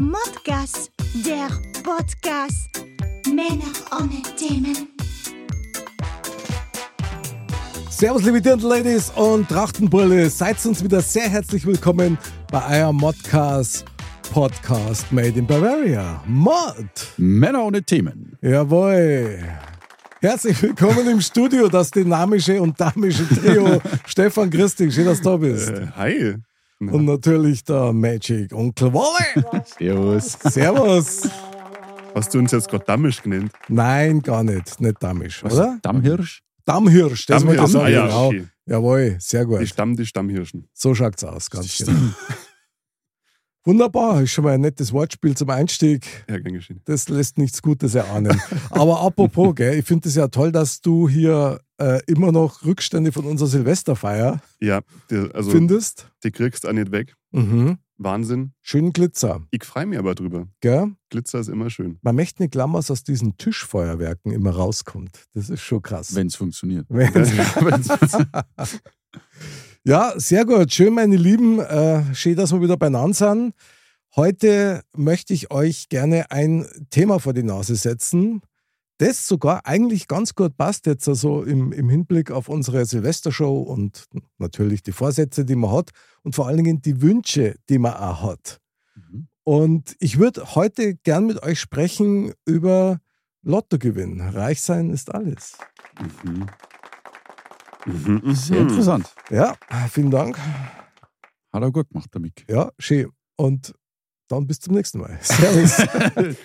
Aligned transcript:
Modcast, 0.00 0.90
der 1.24 1.48
Podcast. 1.82 2.68
Männer 3.26 3.72
ohne 3.92 4.22
Themen. 4.36 4.88
Servus, 7.90 8.24
liebe 8.24 8.40
Dirndl-Ladies 8.40 9.12
und 9.14 9.48
Trachtenbrille. 9.48 10.28
Seid 10.30 10.64
uns 10.66 10.82
wieder 10.82 11.00
sehr 11.00 11.28
herzlich 11.28 11.64
willkommen 11.64 12.18
bei 12.50 12.80
eurem 12.80 12.96
Modcast 12.96 13.84
Podcast 14.32 15.12
Made 15.12 15.38
in 15.38 15.46
Bavaria. 15.46 16.22
Mod. 16.26 16.74
Männer 17.16 17.64
ohne 17.64 17.82
Themen. 17.82 18.36
Jawohl. 18.42 19.38
Herzlich 20.20 20.60
willkommen 20.62 21.08
im 21.08 21.20
Studio, 21.20 21.68
das 21.68 21.90
dynamische 21.90 22.60
und 22.60 22.80
damische 22.80 23.28
Trio. 23.28 23.80
Stefan 24.06 24.50
Christing, 24.50 24.90
schön, 24.90 25.04
dass 25.04 25.20
du 25.20 25.30
da 25.30 25.36
bist. 25.36 25.70
Äh, 25.70 25.86
hi. 25.96 26.34
Und 26.92 27.04
natürlich 27.04 27.64
der 27.64 27.92
Magic 27.92 28.52
Onkel 28.52 28.92
Wolle. 28.92 29.64
Servus. 29.78 30.38
Servus. 30.42 31.28
Hast 32.14 32.32
du 32.32 32.38
uns 32.38 32.52
jetzt 32.52 32.68
gerade 32.68 32.84
Dammisch 32.84 33.22
genannt? 33.22 33.52
Nein, 33.68 34.22
gar 34.22 34.44
nicht. 34.44 34.80
Nicht 34.80 35.02
damisch, 35.02 35.42
oder? 35.44 35.78
Dammhirsch? 35.82 36.42
Dammhirsch, 36.64 37.26
das 37.26 37.44
wollte 37.44 37.62
ich 37.62 37.72
Dammhirsch, 37.72 37.72
sagen. 37.72 37.84
ah 37.84 37.88
ja, 37.88 38.28
genau. 38.30 38.46
Jawohl, 38.66 39.16
sehr 39.18 39.44
gut. 39.44 39.60
Die 39.60 39.66
Stamm, 39.66 39.96
die 39.96 40.06
Stammhirschen. 40.06 40.68
So 40.72 40.94
schaut's 40.94 41.22
aus, 41.24 41.50
ganz 41.50 41.76
genau. 41.76 41.92
Wunderbar, 43.66 44.20
ist 44.22 44.32
schon 44.32 44.44
mal 44.44 44.52
ein 44.54 44.60
nettes 44.60 44.92
Wortspiel 44.92 45.34
zum 45.36 45.48
Einstieg. 45.48 46.06
Ja, 46.28 46.38
gern 46.38 46.52
geschehen. 46.54 46.82
Das 46.84 47.08
lässt 47.08 47.38
nichts 47.38 47.62
Gutes 47.62 47.94
erahnen. 47.94 48.38
Aber 48.70 49.00
apropos, 49.00 49.54
gell, 49.54 49.78
ich 49.78 49.86
finde 49.86 50.08
es 50.08 50.14
ja 50.16 50.28
toll, 50.28 50.52
dass 50.52 50.82
du 50.82 51.08
hier 51.08 51.60
äh, 51.78 52.00
immer 52.06 52.30
noch 52.30 52.62
Rückstände 52.64 53.10
von 53.10 53.24
unserer 53.24 53.48
Silvesterfeier 53.48 54.40
Ja, 54.60 54.82
die, 55.10 55.30
also 55.32 55.50
findest. 55.50 56.10
die 56.24 56.30
kriegst 56.30 56.64
du 56.64 56.68
auch 56.68 56.72
nicht 56.72 56.92
weg. 56.92 57.14
Mhm. 57.32 57.78
Wahnsinn. 57.96 58.52
Schönen 58.60 58.92
Glitzer. 58.92 59.46
Ich 59.50 59.64
freue 59.64 59.86
mich 59.86 59.98
aber 59.98 60.14
drüber. 60.14 60.46
Gell? 60.60 60.92
Glitzer 61.10 61.38
ist 61.38 61.48
immer 61.48 61.70
schön. 61.70 61.98
Man 62.02 62.16
möchte 62.16 62.42
nicht 62.42 62.50
glauben, 62.52 62.74
was 62.74 62.90
aus 62.90 63.02
diesen 63.04 63.38
Tischfeuerwerken 63.38 64.32
immer 64.32 64.50
rauskommt. 64.50 65.24
Das 65.32 65.48
ist 65.48 65.62
schon 65.62 65.80
krass. 65.80 66.14
Wenn 66.14 66.26
es 66.26 66.36
funktioniert. 66.36 66.86
Wenn's- 66.90 67.30
Ja, 68.18 68.44
sehr 70.16 70.46
gut. 70.46 70.72
Schön, 70.72 70.94
meine 70.94 71.16
Lieben. 71.16 71.60
Äh, 71.60 72.14
schön, 72.14 72.36
dass 72.36 72.52
wir 72.52 72.62
wieder 72.62 72.78
beieinander 72.78 73.12
sind. 73.12 73.54
Heute 74.16 74.82
möchte 74.96 75.34
ich 75.34 75.50
euch 75.50 75.90
gerne 75.90 76.30
ein 76.30 76.66
Thema 76.88 77.18
vor 77.18 77.34
die 77.34 77.42
Nase 77.42 77.76
setzen, 77.76 78.40
das 78.96 79.28
sogar 79.28 79.66
eigentlich 79.66 80.08
ganz 80.08 80.34
gut 80.34 80.56
passt 80.56 80.86
jetzt 80.86 81.06
also 81.06 81.42
im, 81.42 81.72
im 81.72 81.90
Hinblick 81.90 82.30
auf 82.30 82.48
unsere 82.48 82.86
Silvestershow 82.86 83.60
und 83.60 84.06
natürlich 84.38 84.82
die 84.82 84.92
Vorsätze, 84.92 85.44
die 85.44 85.56
man 85.56 85.72
hat 85.72 85.90
und 86.22 86.34
vor 86.34 86.46
allen 86.46 86.56
Dingen 86.56 86.80
die 86.80 87.02
Wünsche, 87.02 87.56
die 87.68 87.78
man 87.78 87.92
auch 87.92 88.22
hat. 88.22 88.60
Mhm. 88.94 89.28
Und 89.42 89.96
ich 89.98 90.18
würde 90.18 90.54
heute 90.54 90.94
gern 90.94 91.26
mit 91.26 91.42
euch 91.42 91.60
sprechen 91.60 92.32
über 92.46 93.00
Lottogewinn. 93.42 94.22
Reich 94.22 94.62
sein 94.62 94.88
ist 94.88 95.14
alles. 95.14 95.58
Mhm. 96.22 96.46
Mhm, 97.86 98.20
mhm. 98.24 98.34
Sehr 98.34 98.60
interessant. 98.60 99.12
Ja, 99.30 99.54
vielen 99.90 100.10
Dank. 100.10 100.38
Hat 101.52 101.62
er 101.62 101.70
gut 101.70 101.88
gemacht, 101.90 102.08
der 102.12 102.20
Mick. 102.20 102.44
Ja, 102.48 102.70
schön. 102.78 103.10
Und 103.36 103.74
dann 104.28 104.46
bis 104.46 104.58
zum 104.60 104.74
nächsten 104.74 104.98
Mal. 104.98 105.18
Servus. 105.22 105.86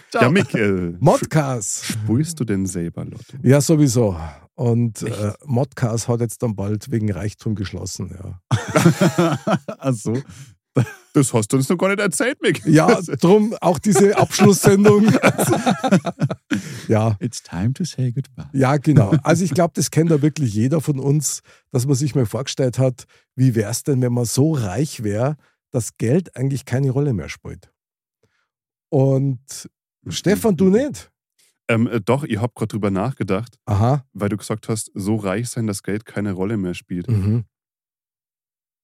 Ja, 0.13 0.29
Michael. 0.29 0.97
Modcast. 0.99 1.85
Spielst 1.85 2.39
du 2.39 2.43
denn 2.43 2.65
selber 2.65 3.05
Lotto? 3.05 3.37
Ja, 3.41 3.61
sowieso. 3.61 4.17
Und 4.55 5.03
äh, 5.03 5.33
Modcast 5.45 6.07
hat 6.09 6.19
jetzt 6.19 6.43
dann 6.43 6.55
bald 6.55 6.91
wegen 6.91 7.11
Reichtum 7.11 7.55
geschlossen. 7.55 8.13
Ja, 8.21 8.41
Ach 9.77 9.93
so. 9.93 10.17
Das 11.13 11.33
hast 11.33 11.51
du 11.51 11.57
uns 11.57 11.67
noch 11.69 11.77
gar 11.77 11.87
nicht 11.89 11.99
erzählt, 11.99 12.39
Mick. 12.41 12.63
ja 12.65 13.01
drum 13.19 13.55
auch 13.61 13.79
diese 13.79 14.15
Abschlusssendung. 14.17 15.07
ja, 16.87 17.15
It's 17.19 17.41
time 17.41 17.73
to 17.73 17.83
say 17.83 18.11
goodbye. 18.11 18.47
ja, 18.53 18.77
genau. 18.77 19.13
Also 19.23 19.43
ich 19.43 19.53
glaube, 19.53 19.73
das 19.75 19.89
kennt 19.89 20.11
ja 20.11 20.21
wirklich 20.21 20.53
jeder 20.53 20.81
von 20.81 20.99
uns, 20.99 21.41
dass 21.71 21.87
man 21.87 21.95
sich 21.95 22.13
mal 22.13 22.25
vorgestellt 22.25 22.77
hat, 22.77 23.05
wie 23.35 23.55
wäre 23.55 23.71
es 23.71 23.83
denn, 23.83 24.01
wenn 24.01 24.13
man 24.13 24.25
so 24.25 24.53
reich 24.53 25.03
wäre, 25.03 25.35
dass 25.71 25.97
Geld 25.97 26.35
eigentlich 26.35 26.65
keine 26.65 26.91
Rolle 26.91 27.13
mehr 27.13 27.29
spielt. 27.29 27.71
Und 28.89 29.69
Stefan, 30.07 30.55
du 30.57 30.69
nicht? 30.69 31.11
Ähm, 31.67 31.87
äh, 31.87 32.01
doch, 32.01 32.23
ich 32.23 32.37
habe 32.37 32.53
gerade 32.55 32.69
drüber 32.69 32.89
nachgedacht, 32.91 33.57
Aha. 33.65 34.03
weil 34.13 34.29
du 34.29 34.37
gesagt 34.37 34.69
hast, 34.69 34.91
so 34.95 35.15
reich 35.15 35.49
sein, 35.49 35.67
dass 35.67 35.83
Geld 35.83 36.05
keine 36.05 36.33
Rolle 36.33 36.57
mehr 36.57 36.73
spielt. 36.73 37.07
Mhm. 37.09 37.45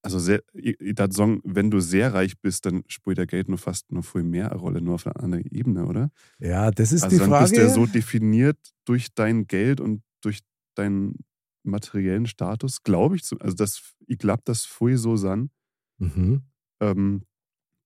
Also 0.05 0.19
sehr, 0.19 0.41
würd 0.53 1.13
sagen, 1.13 1.41
wenn 1.43 1.71
du 1.71 1.79
sehr 1.79 2.13
reich 2.13 2.39
bist, 2.39 2.65
dann 2.65 2.83
spielt 2.87 3.17
der 3.17 3.25
Geld 3.25 3.49
nur 3.49 3.57
fast 3.57 3.91
noch 3.91 4.05
viel 4.05 4.23
mehr 4.23 4.51
eine 4.51 4.59
Rolle, 4.59 4.81
nur 4.81 4.95
auf 4.95 5.07
einer 5.07 5.19
anderen 5.21 5.45
Ebene, 5.45 5.85
oder? 5.85 6.11
Ja, 6.39 6.69
das 6.71 6.91
ist 6.91 7.03
also 7.03 7.15
die 7.15 7.19
dann 7.19 7.29
Frage. 7.29 7.43
bist 7.45 7.57
du 7.57 7.61
ja 7.61 7.69
so 7.69 7.85
definiert 7.85 8.57
durch 8.85 9.13
dein 9.15 9.47
Geld 9.47 9.81
und 9.81 10.03
durch 10.21 10.39
deinen 10.75 11.15
materiellen 11.63 12.27
Status, 12.27 12.83
glaube 12.83 13.15
ich. 13.15 13.23
Also 13.39 13.55
das, 13.55 13.81
ich 14.07 14.17
glaube, 14.19 14.41
das 14.45 14.65
voll 14.65 14.97
so 14.97 15.15
san, 15.15 15.49
mhm. 15.97 16.43
ähm, 16.79 17.23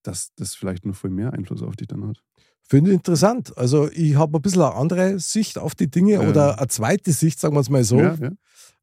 dass 0.02 0.34
das 0.36 0.54
vielleicht 0.54 0.84
noch 0.86 0.96
viel 0.96 1.10
mehr 1.10 1.32
Einfluss 1.32 1.62
auf 1.62 1.76
dich 1.76 1.88
dann 1.88 2.06
hat. 2.06 2.22
Finde 2.62 2.90
ich 2.90 2.96
interessant. 2.96 3.56
Also 3.56 3.90
ich 3.90 4.14
habe 4.14 4.38
ein 4.38 4.42
bisschen 4.42 4.62
eine 4.62 4.74
andere 4.74 5.18
Sicht 5.18 5.58
auf 5.58 5.74
die 5.74 5.90
Dinge 5.90 6.14
Ja. 6.14 6.28
oder 6.28 6.58
eine 6.58 6.68
zweite 6.68 7.12
Sicht, 7.12 7.40
sagen 7.40 7.54
wir 7.54 7.60
es 7.60 7.70
mal 7.70 7.82
so. 7.82 7.98
Ja, 7.98 8.14
ja. 8.14 8.30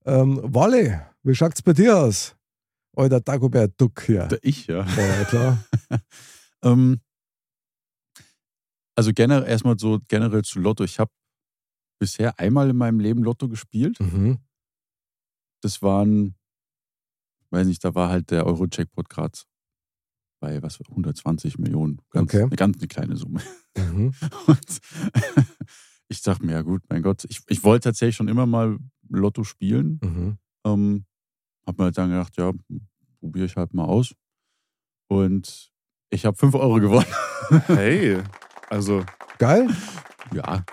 Ähm, 0.05 0.39
Walle, 0.43 1.05
wie 1.23 1.35
schaut 1.35 1.53
es 1.55 1.61
bei 1.61 1.73
dir 1.73 1.97
aus? 1.97 2.36
Alter 2.97 3.21
Dagobert 3.21 3.79
Duck 3.79 4.03
hier. 4.03 4.27
Der 4.27 4.39
ich, 4.41 4.67
ja. 4.67 4.85
Ja, 4.85 5.23
klar. 5.25 5.63
Ähm, 6.63 7.01
also 8.95 9.11
generell 9.13 9.47
erstmal 9.47 9.77
so 9.77 9.99
generell 10.07 10.43
zu 10.43 10.59
Lotto. 10.59 10.83
Ich 10.83 10.97
habe 10.97 11.11
bisher 11.99 12.39
einmal 12.39 12.71
in 12.71 12.75
meinem 12.75 12.99
Leben 12.99 13.23
Lotto 13.23 13.47
gespielt. 13.47 13.99
Mhm. 13.99 14.39
Das 15.61 15.83
waren, 15.83 16.35
weiß 17.51 17.67
nicht, 17.67 17.83
da 17.83 17.93
war 17.93 18.09
halt 18.09 18.31
der 18.31 18.47
Euro-Jackpot 18.47 19.07
gerade 19.07 19.37
bei 20.39 20.61
was 20.63 20.79
120 20.81 21.59
Millionen. 21.59 22.01
Ganz, 22.09 22.33
Okay. 22.33 22.43
Eine 22.43 22.55
ganz 22.55 22.77
eine 22.79 22.87
kleine 22.87 23.17
Summe. 23.17 23.41
Mhm. 23.77 24.13
Und 24.47 24.79
ich 26.09 26.21
dachte 26.23 26.43
mir, 26.45 26.53
ja 26.53 26.61
gut, 26.63 26.81
mein 26.89 27.03
Gott, 27.03 27.23
ich, 27.29 27.41
ich 27.47 27.63
wollte 27.63 27.89
tatsächlich 27.89 28.15
schon 28.15 28.27
immer 28.29 28.47
mal 28.47 28.77
Lotto 29.09 29.43
spielen. 29.43 29.99
Mhm. 30.03 30.37
Ähm, 30.65 31.05
hab 31.67 31.77
mir 31.77 31.83
halt 31.85 31.97
dann 31.97 32.09
gedacht, 32.09 32.35
ja, 32.37 32.51
probiere 33.19 33.45
ich 33.45 33.55
halt 33.55 33.73
mal 33.73 33.85
aus. 33.85 34.15
Und 35.09 35.71
ich 36.09 36.25
habe 36.25 36.37
5 36.37 36.55
Euro 36.55 36.75
gewonnen. 36.79 37.05
Hey, 37.67 38.21
also 38.69 39.05
Geil. 39.37 39.69
Ja, 40.33 40.65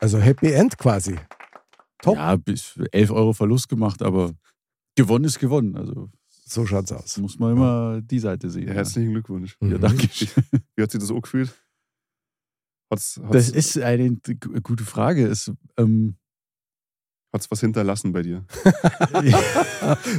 Also 0.00 0.18
Happy 0.18 0.52
End 0.52 0.78
quasi. 0.78 1.16
Top. 2.00 2.14
ja, 2.16 2.36
bis 2.36 2.78
11 2.92 3.10
Euro 3.10 3.32
Verlust 3.34 3.68
gemacht, 3.68 4.00
aber 4.02 4.32
gewonnen 4.96 5.24
ist 5.24 5.38
gewonnen. 5.38 5.76
Also 5.76 6.08
So 6.46 6.64
schaut's 6.64 6.92
aus. 6.92 7.18
muss 7.18 7.38
man 7.38 7.52
immer 7.52 8.00
die 8.00 8.20
Seite 8.20 8.48
sehen. 8.48 8.68
ja, 8.68 8.74
herzlichen 8.74 9.10
Glückwunsch. 9.12 9.56
Mhm. 9.60 9.72
Ja, 9.72 9.78
danke. 9.78 10.08
schön. 10.08 10.44
Wie 10.76 10.82
hat 10.82 10.90
sich 10.92 11.00
das 11.00 11.10
auch 11.10 11.20
gefühlt? 11.20 11.52
Hat's, 12.90 13.20
hat's, 13.22 13.32
Das 13.32 13.50
ist 13.50 13.76
eine 13.78 14.16
gute 14.62 14.84
Frage. 14.84 15.26
Es, 15.26 15.52
ähm, 15.76 16.16
hat's 17.32 17.50
was 17.50 17.60
hinterlassen 17.60 18.12
bei 18.12 18.22
dir? 18.22 18.44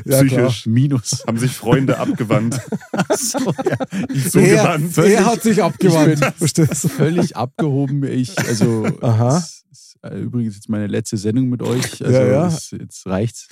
Ja, 0.05 0.23
klar. 0.23 0.47
Psychisch. 0.49 0.65
Minus. 0.65 1.23
Haben 1.27 1.37
sich 1.37 1.51
Freunde 1.51 1.97
abgewandt? 1.99 2.55
so, 3.15 3.37
ja. 3.39 3.77
Ich 4.09 4.25
Er, 4.25 4.31
zugewandt. 4.31 4.97
er 4.97 5.25
hat 5.25 5.41
sich 5.43 5.63
abgewandt. 5.63 6.33
Ich 6.39 6.53
bin 6.53 6.67
völlig 6.73 7.35
abgehoben. 7.35 8.03
Ich, 8.03 8.37
also, 8.39 8.85
Aha. 9.01 9.37
es 9.37 9.63
ist 9.71 9.97
äh, 10.03 10.19
übrigens 10.19 10.55
jetzt 10.55 10.69
meine 10.69 10.87
letzte 10.87 11.17
Sendung 11.17 11.49
mit 11.49 11.61
euch. 11.61 12.03
Also, 12.03 12.13
Ja, 12.17 12.25
ja. 12.25 12.47
Es, 12.47 12.71
jetzt 12.71 13.05
reicht's. 13.05 13.47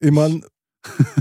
Ich 0.00 0.10
meine, 0.10 0.40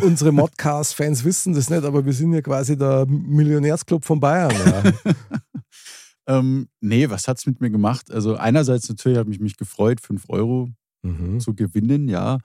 unsere 0.01 0.31
Modcast-Fans 0.31 1.23
wissen 1.23 1.53
das 1.53 1.69
nicht, 1.69 1.83
aber 1.83 2.05
wir 2.05 2.13
sind 2.13 2.33
ja 2.33 2.41
quasi 2.41 2.77
der 2.77 3.05
Millionärsclub 3.07 4.03
von 4.05 4.19
Bayern. 4.19 4.51
Ja. 4.51 5.13
Ähm, 6.27 6.67
nee, 6.79 7.09
was 7.09 7.27
hat's 7.27 7.45
mit 7.45 7.61
mir 7.61 7.69
gemacht? 7.69 8.11
Also, 8.11 8.35
einerseits 8.37 8.87
natürlich 8.89 9.17
habe 9.17 9.31
ich 9.31 9.39
mich 9.39 9.57
gefreut, 9.57 9.99
5 10.01 10.25
Euro 10.29 10.69
Mhm. 11.03 11.39
zu 11.39 11.55
gewinnen, 11.55 12.07
ja. 12.07 12.37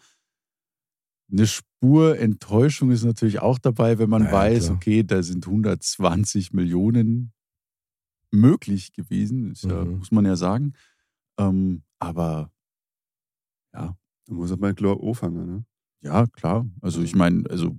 eine 1.31 1.47
Spur 1.47 2.19
Enttäuschung 2.19 2.91
ist 2.93 3.03
natürlich 3.05 3.41
auch 3.41 3.59
dabei, 3.59 3.99
wenn 3.99 4.09
man 4.09 4.25
Ja, 4.27 4.33
weiß, 4.33 4.67
klar. 4.67 4.77
okay, 4.77 5.03
da 5.03 5.23
sind 5.25 5.45
120 5.47 6.53
Millionen 6.53 7.33
möglich 8.31 8.93
gewesen, 8.93 9.51
ist 9.51 9.65
ja, 9.65 9.85
Mhm. 9.85 9.99
muss 9.99 10.13
man 10.13 10.25
ja 10.25 10.37
sagen. 10.37 10.75
Ähm, 11.39 11.83
aber 11.99 12.53
ja, 13.75 13.97
Da 14.27 14.35
muss 14.35 14.57
mal 14.57 14.75
klar 14.75 14.97
anfangen. 15.03 15.47
Ne? 15.47 15.65
ja, 16.03 16.27
klar. 16.29 16.65
Also 16.81 17.03
ich 17.03 17.15
meine, 17.17 17.43
also 17.51 17.77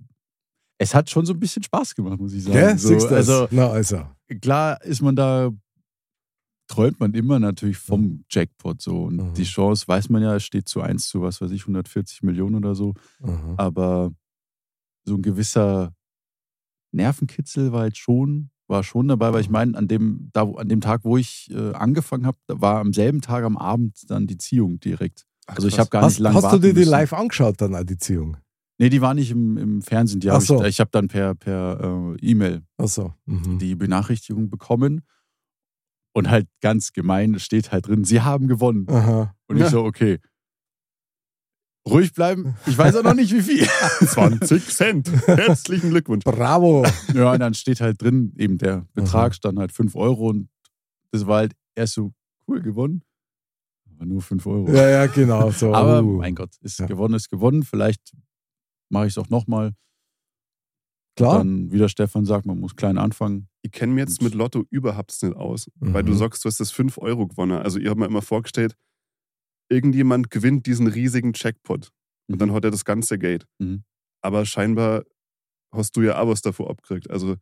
es 0.77 0.93
hat 0.93 1.09
schon 1.09 1.25
so 1.25 1.33
ein 1.33 1.39
bisschen 1.39 1.63
Spaß 1.63 1.95
gemacht, 1.95 2.19
muss 2.19 2.33
ich 2.33 2.43
sagen. 2.43 2.53
Gell? 2.55 2.77
So, 2.77 3.07
also 3.07 3.47
Na 3.51 3.69
also. 3.69 4.05
klar 4.41 4.81
ist 4.83 5.01
man 5.01 5.15
da, 5.15 5.51
träumt 6.67 6.99
man 6.99 7.13
immer 7.13 7.39
natürlich 7.39 7.77
vom 7.77 8.23
Jackpot 8.29 8.81
so. 8.81 9.05
Und 9.05 9.15
Mhm. 9.17 9.33
die 9.33 9.43
Chance, 9.43 9.87
weiß 9.87 10.09
man 10.09 10.21
ja, 10.21 10.35
es 10.35 10.43
steht 10.43 10.67
zu 10.67 10.81
1 10.81 11.07
zu, 11.07 11.21
was 11.21 11.39
weiß 11.41 11.51
ich, 11.51 11.61
140 11.63 12.23
Millionen 12.23 12.55
oder 12.55 12.75
so. 12.75 12.93
Aha. 13.23 13.53
Aber 13.57 14.11
so 15.05 15.15
ein 15.15 15.21
gewisser 15.21 15.93
Nervenkitzel 16.91 17.71
war 17.71 17.85
jetzt 17.85 17.97
schon, 17.97 18.49
war 18.67 18.83
schon 18.83 19.07
dabei, 19.07 19.33
weil 19.33 19.41
ich 19.41 19.49
meine, 19.49 19.77
an 19.77 19.87
dem, 19.87 20.29
da, 20.33 20.43
an 20.43 20.67
dem 20.69 20.81
Tag, 20.81 21.03
wo 21.03 21.17
ich 21.17 21.49
äh, 21.51 21.71
angefangen 21.73 22.25
habe, 22.25 22.37
war 22.47 22.79
am 22.79 22.93
selben 22.93 23.21
Tag 23.21 23.43
am 23.43 23.57
Abend 23.57 24.09
dann 24.09 24.27
die 24.27 24.37
Ziehung 24.37 24.79
direkt. 24.79 25.25
Ach, 25.45 25.55
Also 25.55 25.67
ich 25.67 25.79
habe 25.79 25.89
gar 25.89 26.01
Hast, 26.03 26.13
nicht 26.13 26.19
lange 26.19 26.35
hast 26.35 26.51
du 26.53 26.57
dir 26.59 26.73
die 26.73 26.79
müssen. 26.79 26.91
live 26.91 27.13
angeschaut, 27.13 27.61
dann 27.61 27.85
die 27.85 27.97
Ziehung? 27.97 28.37
Nee, 28.79 28.89
die 28.89 29.01
war 29.01 29.13
nicht 29.13 29.31
im, 29.31 29.57
im 29.57 29.81
Fernsehen. 29.81 30.19
Die 30.19 30.29
hab 30.29 30.41
so. 30.41 30.61
ich 30.63 30.69
ich 30.69 30.79
habe 30.79 30.91
dann 30.91 31.07
per, 31.07 31.33
per 31.33 32.15
äh, 32.21 32.25
E-Mail 32.25 32.61
Achso. 32.77 33.13
Mhm. 33.25 33.57
die 33.57 33.75
Benachrichtigung 33.75 34.49
bekommen. 34.49 35.01
Und 36.17 36.31
halt 36.31 36.47
ganz 36.61 36.93
gemein 36.93 37.37
steht 37.37 37.71
halt 37.71 37.85
drin, 37.87 38.03
sie 38.03 38.21
haben 38.21 38.47
gewonnen. 38.47 38.87
Aha. 38.89 39.35
Und 39.45 39.57
Ja. 39.57 39.65
ich 39.65 39.71
so, 39.71 39.83
okay. 39.83 40.17
Ruhig 41.87 42.11
bleiben. 42.11 42.55
Ich 42.65 42.75
weiß 42.75 42.95
auch 42.95 43.03
noch 43.03 43.13
nicht, 43.13 43.31
wie 43.35 43.41
viel. 43.43 43.67
20 44.03 44.67
Cent. 44.67 45.11
Herzlichen 45.27 45.91
Glückwunsch. 45.91 46.23
Bravo. 46.23 46.83
Ja, 47.13 47.33
und 47.33 47.39
dann 47.39 47.53
steht 47.53 47.81
halt 47.81 48.01
drin, 48.01 48.33
eben 48.35 48.57
der 48.57 48.87
Betrag 48.95 49.35
stand 49.35 49.59
halt 49.59 49.71
5 49.71 49.95
Euro 49.95 50.29
und 50.29 50.49
das 51.11 51.27
war 51.27 51.37
halt 51.37 51.53
erst 51.75 51.93
so 51.93 52.11
cool 52.47 52.63
gewonnen. 52.63 53.03
Aber 53.93 54.07
nur 54.07 54.23
5 54.23 54.43
Euro. 54.47 54.71
Ja, 54.71 54.89
ja, 54.89 55.05
genau. 55.05 55.51
So. 55.51 55.71
Aber 55.71 56.01
uh. 56.01 56.17
mein 56.17 56.33
Gott, 56.33 56.49
ist 56.61 56.79
Ja. 56.79 56.87
gewonnen, 56.87 57.13
ist 57.13 57.29
gewonnen. 57.29 57.61
Vielleicht 57.61 58.11
mache 58.89 59.05
ich 59.05 59.13
es 59.13 59.19
auch 59.19 59.29
nochmal. 59.29 59.75
Klar. 61.17 61.39
Dann, 61.39 61.71
wie 61.71 61.77
der 61.79 61.89
Stefan 61.89 62.25
sagt, 62.25 62.45
man 62.45 62.59
muss 62.59 62.75
klein 62.75 62.97
anfangen. 62.97 63.49
Ich 63.63 63.71
kenne 63.71 63.93
mir 63.93 64.01
jetzt 64.01 64.21
mit 64.21 64.33
Lotto 64.33 64.63
überhaupt 64.69 65.21
nicht 65.21 65.35
aus, 65.35 65.69
Mhm. 65.79 65.93
weil 65.93 66.03
du 66.03 66.13
sagst, 66.13 66.45
du 66.45 66.47
hast 66.47 66.59
das 66.59 66.71
5 66.71 66.97
Euro 66.99 67.27
gewonnen. 67.27 67.57
Also 67.59 67.79
ich 67.79 67.87
habe 67.87 67.99
mir 67.99 68.05
immer 68.05 68.21
vorgestellt, 68.21 68.75
irgendjemand 69.69 70.29
gewinnt 70.31 70.65
diesen 70.65 70.87
riesigen 70.87 71.33
Jackpot 71.35 71.91
und 72.29 72.39
dann 72.41 72.53
hat 72.53 72.63
er 72.63 72.71
das 72.71 72.85
ganze 72.85 73.17
Geld. 73.19 73.45
Mhm. 73.59 73.83
Aber 74.21 74.45
scheinbar 74.45 75.03
hast 75.73 75.95
du 75.97 76.01
ja 76.01 76.19
auch 76.19 76.27
was 76.29 76.41
davor 76.41 76.69
abgekriegt. 76.69 77.09
Also 77.09 77.35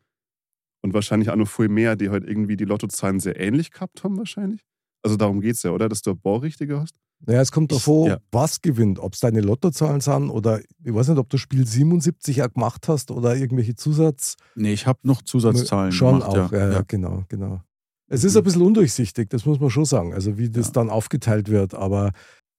und 0.82 0.94
wahrscheinlich 0.94 1.30
auch 1.30 1.36
noch 1.36 1.48
viel 1.50 1.68
mehr, 1.70 1.96
die 1.96 2.10
halt 2.10 2.24
irgendwie 2.24 2.58
die 2.58 2.66
Lottozahlen 2.66 3.20
sehr 3.20 3.40
ähnlich 3.40 3.72
gehabt 3.72 4.04
haben 4.04 4.18
wahrscheinlich. 4.18 4.62
Also 5.06 5.18
darum 5.18 5.40
geht 5.40 5.54
es 5.54 5.62
ja, 5.62 5.70
oder? 5.70 5.88
Dass 5.88 6.02
du 6.02 6.12
ein 6.12 6.20
paar 6.20 6.42
richtige 6.42 6.82
hast. 6.82 6.96
Ja, 7.28 7.40
es 7.40 7.52
kommt 7.52 7.72
davor, 7.72 8.08
ja. 8.08 8.18
was 8.32 8.60
gewinnt. 8.60 8.98
Ob 8.98 9.14
es 9.14 9.20
deine 9.20 9.42
Lottozahlen 9.42 10.02
sind 10.02 10.32
oder 10.32 10.62
ich 10.84 10.94
weiß 10.94 11.10
nicht, 11.10 11.20
ob 11.20 11.30
du 11.30 11.38
Spiel 11.38 11.66
77 11.66 12.38
ja 12.38 12.48
gemacht 12.48 12.88
hast 12.88 13.12
oder 13.12 13.36
irgendwelche 13.36 13.76
Zusatz. 13.76 14.36
Nee, 14.56 14.74
ich 14.74 14.88
habe 14.88 15.00
noch 15.04 15.22
Zusatzzahlen 15.22 15.92
Schon 15.92 16.22
gemacht. 16.22 16.38
auch, 16.38 16.52
ja, 16.52 16.58
ja. 16.58 16.72
ja, 16.72 16.84
genau, 16.88 17.24
genau. 17.30 17.62
Es 18.08 18.24
ist 18.24 18.36
ein 18.36 18.44
bisschen 18.44 18.64
undurchsichtig, 18.64 19.30
das 19.30 19.46
muss 19.46 19.60
man 19.60 19.70
schon 19.70 19.86
sagen, 19.86 20.12
also 20.14 20.40
wie 20.40 20.50
das 20.50 20.72
dann 20.72 20.90
aufgeteilt 20.90 21.50
wird. 21.50 21.76
Aber 21.76 22.12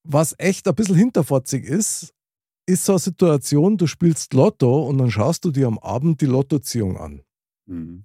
was 0.05 0.37
echt 0.39 0.69
ein 0.69 0.75
bisschen 0.77 0.95
hinterfotzig 0.95 1.65
ist, 1.65 2.15
ist 2.67 2.85
so 2.85 2.93
eine 2.93 3.01
Situation, 3.01 3.77
du 3.77 3.89
spielst 3.89 4.35
Lotto 4.35 4.87
und 4.87 4.99
dann 4.99 5.11
schaust 5.11 5.45
du 5.45 5.51
dir 5.51 5.67
am 5.67 5.81
Abend 5.81 6.21
die 6.21 6.27
Lottoziehung 6.27 6.97
an. 6.97 7.23
Mhm. 7.67 8.05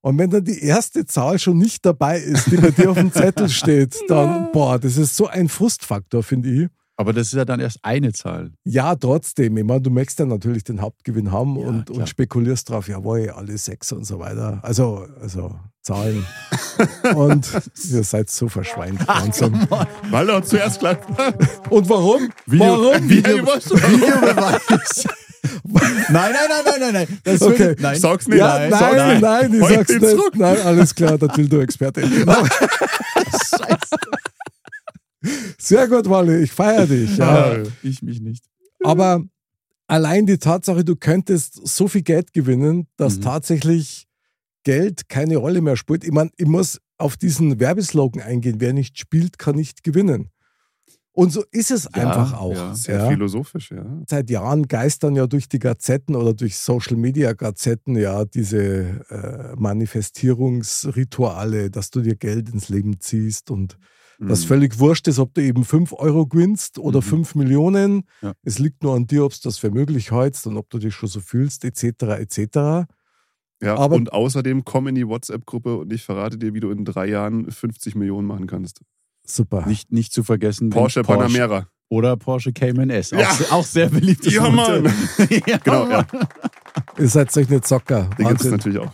Und 0.00 0.16
wenn 0.18 0.30
dann 0.30 0.44
die 0.44 0.62
erste 0.62 1.04
Zahl 1.06 1.38
schon 1.38 1.58
nicht 1.58 1.84
dabei 1.84 2.18
ist, 2.18 2.46
die 2.50 2.56
bei 2.56 2.70
dir 2.70 2.90
auf 2.90 2.96
dem 2.98 3.12
Zettel 3.12 3.48
steht, 3.48 3.96
dann, 4.08 4.50
boah, 4.52 4.78
das 4.78 4.96
ist 4.96 5.16
so 5.16 5.26
ein 5.26 5.48
Frustfaktor, 5.48 6.22
finde 6.22 6.48
ich. 6.50 6.68
Aber 7.00 7.12
das 7.12 7.28
ist 7.28 7.34
ja 7.34 7.44
dann 7.44 7.60
erst 7.60 7.78
eine 7.82 8.12
Zahl. 8.12 8.50
Ja, 8.64 8.96
trotzdem. 8.96 9.56
Ich 9.56 9.64
meine, 9.64 9.80
du 9.80 9.90
möchtest 9.90 10.18
ja 10.18 10.24
natürlich 10.26 10.64
den 10.64 10.80
Hauptgewinn 10.80 11.30
haben 11.30 11.56
Ja, 11.56 11.66
und, 11.68 11.86
klar. 11.86 11.98
und 12.00 12.08
spekulierst 12.08 12.68
drauf, 12.70 12.88
jawohl, 12.88 13.30
alle 13.30 13.56
sechs 13.56 13.92
und 13.92 14.04
so 14.04 14.18
weiter. 14.18 14.58
Also, 14.62 15.06
also 15.20 15.54
Zahlen. 15.82 16.24
und 17.14 17.48
ihr 17.92 18.02
seid 18.02 18.30
so 18.30 18.48
verschweint. 18.48 19.06
Wahnsinn. 19.06 19.68
Weil 20.10 20.28
er 20.28 20.42
zuerst 20.42 20.80
gleich. 20.80 20.98
Und 21.70 21.88
warum? 21.88 22.30
Video- 22.46 22.66
warum? 22.82 23.08
Video- 23.08 23.46
Videobeweis. 23.46 25.06
nein, 25.64 25.82
nein, 26.10 26.32
nein, 26.32 26.62
nein, 26.64 26.80
nein, 26.80 26.92
nein. 26.92 27.18
Das 27.24 27.42
Okay. 27.42 27.58
würde- 27.58 27.82
nein. 27.82 27.98
Sag's 28.00 28.26
nicht. 28.28 28.38
Ja, 28.38 28.58
nein, 28.58 28.70
sag's 28.70 28.96
nein, 29.20 29.50
nicht. 29.50 29.60
ich 29.60 29.64
Halt 29.76 29.88
sag's 29.88 30.00
nicht. 30.02 30.10
zurück. 30.10 30.34
Nein, 30.36 30.58
alles 30.62 30.94
klar, 30.94 31.18
der 31.18 31.28
Tildo-Experte. 31.28 32.02
Scheiße. 32.06 33.96
Sehr 35.58 35.88
gut, 35.88 36.08
Wally, 36.08 36.42
ich 36.42 36.52
feiere 36.52 36.86
dich. 36.86 37.16
Ja. 37.16 37.54
Ja, 37.54 37.62
ich 37.82 38.02
mich 38.02 38.20
nicht. 38.20 38.44
Aber 38.84 39.22
allein 39.86 40.26
die 40.26 40.38
Tatsache, 40.38 40.84
du 40.84 40.96
könntest 40.96 41.66
so 41.66 41.88
viel 41.88 42.02
Geld 42.02 42.32
gewinnen, 42.32 42.86
dass 42.96 43.16
Mhm. 43.16 43.22
tatsächlich 43.22 44.06
Geld 44.64 45.08
keine 45.08 45.36
Rolle 45.36 45.60
mehr 45.60 45.76
spielt. 45.76 46.04
Ich 46.04 46.12
meine, 46.12 46.30
ich 46.36 46.46
muss 46.46 46.80
auf 46.98 47.16
diesen 47.16 47.58
Werbeslogan 47.60 48.22
eingehen, 48.22 48.56
wer 48.60 48.72
nicht 48.72 48.98
spielt, 48.98 49.38
kann 49.38 49.56
nicht 49.56 49.82
gewinnen. 49.82 50.30
Und 51.20 51.32
so 51.32 51.42
ist 51.50 51.72
es 51.72 51.88
Ja, 51.96 52.10
einfach 52.10 52.38
auch. 52.38 52.54
ja. 52.54 52.72
Sehr 52.76 52.98
Ja. 52.98 53.08
philosophisch, 53.08 53.72
ja. 53.72 53.84
Seit 54.08 54.30
Jahren 54.30 54.68
geistern 54.68 55.16
ja 55.16 55.26
durch 55.26 55.48
die 55.48 55.58
Gazetten 55.58 56.14
oder 56.14 56.32
durch 56.32 56.56
Social 56.56 56.96
Media 56.96 57.32
Gazetten 57.32 57.96
ja 57.96 58.24
diese 58.24 59.00
äh, 59.10 59.56
Manifestierungsrituale, 59.56 61.70
dass 61.70 61.90
du 61.90 62.00
dir 62.00 62.16
Geld 62.16 62.48
ins 62.50 62.68
Leben 62.68 63.00
ziehst 63.00 63.50
und 63.50 63.78
das 64.20 64.42
Mhm. 64.44 64.48
völlig 64.48 64.78
wurscht 64.80 65.06
ist, 65.06 65.20
ob 65.20 65.32
du 65.34 65.42
eben 65.42 65.64
5 65.64 65.92
Euro 65.92 66.26
gewinnst 66.26 66.78
oder 66.78 66.98
Mhm. 66.98 67.02
5 67.04 67.34
Millionen. 67.36 68.02
Ja. 68.20 68.32
Es 68.42 68.58
liegt 68.58 68.82
nur 68.82 68.94
an 68.96 69.06
dir, 69.06 69.24
ob 69.24 69.32
du 69.32 69.38
das 69.44 69.58
für 69.58 69.70
möglich 69.70 70.10
hältst 70.10 70.46
und 70.48 70.56
ob 70.56 70.68
du 70.70 70.78
dich 70.78 70.94
schon 70.94 71.08
so 71.08 71.20
fühlst, 71.20 71.64
etc. 71.64 72.18
etc. 72.18 72.86
Ja, 73.62 73.76
Aber- 73.76 73.94
und 73.96 74.12
außerdem 74.12 74.64
komm 74.64 74.88
in 74.88 74.94
die 74.96 75.06
WhatsApp-Gruppe 75.06 75.76
und 75.78 75.92
ich 75.92 76.02
verrate 76.02 76.36
dir, 76.38 76.52
wie 76.54 76.60
du 76.60 76.70
in 76.70 76.84
drei 76.84 77.06
Jahren 77.06 77.48
50 77.50 77.94
Millionen 77.94 78.26
machen 78.26 78.46
kannst. 78.48 78.80
Super. 79.28 79.66
Nicht, 79.66 79.92
nicht 79.92 80.12
zu 80.12 80.22
vergessen. 80.24 80.70
den 80.70 80.74
Porsche, 80.78 81.02
Panamera. 81.02 81.68
Oder 81.90 82.16
Porsche 82.16 82.52
Cayman 82.52 82.90
S. 82.90 83.12
Auch, 83.12 83.18
Ja. 83.18 83.30
auch 83.50 83.64
sehr 83.64 83.88
beliebtes 83.88 84.32
Ja. 84.34 84.48
Mann. 84.50 84.84
ja, 85.46 85.58
Genau, 85.64 85.88
ja. 85.90 86.06
Ihr 86.98 87.08
seid 87.08 87.30
solche 87.32 87.60
Zocker. 87.60 88.10
Die 88.18 88.24
gibt 88.24 88.40
es 88.40 88.50
natürlich 88.50 88.78
auch. 88.78 88.92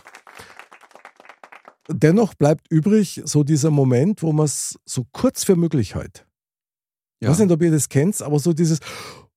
Dennoch 1.88 2.34
bleibt 2.34 2.70
übrig 2.70 3.20
so 3.24 3.44
dieser 3.44 3.70
Moment, 3.70 4.22
wo 4.22 4.32
man 4.32 4.46
es 4.46 4.78
so 4.86 5.04
kurz 5.12 5.44
für 5.44 5.54
möglich 5.56 5.94
hält. 5.94 6.26
Ich 7.20 7.26
Ja. 7.26 7.30
weiß 7.30 7.40
nicht, 7.40 7.50
ob 7.52 7.62
ihr 7.62 7.70
das 7.70 7.88
kennt, 7.88 8.20
aber 8.22 8.38
so 8.38 8.52
dieses, 8.52 8.78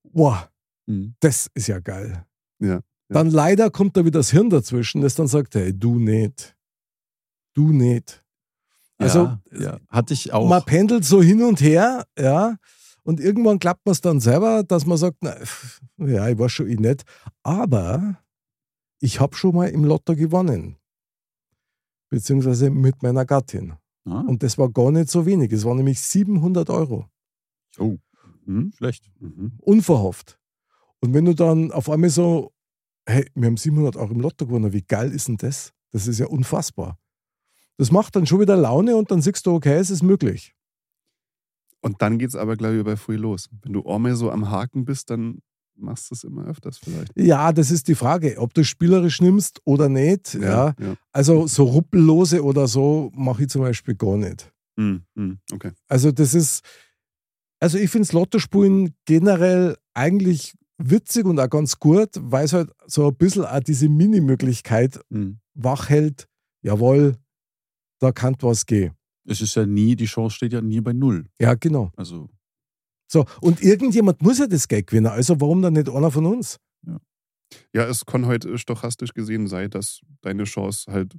wow, 0.04 0.48
Mhm. 0.88 1.16
das 1.20 1.50
ist 1.54 1.68
ja 1.68 1.80
geil. 1.80 2.26
Ja, 2.60 2.82
Dann 3.10 3.30
leider 3.30 3.70
kommt 3.70 3.96
da 3.98 4.04
wieder 4.06 4.20
das 4.20 4.32
Hirn 4.32 4.50
dazwischen, 4.50 5.02
das 5.02 5.16
dann 5.16 5.28
sagt, 5.28 5.56
hey, 5.56 5.78
du 5.78 5.98
nicht. 6.00 6.56
Du 7.54 7.72
nicht. 7.72 8.24
Also, 8.98 9.38
ja, 9.52 9.60
ja. 9.62 9.80
hatte 9.90 10.14
ich 10.14 10.34
auch. 10.34 10.48
man 10.50 10.64
pendelt 10.64 11.06
so 11.06 11.22
hin 11.22 11.42
und 11.44 11.62
her, 11.62 12.06
ja, 12.18 12.58
und 13.04 13.20
irgendwann 13.20 13.60
klappt 13.60 13.86
man 13.86 13.92
es 13.94 14.02
dann 14.02 14.20
selber, 14.20 14.64
dass 14.64 14.86
man 14.86 14.98
sagt, 14.98 15.18
na, 15.22 15.36
ja, 15.98 16.28
ich 16.28 16.38
war 16.38 16.50
schon 16.50 16.68
eh 16.68 16.76
nicht, 16.76 17.04
aber 17.44 18.18
ich 19.00 19.20
habe 19.20 19.36
schon 19.36 19.56
mal 19.56 19.70
im 19.70 19.84
Lotto 19.86 20.16
gewonnen. 20.16 20.78
Beziehungsweise 22.10 22.70
mit 22.70 23.04
meiner 23.04 23.26
Gattin. 23.26 23.74
Ah, 24.06 24.22
Und 24.22 24.42
das 24.44 24.58
war 24.58 24.70
gar 24.70 24.92
nicht 24.92 25.10
so 25.10 25.26
wenig. 25.26 25.52
Es 25.52 25.66
waren 25.66 25.78
nämlich 25.78 26.00
700 26.02 26.70
Euro. 26.70 27.06
oh, 27.78 27.98
Mhm. 28.46 28.72
schlecht. 28.78 29.12
Mhm. 29.20 29.52
Unverhofft. 29.60 30.40
Und 31.02 31.14
wenn 31.14 31.26
du 31.26 31.34
dann 31.36 31.72
auf 31.74 31.90
einmal 31.90 32.10
so, 32.10 32.54
hey, 33.06 33.30
wir 33.36 33.48
haben 33.48 33.58
700 33.58 33.98
Euro 33.98 34.14
im 34.14 34.22
Lotto 34.22 34.46
gewonnen, 34.48 34.72
wie 34.72 34.82
geil 34.84 35.12
ist 35.12 35.28
denn 35.28 35.36
das? 35.38 35.74
Das 35.92 36.08
ist 36.08 36.20
ja 36.20 36.28
unfassbar. 36.28 36.98
Das 37.78 37.92
macht 37.92 38.16
dann 38.16 38.26
schon 38.26 38.40
wieder 38.40 38.56
Laune 38.58 38.96
und 38.96 39.12
dann 39.12 39.22
siehst 39.22 39.46
du, 39.46 39.54
okay, 39.54 39.76
es 39.78 39.90
ist 39.90 40.04
möglich. 40.04 40.54
Und 41.82 42.02
dann 42.02 42.18
geht 42.18 42.30
es 42.30 42.36
aber, 42.36 42.56
glaube 42.58 42.78
ich, 42.78 42.84
bei 42.84 42.96
früh 42.96 43.16
los. 43.16 43.50
Wenn 43.62 43.74
du 43.74 43.86
einmal 43.86 44.16
so 44.16 44.32
am 44.32 44.50
Haken 44.50 44.84
bist, 44.84 45.10
dann 45.10 45.40
machst 45.76 46.10
du 46.10 46.16
es 46.16 46.24
immer 46.24 46.46
öfters 46.46 46.80
vielleicht. 46.80 47.12
Ja, 47.16 47.54
das 47.54 47.70
ist 47.70 47.88
die 47.88 47.96
Frage, 47.96 48.38
ob 48.40 48.54
du 48.54 48.64
spielerisch 48.64 49.22
nimmst 49.22 49.62
oder 49.64 49.90
nicht. 49.90 50.34
Ja. 50.34 50.74
ja. 50.80 50.96
Also 51.12 51.46
so 51.46 51.66
ruppellose 51.66 52.44
oder 52.44 52.68
so 52.68 53.12
mache 53.14 53.44
ich 53.44 53.50
zum 53.50 53.62
Beispiel 53.62 53.96
gar 53.96 54.18
nicht. 54.18 54.52
Mhm. 54.76 55.04
Mhm. 55.16 55.40
Okay. 55.54 55.72
Also 55.88 56.12
das 56.12 56.34
ist, 56.34 56.64
also 57.60 57.78
ich 57.78 57.90
finde 57.90 58.12
Lottospielen 58.12 58.96
generell 59.06 59.78
eigentlich 59.94 60.56
witzig 60.80 61.26
und 61.26 61.40
auch 61.40 61.50
ganz 61.50 61.80
gut, 61.80 62.10
weil 62.16 62.46
es 62.46 62.54
halt 62.54 62.72
so 62.86 63.08
ein 63.08 63.16
bisschen 63.16 63.46
auch 63.46 63.60
diese 63.60 63.88
Mini-Möglichkeit 63.90 65.00
Mhm. 65.10 65.40
wach 65.54 65.90
hält, 65.90 66.28
jawohl, 66.62 67.16
da 68.00 68.12
kann 68.12 68.36
was 68.42 68.66
gehen. 68.66 68.94
Es 69.26 69.42
ist 69.42 69.56
ja 69.56 69.66
nie, 69.66 69.96
die 69.96 70.06
Chance 70.06 70.36
steht 70.38 70.54
ja 70.54 70.62
nie 70.62 70.80
bei 70.82 70.94
null. 70.94 71.26
Ja, 71.40 71.54
genau. 71.56 71.92
Also 71.98 72.30
So, 73.12 73.26
und 73.42 73.62
irgendjemand 73.62 74.22
muss 74.22 74.40
ja 74.40 74.48
das 74.48 74.68
Geld 74.68 74.88
gewinnen, 74.88 75.08
also 75.08 75.40
warum 75.42 75.62
dann 75.62 75.74
nicht 75.74 75.90
einer 75.90 76.12
von 76.12 76.26
uns? 76.26 76.60
Ja, 77.74 77.86
es 77.86 78.06
kann 78.06 78.26
heute 78.26 78.58
stochastisch 78.58 79.14
gesehen 79.14 79.48
sein, 79.48 79.70
dass 79.70 80.02
deine 80.22 80.44
Chance 80.44 80.92
halt, 80.92 81.16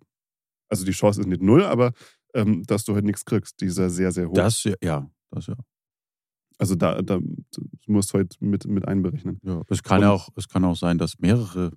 also 0.68 0.84
die 0.84 0.92
Chance 0.92 1.20
ist 1.22 1.26
nicht 1.26 1.40
null, 1.40 1.64
aber 1.64 1.92
ähm, 2.34 2.62
dass 2.64 2.84
du 2.84 2.94
halt 2.94 3.04
nichts 3.06 3.24
kriegst, 3.24 3.60
die 3.62 3.66
ist 3.66 3.78
ja 3.78 3.88
sehr, 3.88 4.12
sehr 4.12 4.28
hoch. 4.28 4.34
Das, 4.34 4.62
ja, 4.64 4.74
ja, 4.82 5.10
das 5.30 5.46
ja. 5.46 5.56
also 6.58 6.74
da, 6.74 7.00
da 7.00 7.18
musst 7.86 8.12
du 8.12 8.18
halt 8.18 8.36
mit, 8.40 8.66
mit 8.66 8.86
einberechnen. 8.86 9.40
ja. 9.42 9.62
Es, 9.68 9.82
kann 9.82 10.02
ja 10.02 10.10
auch, 10.10 10.28
es 10.36 10.48
kann 10.48 10.64
auch 10.66 10.76
sein, 10.76 10.98
dass 10.98 11.18
mehrere 11.18 11.72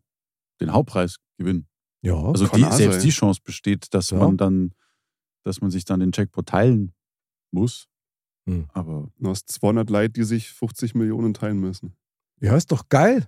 den 0.60 0.74
Hauptpreis 0.74 1.15
gewinnen. 1.38 1.67
Ja, 2.03 2.22
Also 2.22 2.48
kann 2.48 2.60
die, 2.60 2.65
auch 2.65 2.74
selbst 2.74 2.96
sein. 2.96 3.03
die 3.05 3.12
Chance 3.12 3.39
besteht, 3.43 3.93
dass 3.93 4.10
Ja. 4.10 4.17
man 4.17 4.36
dann, 4.36 4.74
dass 5.44 5.62
man 5.62 5.72
sich 5.72 5.86
dann 5.86 6.00
den 6.00 6.12
Jackpot 6.14 6.48
teilen 6.48 6.92
muss. 7.52 7.88
Hm. 8.48 8.66
Aber 8.74 9.10
Du 9.20 9.30
hast 9.30 9.50
200 9.52 9.90
Leute, 9.90 10.14
die 10.14 10.24
sich 10.24 10.50
50 10.52 10.96
Millionen 10.96 11.34
teilen 11.34 11.60
müssen. 11.60 11.94
ja, 12.40 12.56
ist 12.56 12.72
doch 12.72 12.90
geil. 12.90 13.28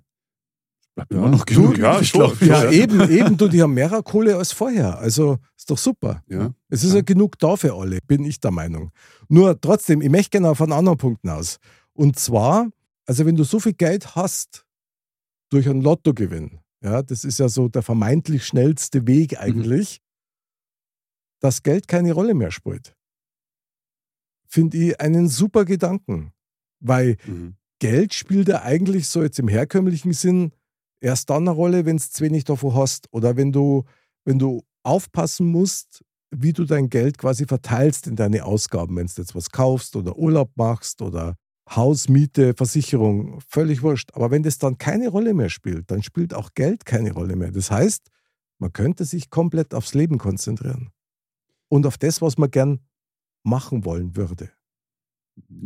bleibt 0.95 1.11
Ja. 1.11 1.19
immer 1.19 1.29
noch 1.29 1.45
Du, 1.45 1.53
genug. 1.55 1.77
ja, 1.77 2.03
schon. 2.03 2.19
glaub 2.21 2.41
ich. 2.41 2.47
Ja, 2.47 2.63
Ja. 2.65 2.71
eben, 2.71 3.09
eben, 3.09 3.37
du, 3.37 3.47
die 3.47 3.61
haben 3.61 3.73
mehr 3.73 4.01
Kohle 4.03 4.37
als 4.37 4.51
vorher. 4.51 4.97
Also 4.99 5.37
ist 5.57 5.69
doch 5.69 5.77
super. 5.77 6.23
Ja. 6.27 6.53
Es 6.69 6.83
ist 6.83 6.91
ja. 6.91 6.97
Ja. 6.97 7.01
genug 7.03 7.37
da 7.39 7.55
für 7.55 7.73
alle, 7.73 7.99
bin 8.07 8.23
ich 8.25 8.39
der 8.39 8.51
Meinung. 8.51 8.91
Nur 9.27 9.59
trotzdem, 9.59 10.01
ich 10.01 10.09
möchte 10.09 10.31
gerne 10.31 10.49
auf 10.49 10.61
einen 10.61 10.71
anderen 10.73 10.97
Punkt 10.97 11.21
hinaus. 11.21 11.57
Und 11.93 12.17
zwar, 12.19 12.69
also 13.05 13.25
wenn 13.25 13.35
du 13.35 13.43
so 13.43 13.59
viel 13.59 13.73
Geld 13.73 14.15
hast 14.15 14.65
durch 15.49 15.67
einen 15.69 15.81
Lottogewinn, 15.81 16.59
ja, 16.83 17.01
das 17.01 17.23
ist 17.23 17.39
ja 17.39 17.49
so 17.49 17.69
der 17.69 17.81
vermeintlich 17.81 18.45
schnellste 18.45 19.05
Weg 19.07 19.39
eigentlich, 19.39 19.99
dass 21.43 21.61
Geld 21.61 21.89
keine 21.89 22.13
Rolle 22.13 22.33
mehr 22.35 22.51
spielt. 22.51 22.95
Finde 24.47 24.77
ich 24.77 25.01
einen 25.01 25.27
super 25.27 25.65
Gedanken. 25.65 26.31
Weil 26.79 27.17
Mhm. 27.25 27.55
Geld 27.79 28.13
spielt 28.13 28.47
ja 28.47 28.61
eigentlich 28.61 29.09
so 29.09 29.21
jetzt 29.21 29.39
im 29.39 29.49
herkömmlichen 29.49 30.13
Sinn 30.13 30.53
erst 31.01 31.29
dann 31.29 31.43
eine 31.43 31.51
Rolle, 31.51 31.85
wenn 31.85 31.97
du 31.97 32.03
zu 32.03 32.23
wenig 32.23 32.45
davon 32.45 32.75
hast 32.75 33.11
oder 33.11 33.35
wenn 33.35 33.51
du, 33.51 33.83
wenn 34.23 34.39
du 34.39 34.63
aufpassen 34.83 35.47
musst, 35.47 36.01
wie 36.31 36.53
du 36.53 36.63
dein 36.63 36.89
Geld 36.89 37.17
quasi 37.17 37.45
verteilst 37.45 38.07
in 38.07 38.15
deine 38.15 38.45
Ausgaben, 38.45 38.95
wenn 38.95 39.07
du 39.07 39.13
jetzt 39.17 39.35
was 39.35 39.49
kaufst 39.49 39.97
oder 39.97 40.17
Urlaub 40.17 40.51
machst 40.55 41.01
oder 41.01 41.35
Haus, 41.69 42.07
Miete, 42.07 42.53
Versicherung, 42.53 43.41
völlig 43.49 43.81
wurscht. 43.81 44.11
Aber 44.13 44.31
wenn 44.31 44.43
das 44.43 44.59
dann 44.59 44.77
keine 44.77 45.09
Rolle 45.09 45.33
mehr 45.33 45.49
spielt, 45.49 45.91
dann 45.91 46.03
spielt 46.03 46.33
auch 46.33 46.53
Geld 46.55 46.85
keine 46.85 47.11
Rolle 47.11 47.35
mehr. 47.35 47.51
Das 47.51 47.69
heißt, 47.69 48.09
man 48.59 48.71
könnte 48.71 49.03
sich 49.03 49.29
komplett 49.29 49.73
aufs 49.73 49.93
Leben 49.93 50.17
konzentrieren 50.17 50.93
und 51.69 51.85
auf 51.85 51.97
das, 51.97 52.21
was 52.21 52.37
man 52.37 52.51
gern 52.51 52.79
machen 53.43 53.85
wollen 53.85 54.15
würde. 54.15 54.51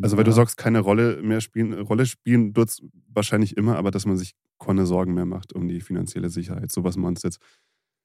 Also, 0.01 0.15
weil 0.17 0.23
du 0.23 0.31
Ja. 0.31 0.35
sagst, 0.35 0.55
keine 0.57 0.79
Rolle 0.79 1.21
mehr 1.21 1.41
spielen, 1.41 1.73
Rolle 1.73 2.05
spielen 2.05 2.53
tut 2.53 2.69
es 2.69 2.81
wahrscheinlich 3.09 3.57
immer, 3.57 3.75
aber 3.77 3.91
dass 3.91 4.05
man 4.05 4.17
sich 4.17 4.33
keine 4.59 4.85
Sorgen 4.85 5.13
mehr 5.13 5.25
macht 5.25 5.53
um 5.53 5.67
die 5.67 5.81
finanzielle 5.81 6.29
Sicherheit. 6.29 6.71
So 6.71 6.83
was 6.83 6.95
meinst 6.97 7.23
du 7.23 7.27
jetzt? 7.27 7.39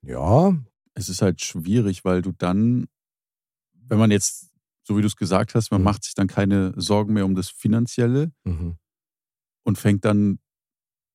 Ja, 0.04 0.54
es 0.94 1.08
ist 1.08 1.22
halt 1.22 1.40
schwierig, 1.42 2.04
weil 2.04 2.20
du 2.20 2.32
dann, 2.32 2.86
wenn 3.74 3.98
man 3.98 4.10
jetzt, 4.10 4.50
so 4.82 4.96
wie 4.96 5.00
du 5.00 5.06
es 5.06 5.16
gesagt 5.16 5.54
hast, 5.54 5.70
man 5.70 5.80
Mhm. 5.80 5.84
macht 5.84 6.04
sich 6.04 6.14
dann 6.14 6.26
keine 6.26 6.74
Sorgen 6.76 7.12
mehr 7.14 7.24
um 7.24 7.34
das 7.36 7.48
Finanzielle 7.48 8.32
mhm. 8.44 8.76
und 9.64 9.78
fängt 9.78 10.04
dann 10.04 10.40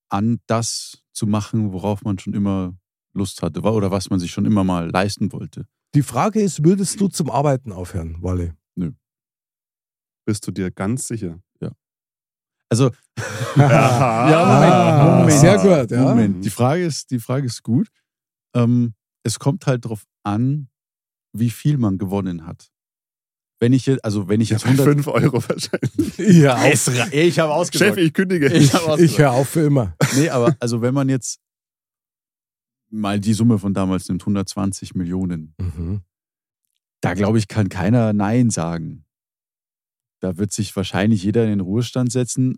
an, 0.09 0.39
das 0.47 1.03
zu 1.11 1.27
machen, 1.27 1.73
worauf 1.73 2.03
man 2.03 2.17
schon 2.19 2.33
immer 2.33 2.73
Lust 3.13 3.41
hatte 3.41 3.61
oder 3.61 3.91
was 3.91 4.09
man 4.09 4.19
sich 4.19 4.31
schon 4.31 4.45
immer 4.45 4.63
mal 4.63 4.89
leisten 4.89 5.33
wollte. 5.33 5.67
Die 5.95 6.03
Frage 6.03 6.41
ist, 6.41 6.63
würdest 6.63 6.99
du 6.99 7.07
zum 7.07 7.29
Arbeiten 7.29 7.71
aufhören, 7.71 8.17
Walle? 8.21 8.55
Bist 10.25 10.45
du 10.45 10.51
dir 10.51 10.71
ganz 10.71 11.07
sicher? 11.07 11.39
Also, 12.69 12.91
Aha. 13.55 14.29
ja, 14.29 14.45
Moment, 14.45 14.73
Ah, 14.73 15.19
Moment. 15.21 15.39
sehr 15.39 15.57
gut, 15.57 15.89
ja. 15.89 16.01
Moment. 16.01 16.43
Die 16.43 16.49
Frage 16.49 16.83
ist, 16.85 17.09
die 17.11 17.19
Frage 17.19 17.45
ist 17.45 17.63
gut. 17.63 17.87
Ähm, 18.53 18.93
es 19.23 19.39
kommt 19.39 19.65
halt 19.67 19.85
darauf 19.85 20.03
an, 20.23 20.67
wie 21.31 21.49
viel 21.49 21.77
man 21.77 21.97
gewonnen 21.97 22.45
hat. 22.45 22.69
Wenn 23.61 23.71
ich 23.71 23.85
jetzt, 23.85 24.03
also 24.03 24.27
wenn 24.27 24.41
ich 24.41 24.49
Ja, 24.49 24.57
jetzt 24.57 24.63
bei 24.65 24.71
100 24.71 24.85
5 24.85 25.07
Euro 25.07 25.41
wahrscheinlich. 25.47 26.17
Ja, 26.43 26.67
ich 27.13 27.39
habe 27.39 27.53
ausgesagt. 27.53 27.95
Chef, 27.95 27.97
ich 28.05 28.11
kündige. 28.13 28.47
Ich 28.51 28.73
ich 28.97 29.17
höre 29.17 29.31
auf 29.31 29.47
für 29.47 29.61
immer. 29.61 29.95
Nee, 30.17 30.27
aber 30.29 30.53
also 30.59 30.81
wenn 30.81 30.93
man 30.93 31.07
jetzt 31.07 31.39
mal 32.89 33.19
die 33.19 33.33
Summe 33.33 33.59
von 33.59 33.73
damals 33.73 34.07
nimmt, 34.07 34.21
120 34.23 34.95
Millionen, 34.95 35.53
Mhm. 35.59 36.01
da 37.01 37.13
glaube 37.13 37.37
ich, 37.37 37.47
kann 37.47 37.69
keiner 37.69 38.13
Nein 38.13 38.49
sagen. 38.49 39.05
Da 40.19 40.37
wird 40.37 40.51
sich 40.51 40.75
wahrscheinlich 40.75 41.23
jeder 41.23 41.43
in 41.43 41.49
den 41.49 41.59
Ruhestand 41.59 42.11
setzen 42.11 42.57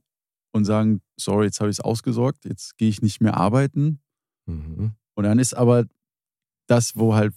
und 0.52 0.66
sagen, 0.66 1.02
sorry, 1.18 1.46
jetzt 1.46 1.60
habe 1.60 1.70
ich 1.70 1.78
es 1.78 1.84
ausgesorgt, 1.84 2.46
jetzt 2.46 2.78
gehe 2.78 2.90
ich 2.90 3.02
nicht 3.02 3.22
mehr 3.22 3.36
arbeiten. 3.38 4.00
Mhm. 4.46 4.94
Und 5.16 5.24
dann 5.24 5.40
ist 5.40 5.54
aber 5.54 5.86
das, 6.68 6.96
wo 6.96 7.16
halt 7.16 7.34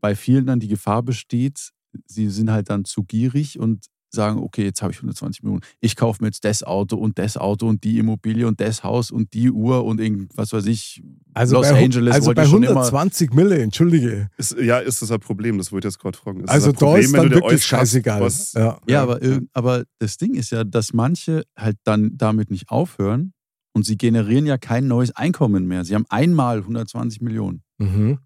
bei 0.00 0.14
vielen 0.14 0.46
dann 0.46 0.60
die 0.60 0.68
Gefahr 0.68 1.02
besteht, 1.02 1.72
sie 2.06 2.28
sind 2.30 2.50
halt 2.50 2.70
dann 2.70 2.84
zu 2.84 3.04
gierig 3.04 3.58
und 3.58 3.86
sagen, 4.16 4.40
okay, 4.40 4.64
jetzt 4.64 4.82
habe 4.82 4.92
ich 4.92 4.98
120 4.98 5.44
Millionen. 5.44 5.62
Ich 5.80 5.94
kaufe 5.94 6.20
mir 6.22 6.28
jetzt 6.28 6.44
das 6.44 6.64
Auto 6.64 6.96
und 6.96 7.18
das 7.18 7.36
Auto 7.36 7.68
und 7.68 7.84
die 7.84 7.98
Immobilie 7.98 8.46
und 8.48 8.60
das 8.60 8.82
Haus 8.82 9.12
und 9.12 9.32
die 9.32 9.50
Uhr 9.52 9.84
und 9.84 10.00
irgend, 10.00 10.36
was 10.36 10.52
weiß 10.52 10.66
ich. 10.66 11.02
Also 11.34 11.54
Los 11.56 11.70
bei, 11.70 11.84
Angeles 11.84 12.14
also 12.14 12.34
bei 12.34 12.42
ich 12.42 12.48
schon 12.50 12.64
immer- 12.64 12.70
120 12.86 13.32
Mille, 13.32 13.58
entschuldige. 13.58 14.28
Ist, 14.36 14.56
ja, 14.58 14.78
ist 14.78 15.00
das 15.02 15.12
ein 15.12 15.20
Problem? 15.20 15.58
Das 15.58 15.70
wollte 15.70 15.86
ich 15.86 15.94
jetzt 15.94 16.00
gerade 16.02 16.18
fragen. 16.18 16.40
Ist 16.40 16.50
Also 16.50 16.72
da 16.72 16.96
ist 16.96 17.14
dann 17.14 17.30
wirklich 17.30 17.64
scheißegal. 17.64 18.20
Was, 18.20 18.52
ja. 18.54 18.80
Ja, 18.88 19.02
aber, 19.02 19.18
irg- 19.22 19.46
aber 19.52 19.84
das 20.00 20.16
Ding 20.16 20.34
ist 20.34 20.50
ja, 20.50 20.64
dass 20.64 20.92
manche 20.92 21.44
halt 21.56 21.76
dann 21.84 22.16
damit 22.16 22.50
nicht 22.50 22.68
aufhören 22.70 23.32
und 23.74 23.84
sie 23.86 23.96
generieren 23.98 24.46
ja 24.46 24.58
kein 24.58 24.88
neues 24.88 25.14
Einkommen 25.14 25.66
mehr. 25.66 25.84
Sie 25.84 25.94
haben 25.94 26.06
einmal 26.08 26.58
120 26.62 27.20
Millionen 27.20 27.62
Mhm. 27.78 28.18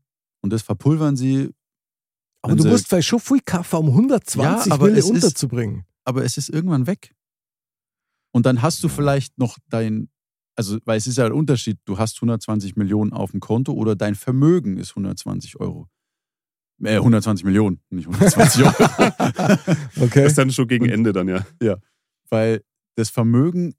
und 0.43 0.53
das 0.53 0.63
verpulvern 0.63 1.17
sie. 1.17 1.51
Aber 2.43 2.57
du 2.57 2.63
sie- 2.63 2.69
musst 2.71 2.89
vielleicht 2.89 3.09
schon 3.09 3.21
viel 3.21 3.41
kaufen, 3.45 3.77
um 3.77 3.89
120 3.95 4.67
Ja, 4.67 4.75
aber 4.75 4.87
Mille 4.87 4.99
es 4.99 5.05
ist- 5.05 5.11
unterzubringen. 5.11 5.85
aber 6.05 6.25
es 6.25 6.37
ist 6.37 6.49
irgendwann 6.49 6.87
weg. 6.87 7.15
Und 8.33 8.47
dann 8.47 8.63
hast 8.63 8.83
du 8.85 8.89
vielleicht 8.89 9.37
noch 9.39 9.59
dein, 9.69 10.09
also, 10.57 10.79
weil 10.85 10.97
es 10.99 11.07
ist 11.07 11.19
ja 11.19 11.27
ein 11.27 11.33
Unterschied, 11.33 11.79
du 11.85 11.99
hast 11.99 12.17
120 12.21 12.77
Millionen 12.77 13.13
auf 13.13 13.33
dem 13.33 13.41
Konto 13.41 13.73
oder 13.73 13.97
dein 13.97 14.15
Vermögen 14.15 14.77
ist 14.79 14.91
120 14.95 15.59
Euro. 15.61 15.89
Äh, 16.83 16.97
120 16.97 17.45
Millionen, 17.45 17.81
nicht 17.91 18.07
120 18.09 18.65
Euro. 18.65 18.75
Okay. 20.01 20.27
Ist 20.27 20.39
dann 20.39 20.51
schon 20.51 20.67
gegen 20.69 20.85
Und- 20.87 20.91
Ende 20.93 21.13
dann, 21.13 21.29
ja. 21.29 21.45
weil 22.31 22.63
das 22.97 23.11
Vermögen 23.11 23.75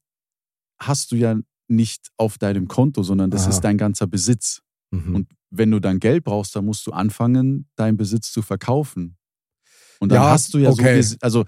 hast 0.80 1.12
du 1.12 1.15
ja 1.15 1.36
nicht 1.68 2.10
auf 2.18 2.38
deinem 2.38 2.68
Konto, 2.68 3.01
sondern 3.03 3.32
das 3.32 3.44
Aha. 3.44 3.50
ist 3.51 3.62
dein 3.62 3.77
ganzer 3.77 4.06
Besitz. 4.08 4.62
Mhm. 4.91 5.15
Und 5.15 5.30
wenn 5.51 5.70
du 5.72 5.79
dann 5.79 6.00
Geld 6.00 6.24
brauchst, 6.24 6.55
dann 6.55 6.65
musst 6.65 6.88
du 6.88 6.91
anfangen, 6.91 7.70
deinen 7.75 7.98
Besitz 7.98 8.31
zu 8.31 8.41
verkaufen. 8.41 9.17
Und 10.00 10.10
dann 10.10 10.24
Ja, 10.24 10.29
hast 10.31 10.53
du 10.53 10.58
ja 10.58 10.70
okay. 10.70 11.01
so, 11.01 11.15
also 11.22 11.46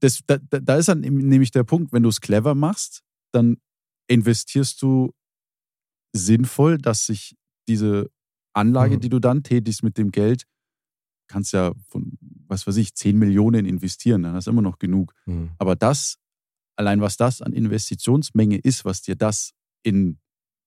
das, 0.00 0.20
da, 0.26 0.36
da 0.38 0.76
ist 0.76 0.88
dann 0.88 1.00
nämlich 1.00 1.50
der 1.50 1.64
Punkt, 1.64 1.92
wenn 1.92 2.02
du 2.02 2.10
es 2.10 2.20
clever 2.20 2.54
machst, 2.54 3.02
dann 3.32 3.56
investierst 4.08 4.80
du 4.82 5.12
sinnvoll, 6.14 6.78
dass 6.78 7.06
sich 7.06 7.36
diese 7.68 8.10
Anlage, 8.54 8.96
Mhm. 8.96 9.00
die 9.00 9.08
du 9.08 9.18
dann 9.18 9.42
tätigst 9.42 9.82
mit 9.82 9.98
dem 9.98 10.10
Geld, 10.10 10.44
kannst 11.28 11.52
ja 11.52 11.72
von, 11.88 12.16
was 12.46 12.66
weiß 12.66 12.76
ich, 12.76 12.94
10 12.94 13.18
Millionen 13.18 13.66
investieren, 13.66 14.22
dann 14.22 14.34
hast 14.34 14.46
du 14.46 14.50
immer 14.52 14.62
noch 14.62 14.78
genug. 14.78 15.12
Mhm. 15.26 15.50
Aber 15.58 15.74
das, 15.76 16.18
allein 16.76 17.00
was 17.00 17.16
das 17.16 17.42
an 17.42 17.52
Investitionsmenge 17.52 18.58
ist, 18.58 18.84
was 18.84 19.02
dir 19.02 19.16
das 19.16 19.52
in, 19.82 20.18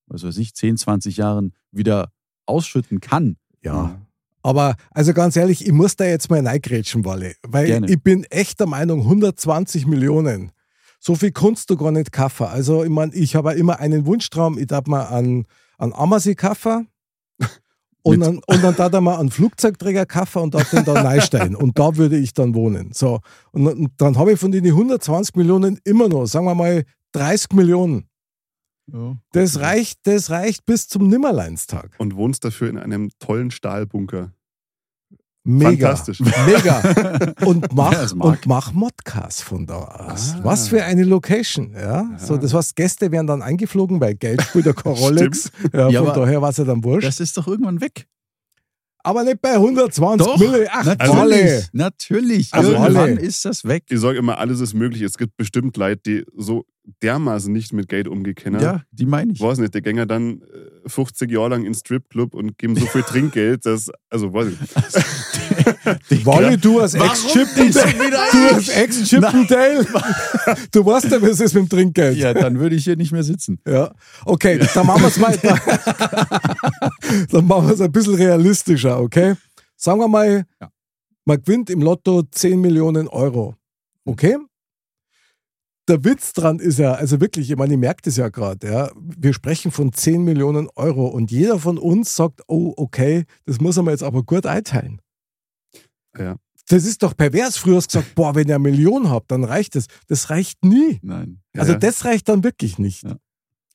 was 0.07 0.23
weiß 0.23 0.37
ich, 0.37 0.53
10, 0.53 0.77
20 0.77 1.17
Jahren 1.17 1.55
wieder 1.71 2.11
ausschütten 2.49 2.99
kann. 2.99 3.37
Ja. 3.63 3.99
Aber 4.41 4.75
also 4.91 5.13
ganz 5.13 5.35
ehrlich, 5.35 5.65
ich 5.65 5.71
muss 5.73 5.95
da 5.95 6.05
jetzt 6.05 6.29
mal 6.29 6.45
reingrätschen, 6.45 7.05
Walle. 7.05 7.33
Weil 7.47 7.67
Gerne. 7.67 7.89
ich 7.89 8.01
bin 8.01 8.23
echt 8.25 8.59
der 8.59 8.67
Meinung, 8.67 9.01
120 9.01 9.85
Millionen. 9.85 10.51
So 10.99 11.15
viel 11.15 11.31
kannst 11.31 11.69
du 11.69 11.77
gar 11.77 11.91
nicht 11.91 12.11
kaufen. 12.11 12.47
Also, 12.47 12.83
ich 12.83 12.89
meine, 12.89 13.13
ich 13.13 13.35
habe 13.35 13.53
immer 13.53 13.79
einen 13.79 14.05
Wunschtraum, 14.05 14.57
ich 14.57 14.67
darf 14.67 14.85
mal 14.87 15.03
an, 15.03 15.45
an 15.77 15.93
Ammersee 15.93 16.35
kaufen. 16.35 16.87
Und 18.01 18.21
dann, 18.21 18.39
und 18.47 18.63
dann 18.63 18.75
darf 18.77 18.93
er 18.93 19.01
mal 19.01 19.17
einen 19.19 19.29
Flugzeugträger 19.29 20.05
kaufen 20.05 20.41
und 20.43 20.53
darf 20.55 20.69
den 20.69 20.85
da 20.85 20.93
reinstellen. 20.93 21.53
Und 21.63 21.77
da 21.77 21.97
würde 21.97 22.17
ich 22.17 22.33
dann 22.33 22.55
wohnen. 22.55 22.91
So. 22.93 23.19
Und, 23.51 23.65
dann- 23.65 23.77
und 23.77 23.91
dann 23.97 24.17
habe 24.17 24.31
ich 24.31 24.39
von 24.39 24.53
den 24.53 24.65
120 24.65 25.35
Millionen 25.35 25.79
immer 25.83 26.07
noch, 26.07 26.25
sagen 26.25 26.45
wir 26.45 26.55
mal, 26.55 26.85
30 27.11 27.51
Millionen. 27.53 28.05
Das 29.31 29.60
reicht, 29.60 30.00
das 30.03 30.29
reicht 30.29 30.65
bis 30.65 30.88
zum 30.88 31.08
Nimmerleinstag. 31.08 31.91
Und 31.98 32.15
wohnst 32.15 32.43
dafür 32.46 32.69
in 32.69 32.77
einem 32.77 33.10
tollen 33.19 33.51
Stahlbunker. 33.51 34.34
Mega. 35.46 35.96
Fantastisch. 35.96 36.19
Mega. 36.19 37.34
Und 37.46 37.74
mach, 37.74 38.13
mag. 38.13 38.27
und 38.27 38.46
mach 38.46 38.72
Modcast 38.74 39.41
von 39.41 39.65
da 39.65 39.79
aus. 39.79 40.36
Ah. 40.36 40.41
Was 40.43 40.67
für 40.67 40.84
eine 40.84 41.03
Location. 41.03 41.74
Ja? 41.74 42.12
So, 42.19 42.38
das 42.38 42.53
heißt, 42.53 42.75
Gäste 42.75 43.12
werden 43.12 43.25
dann 43.25 43.41
eingeflogen, 43.41 44.00
weil 44.00 44.15
Geld 44.15 44.41
spielt 44.43 44.65
ja 44.65 44.74
keine 44.74 44.96
Rolle. 45.00 45.31
Ja, 45.74 45.89
Ja, 45.89 46.03
von 46.03 46.13
daher 46.13 46.41
war 46.41 46.50
es 46.50 46.58
ja 46.58 46.65
dann 46.65 46.84
wurscht. 46.84 47.08
Das 47.08 47.19
ist 47.19 47.36
doch 47.38 47.48
irgendwann 47.48 47.81
weg. 47.81 48.05
Aber 49.01 49.24
nicht 49.24 49.41
bei 49.41 49.53
120 49.53 50.27
Doch, 50.27 50.38
Mille. 50.38 50.67
Ach, 50.72 50.84
natürlich, 50.86 51.69
natürlich. 51.72 52.53
Also 52.53 52.72
Irgendwann 52.74 52.96
Walle. 52.96 53.19
ist 53.22 53.46
das 53.46 53.63
weg. 53.63 53.86
Ich 53.89 54.00
sage 54.01 54.17
immer, 54.17 54.38
alles 54.38 54.60
ist 54.60 54.74
möglich. 54.74 55.01
Es 55.03 55.17
gibt 55.17 55.38
bestimmt 55.38 55.77
Leute, 55.77 56.01
die 56.05 56.25
so 56.36 56.65
dermaßen 57.01 57.51
nicht 57.51 57.74
mit 57.74 57.88
Geld 57.89 58.08
umgehen 58.08 58.36
können. 58.36 58.60
Ja, 58.62 58.81
die 58.91 59.05
meine 59.05 59.34
ich. 59.34 59.41
Weiß 59.41 59.58
nicht, 59.60 59.74
der 59.74 59.81
Gänger 59.81 60.05
dann 60.05 60.41
äh, 60.41 60.89
50 60.89 61.29
Jahre 61.31 61.50
lang 61.50 61.65
in 61.65 61.74
Stripclub 61.74 62.34
und 62.34 62.58
geben 62.58 62.75
so 62.75 62.86
viel 62.86 63.03
Trinkgeld, 63.08 63.65
dass, 63.65 63.89
also 64.10 64.34
weiß 64.34 64.48
ich. 64.50 64.60
Walle, 66.25 66.58
du 66.58 66.79
als 66.79 66.93
Warum 66.93 67.10
Ex-Chippendale. 67.12 67.65
nicht 67.65 67.79
schon 67.79 68.08
wieder 68.08 68.19
Du 68.31 68.55
als 68.55 68.69
Ex-Chippendale. 68.69 69.88
Du 70.72 70.86
weißt 70.86 71.05
ja, 71.12 71.22
wie 71.22 71.25
es 71.27 71.39
ist 71.39 71.53
mit 71.53 71.63
dem 71.63 71.69
Trinkgeld. 71.69 72.17
Ja, 72.17 72.34
dann 72.34 72.60
würde 72.60 72.75
ich 72.75 72.84
hier 72.84 72.96
nicht 72.96 73.12
mehr 73.12 73.24
sitzen. 73.24 73.60
Ja, 73.67 73.93
okay, 74.25 74.60
dann 74.74 74.86
machen 74.86 75.01
wir 75.01 75.08
es 75.08 75.17
mal. 75.17 75.38
dann 77.31 77.46
machen 77.48 77.67
wir 77.67 77.74
es 77.74 77.81
ein 77.81 77.91
bisschen 77.91 78.15
realistischer, 78.15 79.00
okay? 79.00 79.36
Sagen 79.75 80.00
wir 80.00 80.08
mal, 80.08 80.46
Ja. 80.62 80.69
man 81.25 81.41
gewinnt 81.41 81.69
im 81.69 81.81
Lotto 81.81 82.24
10 82.24 82.60
Millionen 82.60 83.08
Euro. 83.08 83.55
Okay? 84.05 84.38
Der 85.89 86.03
Witz 86.05 86.34
dran 86.34 86.60
ist 86.60 86.77
ja, 86.79 86.93
also 86.93 87.19
wirklich, 87.19 87.50
ich 87.50 87.58
meine, 87.58 87.74
ich 87.74 87.79
merke 87.79 88.03
das 88.03 88.15
ja 88.15 88.29
gerade, 88.29 88.67
ja. 88.72 88.91
Wir 88.96 89.34
sprechen 89.34 89.72
von 89.72 89.91
10 89.91 90.24
Millionen 90.24 90.69
Euro 90.75 91.08
und 91.08 91.31
jeder 91.31 91.58
von 91.60 91.77
uns 91.77 92.15
sagt, 92.15 92.41
oh, 92.48 92.74
okay, 92.77 93.25
das 93.46 93.60
muss 93.60 93.75
er 93.77 93.84
mir 93.84 93.91
jetzt 93.91 94.03
aber 94.03 94.24
gut 94.24 94.46
einteilen. 94.46 95.01
Ja. 96.17 96.38
Das 96.67 96.86
ist 96.86 97.01
doch 97.01 97.17
pervers. 97.17 97.58
Früher 97.58 97.77
hast 97.77 97.93
du 97.93 98.00
gesagt, 98.00 98.15
boah, 98.15 98.36
wenn 98.36 98.48
ihr 98.48 98.55
eine 98.55 98.62
Million 98.62 99.10
habt, 99.10 99.31
dann 99.31 99.43
reicht 99.43 99.74
das. 99.75 99.88
Das 100.08 100.29
reicht 100.29 100.63
nie. 100.63 101.00
Nein. 101.01 101.41
Also 101.58 101.72
Ja. 101.74 101.79
das 101.79 102.05
reicht 102.05 102.29
dann 102.29 102.43
wirklich 102.43 102.77
nicht. 102.77 103.03
Ja. 103.03 103.17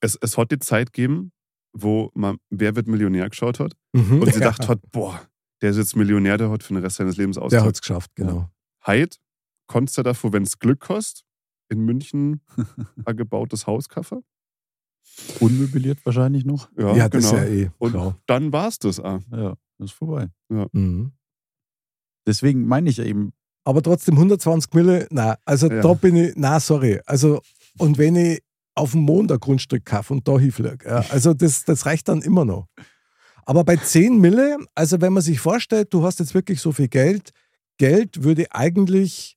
Es, 0.01 0.17
es 0.21 0.39
hat 0.39 0.53
die 0.53 0.59
Zeit 0.61 0.93
gegeben, 0.93 1.33
wo 1.73 2.11
man 2.15 2.37
Wer 2.51 2.77
wird 2.77 2.87
Millionär 2.87 3.29
geschaut 3.29 3.59
hat 3.59 3.73
Mhm. 3.93 4.21
und 4.23 4.33
sie 4.33 4.39
Ja. 4.39 4.47
dachte 4.51 4.69
hat, 4.69 4.81
boah, 4.93 5.21
der 5.61 5.71
ist 5.71 5.77
jetzt 5.79 5.97
Millionär, 5.97 6.39
der 6.39 6.51
hat 6.51 6.63
für 6.63 6.75
den 6.75 6.83
Rest 6.85 6.97
seines 6.97 7.17
Lebens 7.17 7.35
Der 7.37 7.43
ausgezahlt. 7.45 7.67
hat 7.67 7.75
es 7.75 7.81
geschafft, 7.81 8.11
genau. 8.15 8.49
Heid, 8.87 9.19
konntest 9.67 9.99
du 9.99 10.03
davor, 10.03 10.33
wenn 10.33 10.45
es 10.45 10.59
Glück 10.61 10.79
kostet, 10.81 11.25
in 11.69 11.81
München 11.81 12.41
ein 13.05 13.17
gebautes 13.17 13.67
Haus 13.67 13.89
kaufen? 13.89 14.23
Unmöbliert 15.41 15.99
wahrscheinlich 16.05 16.45
noch. 16.45 16.71
Ja, 16.79 16.95
Ja, 16.97 17.09
das 17.09 17.31
genau. 17.31 17.43
ist 17.43 17.49
ja 17.49 17.55
eh. 17.55 17.71
Und 17.79 17.93
klar. 17.93 18.19
dann 18.27 18.53
war 18.53 18.69
es 18.69 18.79
das 18.79 18.99
auch. 19.01 19.21
Ja, 19.31 19.55
das 19.79 19.91
ist 19.91 19.93
vorbei. 19.93 20.29
Mhm. 20.49 21.13
Deswegen 22.27 22.67
meine 22.67 22.89
ich 22.91 22.99
eben, 23.01 23.33
Aber 23.67 23.83
trotzdem 23.83 24.15
120 24.17 24.73
Mille, 24.75 25.07
na, 25.11 25.37
also 25.45 25.71
Ja. 25.71 25.81
da 25.81 25.95
bin 25.95 26.17
ich, 26.17 26.33
na, 26.37 26.61
sorry. 26.61 27.01
Also, 27.07 27.41
und 27.79 27.97
wenn 27.99 28.15
ich 28.17 28.43
auf 28.75 28.91
dem 28.93 29.01
Mond 29.03 29.31
ein 29.33 29.39
Grundstück 29.39 29.85
kaufe 29.85 30.13
und 30.15 30.27
da 30.29 30.39
hinfliege, 30.39 30.85
ja, 30.87 30.97
also 31.11 31.33
das, 31.35 31.65
das 31.65 31.87
reicht 31.87 32.09
dann 32.09 32.21
immer 32.23 32.45
noch. 32.45 32.67
Aber 33.47 33.63
bei 33.65 33.77
10 33.77 34.19
Mille, 34.21 34.57
also 34.75 35.01
wenn 35.01 35.13
man 35.13 35.23
sich 35.23 35.39
vorstellt, 35.41 35.93
du 35.93 36.03
hast 36.03 36.19
jetzt 36.19 36.35
wirklich 36.35 36.61
so 36.61 36.73
viel 36.73 36.89
Geld, 36.89 37.31
Geld 37.79 38.23
würde 38.23 38.47
eigentlich 38.53 39.37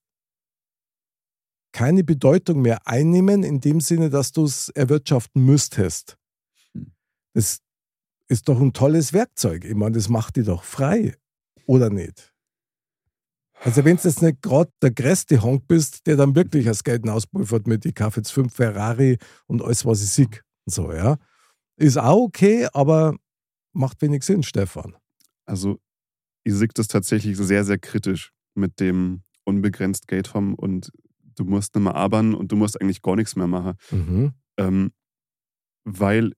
keine 1.77 2.03
Bedeutung 2.03 2.63
mehr 2.63 2.87
einnehmen, 2.87 3.43
in 3.43 3.61
dem 3.61 3.81
Sinne, 3.81 4.09
dass 4.09 4.31
du 4.31 4.45
es 4.45 4.69
erwirtschaften 4.69 5.45
müsstest. 5.45 6.17
Hm. 6.73 6.91
Das 7.35 7.59
ist 8.27 8.49
doch 8.49 8.59
ein 8.59 8.73
tolles 8.73 9.13
Werkzeug. 9.13 9.63
Ich 9.63 9.75
meine, 9.75 9.93
das 9.93 10.09
macht 10.09 10.37
dich 10.37 10.47
doch 10.47 10.63
frei, 10.63 11.15
oder 11.67 11.91
nicht? 11.91 12.33
Also 13.59 13.85
wenn 13.85 13.97
du 13.97 14.07
jetzt 14.07 14.23
nicht 14.23 14.41
gerade 14.41 14.71
der 14.81 14.89
größte 14.89 15.43
Honk 15.43 15.67
bist, 15.67 16.07
der 16.07 16.15
dann 16.15 16.35
wirklich 16.35 16.65
das 16.65 16.83
Geld 16.83 17.07
auspulvert 17.07 17.67
mit, 17.67 17.85
ich 17.85 17.93
kaufe 17.93 18.21
jetzt 18.21 18.31
fünf 18.31 18.55
Ferrari 18.55 19.19
und 19.45 19.61
alles, 19.61 19.85
was 19.85 20.01
ich 20.01 20.09
sieg. 20.09 20.43
und 20.65 20.73
So, 20.73 20.91
ja. 20.91 21.17
Ist 21.75 21.99
auch 21.99 22.23
okay, 22.23 22.67
aber 22.73 23.15
macht 23.73 24.01
wenig 24.01 24.23
Sinn, 24.23 24.41
Stefan. 24.41 24.95
Also, 25.45 25.77
ich 26.43 26.55
sehe 26.55 26.69
das 26.73 26.87
tatsächlich 26.87 27.37
sehr, 27.37 27.63
sehr 27.63 27.77
kritisch 27.77 28.33
mit 28.55 28.79
dem 28.79 29.21
unbegrenzt 29.43 30.07
Geld 30.07 30.33
haben 30.33 30.55
und 30.55 30.91
du 31.37 31.45
musst 31.45 31.75
nicht 31.75 31.83
mehr 31.83 31.95
arbeiten 31.95 32.33
und 32.33 32.51
du 32.51 32.55
musst 32.55 32.79
eigentlich 32.81 33.01
gar 33.01 33.15
nichts 33.15 33.35
mehr 33.35 33.47
machen. 33.47 33.73
Mhm. 33.91 34.33
Ähm, 34.57 34.91
weil 35.83 36.33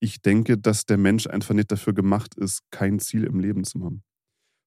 ich 0.00 0.22
denke, 0.22 0.58
dass 0.58 0.86
der 0.86 0.98
Mensch 0.98 1.26
einfach 1.26 1.54
nicht 1.54 1.72
dafür 1.72 1.94
gemacht 1.94 2.34
ist, 2.36 2.62
kein 2.70 2.98
Ziel 2.98 3.24
im 3.24 3.40
Leben 3.40 3.64
zu 3.64 3.82
haben. 3.82 4.02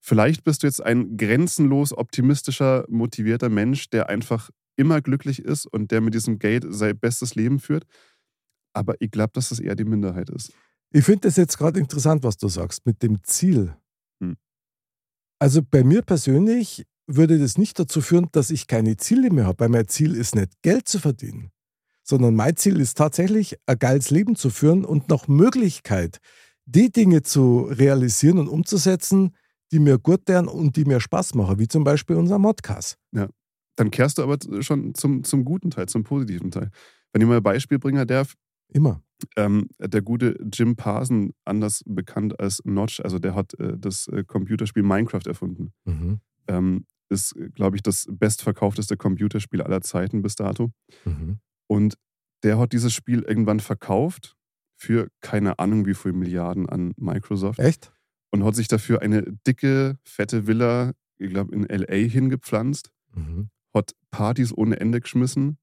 Vielleicht 0.02 0.44
bist 0.44 0.62
du 0.62 0.66
jetzt 0.66 0.82
ein 0.82 1.16
grenzenlos 1.16 1.96
optimistischer, 1.96 2.84
motivierter 2.88 3.48
Mensch, 3.48 3.90
der 3.90 4.08
einfach 4.08 4.50
immer 4.76 5.00
glücklich 5.02 5.40
ist 5.40 5.66
und 5.66 5.90
der 5.90 6.00
mit 6.00 6.14
diesem 6.14 6.38
Geld 6.38 6.64
sein 6.68 6.98
bestes 6.98 7.34
Leben 7.34 7.60
führt. 7.60 7.84
Aber 8.72 8.94
ich 9.00 9.10
glaube, 9.10 9.32
dass 9.34 9.50
das 9.50 9.60
eher 9.60 9.74
die 9.74 9.84
Minderheit 9.84 10.30
ist. 10.30 10.52
Ich 10.92 11.04
finde 11.04 11.28
das 11.28 11.36
jetzt 11.36 11.58
gerade 11.58 11.78
interessant, 11.78 12.22
was 12.22 12.36
du 12.36 12.48
sagst, 12.48 12.86
mit 12.86 13.02
dem 13.02 13.22
Ziel. 13.22 13.76
Hm. 14.20 14.36
Also 15.38 15.62
bei 15.62 15.84
mir 15.84 16.02
persönlich 16.02 16.86
würde 17.16 17.38
das 17.38 17.58
nicht 17.58 17.78
dazu 17.78 18.00
führen, 18.00 18.28
dass 18.32 18.50
ich 18.50 18.66
keine 18.66 18.96
Ziele 18.96 19.30
mehr 19.30 19.46
habe, 19.46 19.60
weil 19.60 19.68
mein 19.68 19.88
Ziel 19.88 20.14
ist 20.14 20.34
nicht 20.34 20.50
Geld 20.62 20.88
zu 20.88 20.98
verdienen, 20.98 21.50
sondern 22.02 22.34
mein 22.34 22.56
Ziel 22.56 22.80
ist 22.80 22.96
tatsächlich, 22.96 23.56
ein 23.66 23.78
geiles 23.78 24.10
Leben 24.10 24.36
zu 24.36 24.50
führen 24.50 24.84
und 24.84 25.08
nach 25.08 25.28
Möglichkeit, 25.28 26.18
die 26.66 26.90
Dinge 26.90 27.22
zu 27.22 27.62
realisieren 27.62 28.38
und 28.38 28.48
umzusetzen, 28.48 29.34
die 29.72 29.78
mir 29.78 29.98
gut 29.98 30.26
tun 30.26 30.48
und 30.48 30.76
die 30.76 30.84
mir 30.84 31.00
Spaß 31.00 31.34
machen, 31.34 31.58
wie 31.58 31.68
zum 31.68 31.84
Beispiel 31.84 32.16
unser 32.16 32.38
Modcast. 32.38 32.96
Dann 33.76 33.90
kehrst 33.90 34.18
du 34.18 34.22
aber 34.22 34.38
schon 34.60 34.94
zum, 34.94 35.24
zum 35.24 35.44
guten 35.44 35.70
Teil, 35.70 35.86
zum 35.86 36.04
positiven 36.04 36.50
Teil. 36.50 36.70
Wenn 37.12 37.22
ich 37.22 37.28
mal 37.28 37.38
ein 37.38 37.42
Beispiel 37.42 37.78
bringen 37.78 38.06
darf, 38.06 38.34
Immer. 38.72 39.02
ähm, 39.36 39.68
der 39.78 40.02
gute 40.02 40.38
Jim 40.52 40.76
Parson, 40.76 41.32
anders 41.44 41.82
bekannt 41.86 42.38
als 42.38 42.60
Notch, 42.64 43.00
also 43.00 43.18
der 43.18 43.34
hat 43.34 43.54
äh, 43.54 43.76
das 43.78 44.06
äh, 44.08 44.24
Computerspiel 44.24 44.82
Minecraft 44.82 45.26
erfunden. 45.26 45.72
Mhm. 45.84 46.20
Ähm, 46.46 46.84
ist, 47.10 47.34
glaube 47.54 47.76
ich, 47.76 47.82
das 47.82 48.06
bestverkaufteste 48.10 48.96
Computerspiel 48.96 49.60
aller 49.62 49.80
Zeiten 49.82 50.22
bis 50.22 50.36
dato. 50.36 50.70
Mhm. 51.04 51.40
Und 51.66 51.94
der 52.42 52.58
hat 52.58 52.72
dieses 52.72 52.92
Spiel 52.94 53.22
irgendwann 53.22 53.60
verkauft 53.60 54.36
für 54.76 55.08
keine 55.20 55.58
Ahnung 55.58 55.84
wie 55.86 55.94
viel 55.94 56.12
Milliarden 56.14 56.68
an 56.68 56.94
Microsoft 56.96 57.58
Echt? 57.58 57.92
und 58.30 58.44
hat 58.44 58.54
sich 58.54 58.68
dafür 58.68 59.02
eine 59.02 59.22
dicke, 59.46 59.98
fette 60.04 60.46
Villa, 60.46 60.92
ich 61.18 61.28
glaube, 61.30 61.54
in 61.54 61.64
LA 61.68 62.08
hingepflanzt, 62.08 62.90
Mhm. 63.14 63.50
hat 63.74 63.92
Partys 64.10 64.56
ohne 64.56 64.78
Ende 64.80 65.00
geschmissen, 65.00 65.58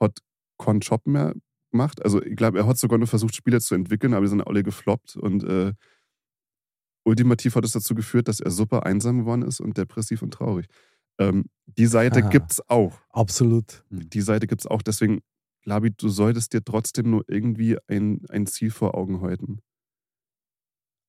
hat 0.00 0.18
keinen 0.58 0.80
Job 0.80 1.06
mehr 1.06 1.34
gemacht. 1.70 2.04
Also 2.04 2.22
ich 2.22 2.36
glaube, 2.36 2.58
er 2.58 2.66
hat 2.66 2.78
sogar 2.78 2.98
nur 2.98 3.08
versucht, 3.08 3.34
Spiele 3.34 3.60
zu 3.60 3.74
entwickeln, 3.74 4.12
aber 4.14 4.22
die 4.24 4.28
sind 4.30 4.42
alle 4.46 4.62
gefloppt 4.62 5.16
und 5.16 5.42
äh, 5.44 5.72
ultimativ 7.04 7.54
hat 7.56 7.64
es 7.64 7.72
dazu 7.72 7.94
geführt, 7.94 8.28
dass 8.28 8.40
er 8.40 8.50
super 8.50 8.86
einsam 8.86 9.20
geworden 9.20 9.42
ist 9.42 9.60
und 9.60 9.76
depressiv 9.76 10.22
und 10.22 10.32
traurig. 10.32 10.66
Ähm, 11.18 11.44
die 11.66 11.86
Seite 11.86 12.24
Ah. 12.24 12.28
gibt's 12.28 12.60
auch. 12.68 12.98
Absolut. 13.10 13.84
Die 13.90 14.20
Seite 14.20 14.46
gibt's 14.46 14.66
auch. 14.66 14.82
Deswegen, 14.82 15.20
Labi, 15.64 15.90
du 15.90 16.08
solltest 16.08 16.52
dir 16.52 16.64
trotzdem 16.64 17.10
nur 17.10 17.24
irgendwie 17.28 17.76
ein, 17.88 18.22
ein 18.30 18.46
Ziel 18.46 18.70
vor 18.70 18.96
Augen 18.96 19.20
halten. 19.20 19.60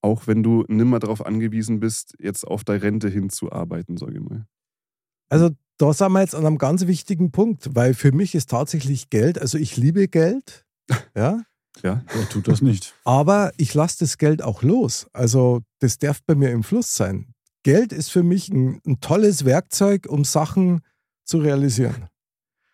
Auch 0.02 0.28
wenn 0.28 0.44
du 0.44 0.66
nimmer 0.68 1.00
darauf 1.00 1.26
angewiesen 1.26 1.80
bist, 1.80 2.14
jetzt 2.20 2.46
auf 2.46 2.64
deine 2.66 2.82
Rente 2.84 3.10
hinzuarbeiten, 3.10 3.98
sage 3.98 4.16
ich 4.16 4.20
mal. 4.20 4.46
Also 5.30 5.50
da 5.78 5.94
sind 5.94 6.12
wir 6.12 6.20
jetzt 6.22 6.36
an 6.36 6.46
einem 6.46 6.58
ganz 6.58 6.86
wichtigen 6.88 7.32
Punkt, 7.32 7.70
weil 7.74 7.94
für 7.94 8.12
mich 8.12 8.36
ist 8.36 8.50
tatsächlich 8.50 9.10
Geld, 9.10 9.40
also 9.40 9.58
ich 9.58 9.78
liebe 9.78 10.08
Geld, 10.10 10.66
ja, 11.16 11.42
Ja, 11.82 12.04
wer 12.14 12.30
tut 12.30 12.48
das 12.48 12.62
nicht? 12.62 12.94
aber 13.04 13.52
ich 13.58 13.74
lasse 13.74 13.98
das 14.00 14.18
Geld 14.18 14.42
auch 14.44 14.62
los. 14.62 15.08
Also 15.14 15.62
das 15.80 15.98
darf 15.98 16.20
bei 16.26 16.36
mir 16.36 16.52
im 16.52 16.64
Fluss 16.64 16.96
sein. 16.96 17.34
Geld 17.64 17.92
ist 17.94 18.10
für 18.12 18.24
mich 18.24 18.50
ein, 18.50 18.80
ein 18.86 19.00
tolles 19.00 19.44
Werkzeug, 19.46 20.06
um 20.08 20.24
Sachen 20.24 20.82
zu 21.26 21.38
realisieren. 21.40 22.08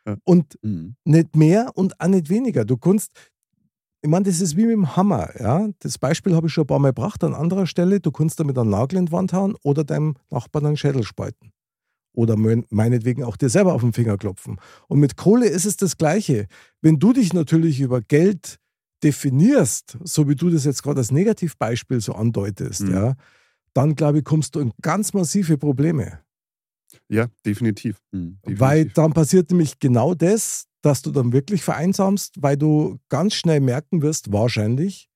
Ja. 0.06 0.18
Und 0.26 0.58
Mhm. 0.64 0.96
nicht 1.06 1.36
mehr 1.36 1.72
und 1.76 2.00
auch 2.02 2.08
nicht 2.08 2.30
weniger. 2.30 2.66
Du 2.66 2.76
kannst, 2.78 3.12
ich 4.02 4.10
meine, 4.10 4.26
das 4.26 4.42
ist 4.42 4.58
wie 4.58 4.64
mit 4.64 4.72
dem 4.74 4.96
Hammer. 4.96 5.30
Ja? 5.40 5.68
Das 5.80 5.98
Beispiel 5.98 6.36
habe 6.36 6.48
ich 6.48 6.54
schon 6.54 6.64
ein 6.64 6.68
paar 6.68 6.80
Mal 6.80 6.90
gebracht 6.90 7.24
an 7.24 7.34
anderer 7.36 7.68
Stelle. 7.68 8.00
Du 8.00 8.12
kannst 8.12 8.40
damit 8.40 8.58
einen 8.58 8.70
Nagel 8.72 8.98
in 9.00 9.06
die 9.08 9.12
Wand 9.12 9.32
hauen 9.34 9.56
oder 9.64 9.84
deinem 9.84 10.16
Nachbarn 10.30 10.66
einen 10.66 10.78
Schädel 10.78 11.04
spalten. 11.04 11.52
Oder 12.14 12.36
mein- 12.36 12.66
meinetwegen 12.70 13.24
auch 13.24 13.38
dir 13.38 13.50
selber 13.50 13.74
auf 13.74 13.82
den 13.82 13.94
Finger 13.94 14.18
klopfen. 14.18 14.60
Und 14.88 15.00
mit 15.00 15.16
Kohle 15.16 15.48
ist 15.48 15.66
es 15.66 15.78
das 15.78 15.96
Gleiche. 15.98 16.48
Wenn 16.82 16.98
du 17.00 17.14
dich 17.14 17.34
natürlich 17.34 17.80
über 17.80 18.02
Geld 18.02 18.58
definierst, 19.04 19.98
so 20.04 20.28
wie 20.28 20.36
du 20.36 20.50
das 20.50 20.66
jetzt 20.66 20.84
gerade 20.84 21.00
als 21.00 21.12
Negativbeispiel 21.12 22.02
so 22.02 22.14
andeutest, 22.14 22.82
Mhm. 22.82 22.92
ja, 22.94 23.16
dann 23.74 23.96
glaube 23.96 24.20
ich, 24.20 24.24
kommst 24.24 24.56
du 24.56 24.60
in 24.60 24.72
ganz 24.82 25.14
massive 25.14 25.58
Probleme. 25.58 26.20
ja 27.08 27.28
definitiv. 27.46 27.98
Mhm. 28.12 28.38
definitiv. 28.42 28.60
Weil 28.60 28.86
dann 28.86 29.14
passiert 29.14 29.52
nämlich 29.52 29.80
genau 29.80 30.14
das, 30.16 30.66
dass 30.82 31.02
du 31.02 31.12
dann 31.12 31.34
wirklich 31.34 31.62
vereinsamst, 31.64 32.42
weil 32.42 32.58
du 32.58 33.00
ganz 33.10 33.34
schnell 33.36 33.60
merken 33.60 34.02
wirst, 34.02 34.32
wahrscheinlich, 34.32 35.08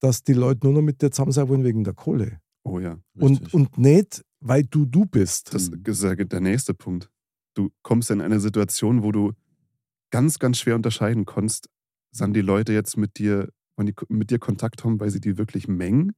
dass 0.00 0.22
die 0.24 0.32
Leute 0.34 0.66
nur 0.66 0.74
noch 0.74 0.82
mit 0.82 1.00
dir 1.00 1.10
zusammen 1.10 1.32
sein 1.32 1.48
wollen 1.48 1.64
wegen 1.64 1.84
der 1.84 1.94
Kohle. 1.94 2.40
oh 2.64 2.78
ja, 2.80 2.98
Und, 3.16 3.32
Richtig. 3.40 3.54
und 3.54 3.78
nicht, 3.78 4.24
weil 4.40 4.64
du 4.64 4.84
du 4.84 5.06
bist. 5.06 5.54
das 5.54 5.68
ist 5.68 6.02
der 6.32 6.40
nächste 6.40 6.74
Punkt. 6.74 7.10
Du 7.54 7.70
kommst 7.82 8.10
in 8.10 8.20
eine 8.20 8.40
Situation, 8.40 9.02
wo 9.02 9.12
du 9.12 9.32
ganz, 10.10 10.38
ganz 10.38 10.58
schwer 10.58 10.74
unterscheiden 10.74 11.24
kannst, 11.24 11.68
sind 12.14 12.34
die 12.34 12.40
Leute 12.42 12.72
jetzt 12.72 12.96
mit 12.96 13.18
dir, 13.18 13.50
wenn 13.76 13.86
die 13.86 13.94
mit 14.08 14.30
dir 14.30 14.38
Kontakt 14.38 14.84
haben, 14.84 15.00
weil 15.00 15.10
sie 15.10 15.20
die 15.20 15.36
wirklich 15.38 15.68
mengen? 15.68 16.12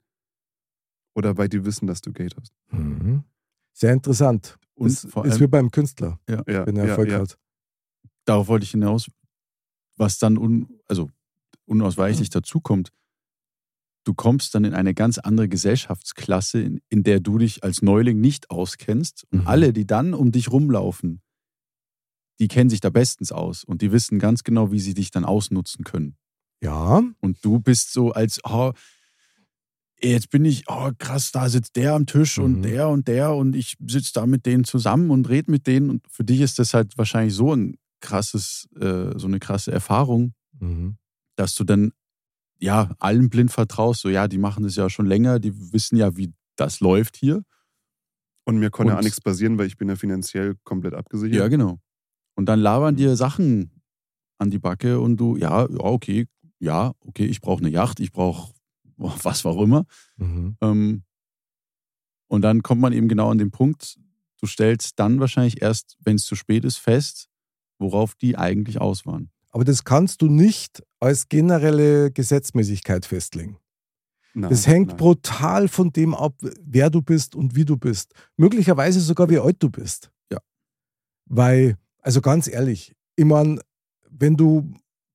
oder 1.15 1.39
weil 1.39 1.49
die 1.49 1.65
wissen, 1.65 1.87
dass 1.87 2.03
du 2.03 2.13
Geld 2.13 2.37
hast. 2.39 2.53
Mhm. 2.71 3.25
Sehr 3.73 3.95
interessant. 3.95 4.59
Und 4.75 4.89
ist, 4.89 5.11
vor 5.11 5.25
ist 5.25 5.33
allem- 5.33 5.41
wie 5.41 5.47
beim 5.47 5.71
Künstler, 5.71 6.21
Ja, 6.29 6.43
wenn 6.47 6.77
er 6.77 6.85
ja, 6.85 6.91
Erfolg 6.91 7.09
ja. 7.11 7.21
hat. 7.21 7.39
darauf 8.27 8.49
wollte 8.49 8.65
ich 8.65 8.73
hinaus, 8.73 9.11
was 9.97 10.19
dann 10.19 10.37
un, 10.37 10.69
also 10.89 11.09
unausweichlich 11.65 12.29
dazukommt. 12.29 12.93
Du 14.05 14.13
kommst 14.13 14.55
dann 14.55 14.65
in 14.65 14.75
eine 14.75 14.93
ganz 14.93 15.17
andere 15.17 15.49
Gesellschaftsklasse, 15.49 16.61
in, 16.61 16.81
in 16.91 17.03
der 17.03 17.21
du 17.21 17.39
dich 17.39 17.65
als 17.65 17.81
Neuling 17.81 18.21
nicht 18.21 18.51
auskennst. 18.51 19.25
Und 19.33 19.41
Mhm. 19.41 19.47
alle, 19.47 19.73
die 19.73 19.87
dann 19.87 20.13
um 20.13 20.33
dich 20.33 20.53
rumlaufen, 20.53 21.23
die 22.39 22.49
kennen 22.49 22.71
sich 22.71 22.81
da 22.81 22.91
bestens 22.91 23.33
aus 23.33 23.65
und 23.65 23.83
die 23.83 23.93
wissen 23.93 24.19
ganz 24.19 24.43
genau, 24.45 24.71
wie 24.73 24.81
sie 24.81 24.95
dich 24.95 25.11
dann 25.11 25.25
ausnutzen 25.25 25.85
können. 25.85 26.17
Ja, 26.63 27.03
Und 27.21 27.45
du 27.45 27.61
bist 27.61 27.93
so 27.93 28.13
als, 28.13 28.41
oh, 28.45 28.73
jetzt 30.01 30.31
bin 30.31 30.45
ich, 30.45 30.65
oh 30.69 30.91
krass, 30.99 31.33
da 31.33 31.49
sitzt 31.49 31.77
der 31.77 31.95
am 31.95 32.07
Tisch 32.07 32.39
Mhm. 32.39 32.45
und 32.45 32.63
der 32.63 32.89
und 32.89 33.09
der 33.09 33.35
und 33.35 33.57
ich 33.57 33.77
sitze 33.87 34.13
da 34.15 34.27
mit 34.27 34.47
denen 34.47 34.65
zusammen 34.65 35.11
und 35.11 35.29
rede 35.29 35.51
mit 35.51 35.67
denen. 35.67 35.91
Und 35.91 36.03
für 36.11 36.25
dich 36.25 36.41
ist 36.41 36.59
das 36.59 36.75
halt 36.75 36.97
wahrscheinlich 36.99 37.35
so 37.35 37.55
ein 37.55 37.77
krasses, 38.01 38.69
äh, 38.79 39.19
so 39.19 39.27
eine 39.27 39.39
krasse 39.39 39.73
Erfahrung, 39.73 40.35
mhm. 40.59 40.97
dass 41.37 41.55
du 41.55 41.65
dann 41.65 41.93
ja 42.59 42.95
allen 42.99 43.31
blind 43.31 43.51
vertraust. 43.53 44.01
So, 44.03 44.09
ja, 44.09 44.29
die 44.29 44.39
machen 44.39 44.65
das 44.65 44.77
ja 44.77 44.89
schon 44.91 45.07
länger, 45.07 45.39
die 45.41 45.73
wissen 45.73 45.97
ja, 45.97 46.17
wie 46.17 46.33
das 46.57 46.81
läuft 46.81 47.17
hier. 47.17 47.43
Und 48.45 48.59
mir 48.59 48.71
konnte 48.71 48.93
Und- 48.93 48.99
auch 48.99 49.03
nichts 49.03 49.21
passieren, 49.21 49.59
weil 49.59 49.67
ich 49.67 49.77
bin 49.77 49.89
ja 49.89 49.97
finanziell 49.97 50.55
komplett 50.65 50.95
abgesichert. 50.95 51.39
Ja, 51.39 51.49
genau. 51.49 51.81
Und 52.37 52.47
dann 52.47 52.61
labern 52.61 52.95
Mhm. 52.95 52.99
dir 52.99 53.17
Sachen 53.17 53.73
an 54.39 54.51
die 54.51 54.59
Backe 54.61 55.01
und 55.01 55.17
du, 55.17 55.37
ja, 55.37 55.63
ja, 55.69 55.77
okay, 55.81 56.27
ja, 56.61 56.93
okay, 57.01 57.27
ich 57.27 57.41
brauche 57.41 57.61
eine 57.61 57.71
Yacht, 57.71 57.99
ich 58.01 58.13
brauche 58.13 58.53
was 58.97 59.45
auch 59.45 59.61
immer. 59.61 59.85
Mhm. 60.17 60.57
Ähm, 60.61 61.03
und 62.29 62.43
dann 62.43 62.63
kommt 62.63 62.81
man 62.81 62.93
eben 62.93 63.09
genau 63.09 63.31
an 63.31 63.39
den 63.39 63.51
Punkt, 63.51 63.99
du 64.41 64.47
stellst 64.47 64.99
dann 64.99 65.21
wahrscheinlich 65.21 65.63
erst, 65.63 65.97
wenn 66.01 66.17
es 66.17 66.25
zu 66.25 66.35
spät 66.37 66.65
ist, 66.65 66.77
fest, 66.77 67.29
worauf 67.79 68.15
die 68.15 68.37
eigentlich 68.37 68.81
aus 68.81 69.07
waren. 69.07 69.31
Aber 69.51 69.65
das 69.65 69.85
kannst 69.85 70.21
du 70.23 70.27
nicht 70.29 70.83
als 71.01 71.29
generelle 71.29 72.11
Gesetzmäßigkeit 72.11 73.07
festlegen. 73.07 73.59
Nein, 74.35 74.51
Das 74.51 74.67
hängt 74.67 74.89
nein. 74.89 74.97
brutal 74.99 75.69
von 75.69 75.93
dem 75.93 76.15
ab, 76.15 76.35
wer 76.61 76.91
du 76.91 77.01
bist 77.01 77.35
und 77.35 77.55
wie 77.55 77.65
du 77.65 77.79
bist. 77.79 78.13
Möglicherweise 78.37 79.01
sogar, 79.01 79.31
wie 79.31 79.39
alt 79.39 79.57
du 79.63 79.71
bist. 79.71 80.11
Ja. 80.31 80.39
Weil, 81.25 81.79
also 82.07 82.21
ganz 82.21 82.47
ehrlich, 82.47 82.95
ich 83.17 83.25
meine, 83.25 83.61
wenn 84.09 84.37
du 84.37 84.73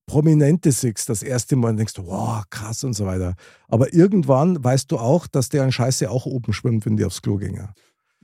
Prominente 0.08 0.74
siehst, 0.74 1.08
das 1.08 1.24
erste 1.24 1.56
Mal 1.56 1.74
denkst 1.74 1.94
du, 1.94 2.06
wow, 2.06 2.44
krass 2.50 2.84
und 2.84 2.94
so 2.94 3.06
weiter. 3.06 3.36
Aber 3.70 3.94
irgendwann 3.94 4.62
weißt 4.62 4.92
du 4.92 4.98
auch, 4.98 5.26
dass 5.26 5.48
deren 5.48 5.72
Scheiße 5.72 6.12
auch 6.12 6.26
oben 6.26 6.52
schwimmt, 6.52 6.86
wenn 6.86 6.98
die 6.98 7.06
aufs 7.06 7.22
Klo 7.22 7.38
gehen. 7.38 7.56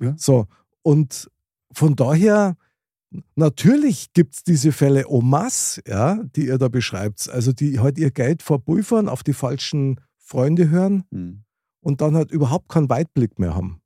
Ja. 0.01 0.13
So, 0.17 0.47
und 0.81 1.31
von 1.71 1.95
daher, 1.95 2.57
natürlich 3.35 4.11
gibt 4.11 4.35
es 4.35 4.43
diese 4.43 4.73
Fälle 4.73 5.05
masse, 5.21 5.81
ja, 5.87 6.21
die 6.35 6.47
ihr 6.47 6.57
da 6.57 6.67
beschreibt. 6.67 7.29
Also 7.29 7.53
die 7.53 7.79
halt 7.79 7.97
ihr 7.97 8.11
Geld 8.11 8.43
verpulvern, 8.43 9.07
auf 9.07 9.23
die 9.23 9.33
falschen 9.33 10.01
Freunde 10.17 10.69
hören 10.69 11.05
Hm. 11.11 11.45
und 11.79 12.01
dann 12.01 12.17
halt 12.17 12.31
überhaupt 12.31 12.67
keinen 12.67 12.89
Weitblick 12.89 13.39
mehr 13.39 13.55
haben. 13.55 13.79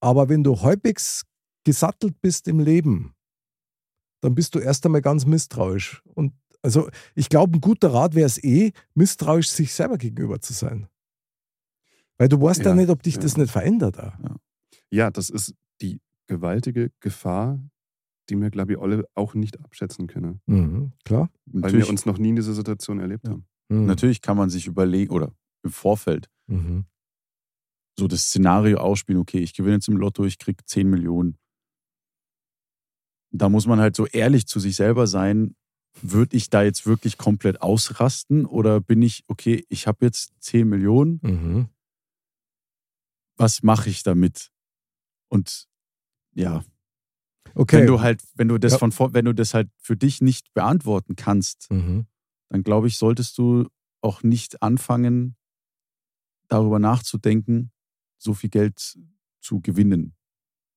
Aber 0.00 0.28
wenn 0.28 0.44
du 0.44 0.60
halbwegs 0.60 1.24
gesattelt 1.64 2.20
bist 2.20 2.46
im 2.46 2.60
Leben, 2.60 3.15
dann 4.20 4.34
bist 4.34 4.54
du 4.54 4.58
erst 4.58 4.84
einmal 4.86 5.02
ganz 5.02 5.26
misstrauisch. 5.26 6.02
Und 6.14 6.32
also 6.62 6.88
ich 7.14 7.28
glaube, 7.28 7.56
ein 7.56 7.60
guter 7.60 7.92
Rat 7.92 8.14
wäre 8.14 8.26
es 8.26 8.42
eh, 8.42 8.72
misstrauisch 8.94 9.48
sich 9.50 9.72
selber 9.72 9.98
gegenüber 9.98 10.40
zu 10.40 10.52
sein. 10.52 10.88
Weil 12.18 12.28
du 12.28 12.40
weißt 12.40 12.60
ja, 12.60 12.70
Ja, 12.70 12.74
nicht, 12.74 12.88
ob 12.90 13.02
dich 13.02 13.16
ja. 13.16 13.20
das 13.20 13.36
nicht 13.36 13.50
verändert. 13.50 14.00
auch. 14.00 14.14
Ja, 14.90 15.10
das 15.10 15.30
ist 15.30 15.54
die 15.82 16.00
gewaltige 16.26 16.90
Gefahr, 17.00 17.60
die 18.30 18.36
wir, 18.36 18.50
glaube 18.50 18.72
ich, 18.72 18.78
alle 18.78 19.04
auch 19.14 19.34
nicht 19.34 19.60
abschätzen 19.62 20.06
können. 20.06 20.40
Mhm, 20.46 20.92
klar. 21.04 21.30
Weil 21.46 21.60
Natürlich, 21.62 21.86
wir 21.86 21.90
uns 21.90 22.06
noch 22.06 22.18
nie 22.18 22.30
in 22.30 22.36
dieser 22.36 22.54
Situation 22.54 22.98
erlebt 23.00 23.24
Ja. 23.26 23.32
haben. 23.32 23.46
Mhm. 23.68 23.86
natürlich 23.86 24.22
kann 24.22 24.36
man 24.36 24.48
sich 24.48 24.66
überlegen, 24.68 25.12
oder 25.12 25.32
im 25.64 25.70
Vorfeld, 25.72 26.28
Mhm. 26.46 26.84
so 27.98 28.06
das 28.08 28.22
Szenario 28.22 28.78
ausspielen, 28.78 29.20
okay, 29.20 29.38
ich 29.38 29.54
gewinne 29.54 29.74
jetzt 29.76 29.88
im 29.88 29.96
Lotto, 29.96 30.24
ich 30.24 30.38
kriege 30.38 30.64
10 30.64 30.88
Millionen. 30.88 31.36
Da 33.38 33.48
muss 33.48 33.66
man 33.66 33.80
halt 33.80 33.96
so 33.96 34.06
ehrlich 34.06 34.46
zu 34.46 34.60
sich 34.60 34.76
selber 34.76 35.06
sein, 35.06 35.54
würde 36.02 36.36
ich 36.36 36.50
da 36.50 36.62
jetzt 36.62 36.86
wirklich 36.86 37.16
komplett 37.18 37.62
ausrasten 37.62 38.44
oder 38.46 38.80
bin 38.80 39.00
ich, 39.02 39.24
okay, 39.28 39.64
ich 39.68 39.86
habe 39.86 40.04
jetzt 40.04 40.32
10 40.40 40.68
Millionen, 40.68 41.20
Mhm. 41.22 41.68
was 43.36 43.62
mache 43.62 43.90
ich 43.90 44.02
damit? 44.02 44.50
Und 45.28 45.66
ja, 46.34 46.64
Okay. 47.54 47.78
wenn 47.78 47.86
du 47.86 48.00
halt, 48.00 48.22
wenn 48.34 48.48
du 48.48 48.58
das 48.58 48.72
Ja. 48.72 48.78
von 48.78 48.92
vor, 48.92 49.14
wenn 49.14 49.24
du 49.24 49.34
das 49.34 49.54
halt 49.54 49.70
für 49.78 49.96
dich 49.96 50.20
nicht 50.20 50.52
beantworten 50.52 51.16
kannst, 51.16 51.70
mhm. 51.70 52.06
dann 52.50 52.62
glaube 52.62 52.86
ich, 52.88 52.98
solltest 52.98 53.38
du 53.38 53.68
auch 54.02 54.22
nicht 54.22 54.62
anfangen, 54.62 55.36
darüber 56.48 56.78
nachzudenken, 56.78 57.72
so 58.18 58.34
viel 58.34 58.50
Geld 58.50 58.98
zu 59.40 59.60
gewinnen, 59.60 60.14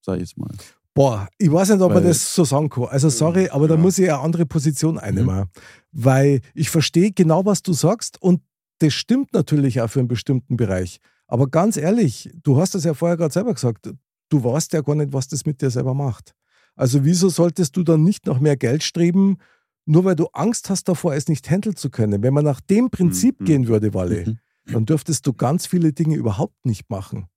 sag 0.02 0.15
ich 0.15 0.22
jetzt 0.22 0.38
mal. 0.38 0.56
Boah, 0.95 1.28
ich 1.38 1.52
weiß 1.52 1.69
nicht, 1.69 1.82
ob 1.82 1.93
man 1.93 2.04
das 2.04 2.34
so 2.36 2.43
sagen 2.43 2.69
kann. 2.69 2.86
Also 2.86 3.10
sorry, 3.10 3.49
aber 3.49 3.67
da 3.67 3.75
Ja. 3.75 3.80
muss 3.82 3.97
ich 3.99 4.10
eine 4.10 4.19
andere 4.19 4.45
Position 4.45 4.97
einnehmen. 4.97 5.45
Weil 5.91 6.41
ich 6.54 6.69
verstehe 6.69 7.12
genau, 7.12 7.45
was 7.45 7.62
du 7.62 7.73
sagst 7.73 8.21
und 8.21 8.41
das 8.80 8.93
stimmt 8.93 9.34
natürlich 9.34 9.82
auch 9.82 9.89
für 9.89 9.99
einen 9.99 10.08
bestimmten 10.08 10.58
Bereich. 10.58 10.99
Aber 11.28 11.47
ganz 11.47 11.78
ehrlich, 11.78 12.30
du 12.43 12.60
hast 12.60 12.75
das 12.75 12.84
ja 12.86 12.93
vorher 12.93 13.17
gerade 13.17 13.34
selber 13.34 13.54
gesagt, 13.54 13.89
du 14.30 14.43
weißt 14.43 14.73
ja 14.73 14.82
gar 14.82 14.95
nicht, 14.95 15.13
was 15.13 15.28
das 15.28 15.45
mit 15.45 15.62
dir 15.62 15.69
selber 15.69 15.93
macht. 15.93 16.34
Also 16.75 17.04
wieso 17.06 17.30
solltest 17.30 17.75
du 17.78 17.84
dann 17.84 18.04
nicht 18.04 18.25
nach 18.25 18.39
mehr 18.39 18.58
Geld 18.58 18.84
streben, 18.84 19.38
nur 19.86 20.06
weil 20.06 20.15
du 20.15 20.28
Angst 20.34 20.69
hast 20.69 20.86
davor, 20.88 21.13
es 21.13 21.28
nicht 21.28 21.49
handeln 21.49 21.75
zu 21.75 21.89
können? 21.89 22.23
Wenn 22.23 22.34
man 22.34 22.45
nach 22.45 22.62
dem 22.62 22.89
Prinzip 22.89 23.39
Mhm. 23.41 23.45
gehen 23.45 23.67
würde, 23.67 23.93
Walle, 23.93 24.23
Mhm. 24.25 24.39
dann 24.73 24.86
dürftest 24.86 25.25
du 25.28 25.34
ganz 25.34 25.65
viele 25.67 25.93
Dinge 25.93 26.15
überhaupt 26.15 26.65
nicht 26.65 26.89
machen. 26.89 27.28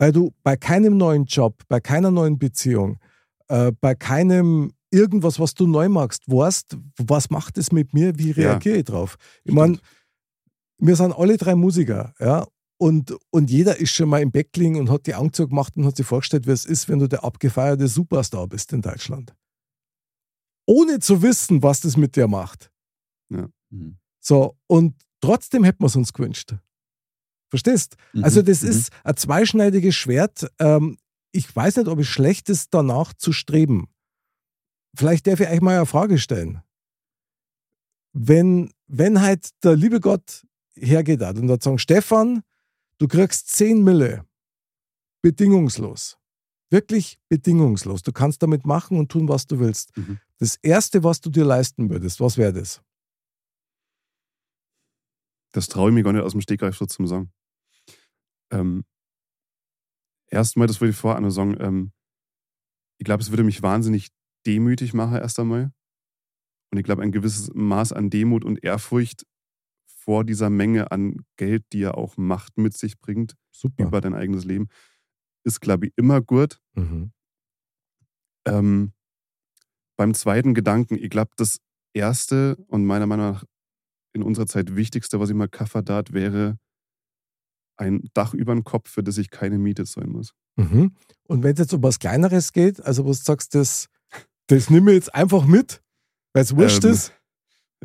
Weil 0.00 0.12
du 0.12 0.32
bei 0.42 0.56
keinem 0.56 0.96
neuen 0.96 1.26
Job, 1.26 1.62
bei 1.68 1.78
keiner 1.78 2.10
neuen 2.10 2.38
Beziehung, 2.38 2.98
äh, 3.48 3.70
bei 3.80 3.94
keinem 3.94 4.72
irgendwas, 4.90 5.38
was 5.38 5.52
du 5.52 5.66
neu 5.66 5.90
machst, 5.90 6.22
weißt, 6.26 6.78
was 6.96 7.28
macht 7.28 7.58
es 7.58 7.70
mit 7.70 7.92
mir, 7.92 8.18
wie 8.18 8.30
Ja. 8.30 8.52
reagiere 8.52 8.78
ich 8.78 8.84
drauf? 8.84 9.16
Ich 9.44 9.52
meine, 9.52 9.78
wir 10.78 10.96
sind 10.96 11.12
alle 11.12 11.36
drei 11.36 11.54
Musiker, 11.54 12.14
ja, 12.18 12.46
und, 12.78 13.14
und 13.30 13.50
jeder 13.50 13.76
ist 13.76 13.90
schon 13.90 14.08
mal 14.08 14.22
im 14.22 14.32
gelegen 14.32 14.76
und 14.76 14.88
hat 14.88 15.06
die 15.06 15.14
Augen 15.14 15.34
zugemacht 15.34 15.76
und 15.76 15.84
hat 15.84 15.98
sich 15.98 16.06
vorgestellt, 16.06 16.46
wie 16.46 16.52
es 16.52 16.64
ist, 16.64 16.88
wenn 16.88 16.98
du 16.98 17.06
der 17.06 17.22
abgefeierte 17.22 17.86
Superstar 17.86 18.46
bist 18.46 18.72
in 18.72 18.80
Deutschland. 18.80 19.34
Ohne 20.66 20.98
zu 20.98 21.20
wissen, 21.20 21.62
was 21.62 21.82
das 21.82 21.98
mit 21.98 22.16
dir 22.16 22.26
macht. 22.26 22.72
Mhm. 23.28 23.98
So, 24.18 24.56
und 24.66 24.94
trotzdem 25.20 25.62
hätten 25.64 25.82
wir 25.82 25.88
es 25.88 25.96
uns 25.96 26.14
gewünscht. 26.14 26.54
Verstehst? 27.50 27.96
Mhm. 28.14 28.24
Also, 28.24 28.42
das 28.42 28.62
Mhm. 28.62 28.68
ist 28.70 28.92
ein 29.04 29.16
zweischneidiges 29.16 29.94
Schwert. 29.94 30.46
Ähm, 30.58 30.96
ich 31.32 31.54
weiß 31.54 31.76
nicht, 31.76 31.88
ob 31.88 31.98
es 31.98 32.06
schlecht 32.06 32.48
ist, 32.48 32.72
danach 32.72 33.12
zu 33.12 33.32
streben. 33.32 33.88
Vielleicht 34.96 35.26
darf 35.26 35.40
ich 35.40 35.48
euch 35.48 35.60
mal 35.60 35.76
eine 35.76 35.86
Frage 35.86 36.18
stellen. 36.18 36.62
Wenn, 38.12 38.72
wenn 38.88 39.20
halt 39.20 39.50
der 39.62 39.76
liebe 39.76 40.00
Gott 40.00 40.44
hergeht 40.74 41.20
hat 41.20 41.36
und 41.36 41.46
sagt, 41.48 41.62
sagen, 41.62 41.78
Stefan, 41.78 42.42
du 42.98 43.06
kriegst 43.06 43.48
10 43.50 43.84
Mille, 43.84 44.24
bedingungslos. 45.22 46.16
Wirklich 46.70 47.18
bedingungslos. 47.28 48.02
Du 48.02 48.12
kannst 48.12 48.42
damit 48.42 48.64
machen 48.64 48.96
und 48.96 49.10
tun, 49.10 49.28
was 49.28 49.46
du 49.46 49.58
willst. 49.60 49.96
Mhm. 49.96 50.18
Das 50.38 50.56
Erste, 50.56 51.04
was 51.04 51.20
du 51.20 51.30
dir 51.30 51.44
leisten 51.44 51.90
würdest, 51.90 52.20
was 52.20 52.36
wäre 52.36 52.52
das? 52.52 52.80
Das 55.52 55.68
traue 55.68 55.90
ich 55.90 55.94
mir 55.94 56.02
gar 56.02 56.12
nicht 56.12 56.22
aus 56.22 56.32
dem 56.32 56.40
Stegreif 56.40 56.76
so 56.76 56.86
zum 56.86 57.06
Sagen. 57.06 57.32
Ähm, 58.50 58.84
erstmal, 60.26 60.66
das 60.66 60.80
würde 60.80 60.90
ich 60.90 60.96
vorher 60.96 61.20
nur 61.20 61.30
sagen, 61.30 61.56
ähm, 61.60 61.92
ich 62.98 63.04
glaube, 63.04 63.22
es 63.22 63.30
würde 63.30 63.44
mich 63.44 63.62
wahnsinnig 63.62 64.08
demütig 64.46 64.94
machen, 64.94 65.16
erst 65.16 65.38
einmal. 65.38 65.72
Und 66.70 66.78
ich 66.78 66.84
glaube, 66.84 67.02
ein 67.02 67.12
gewisses 67.12 67.50
Maß 67.52 67.92
an 67.92 68.10
Demut 68.10 68.44
und 68.44 68.62
Ehrfurcht 68.62 69.26
vor 69.86 70.24
dieser 70.24 70.50
Menge 70.50 70.92
an 70.92 71.24
Geld, 71.36 71.64
die 71.72 71.80
ja 71.80 71.94
auch 71.94 72.16
Macht 72.16 72.58
mit 72.58 72.76
sich 72.76 72.98
bringt 73.00 73.36
Super. 73.50 73.84
über 73.84 74.00
dein 74.00 74.14
eigenes 74.14 74.44
Leben, 74.44 74.68
ist, 75.44 75.60
glaube 75.60 75.86
ich, 75.86 75.92
immer 75.96 76.20
gut. 76.20 76.60
Mhm. 76.74 77.12
Ähm, 78.46 78.92
beim 79.96 80.14
zweiten 80.14 80.54
Gedanken, 80.54 80.96
ich 80.96 81.10
glaube, 81.10 81.32
das 81.36 81.60
erste 81.92 82.56
und 82.68 82.86
meiner 82.86 83.06
Meinung 83.06 83.32
nach 83.32 83.44
in 84.12 84.22
unserer 84.22 84.46
Zeit 84.46 84.76
wichtigste, 84.76 85.20
was 85.20 85.30
ich 85.30 85.36
mal 85.36 85.48
kaffert 85.48 86.12
wäre 86.12 86.58
ein 87.80 88.08
Dach 88.14 88.34
über 88.34 88.54
den 88.54 88.64
Kopf, 88.64 88.90
für 88.90 89.02
das 89.02 89.18
ich 89.18 89.30
keine 89.30 89.58
Miete 89.58 89.84
zahlen 89.84 90.10
muss. 90.10 90.32
Mhm. 90.56 90.92
Und 91.26 91.42
wenn 91.42 91.52
es 91.54 91.58
jetzt 91.60 91.74
um 91.74 91.82
was 91.82 91.98
Kleineres 91.98 92.52
geht, 92.52 92.84
also 92.84 93.04
wo 93.04 93.08
du 93.08 93.14
sagst, 93.14 93.54
das, 93.54 93.86
das 94.48 94.70
nimm 94.70 94.88
ich 94.88 94.94
jetzt 94.94 95.14
einfach 95.14 95.44
mit, 95.46 95.80
weil 96.32 96.42
es 96.42 96.54
wurscht 96.56 96.84
Ähm, 96.84 96.92
ist. 96.92 97.12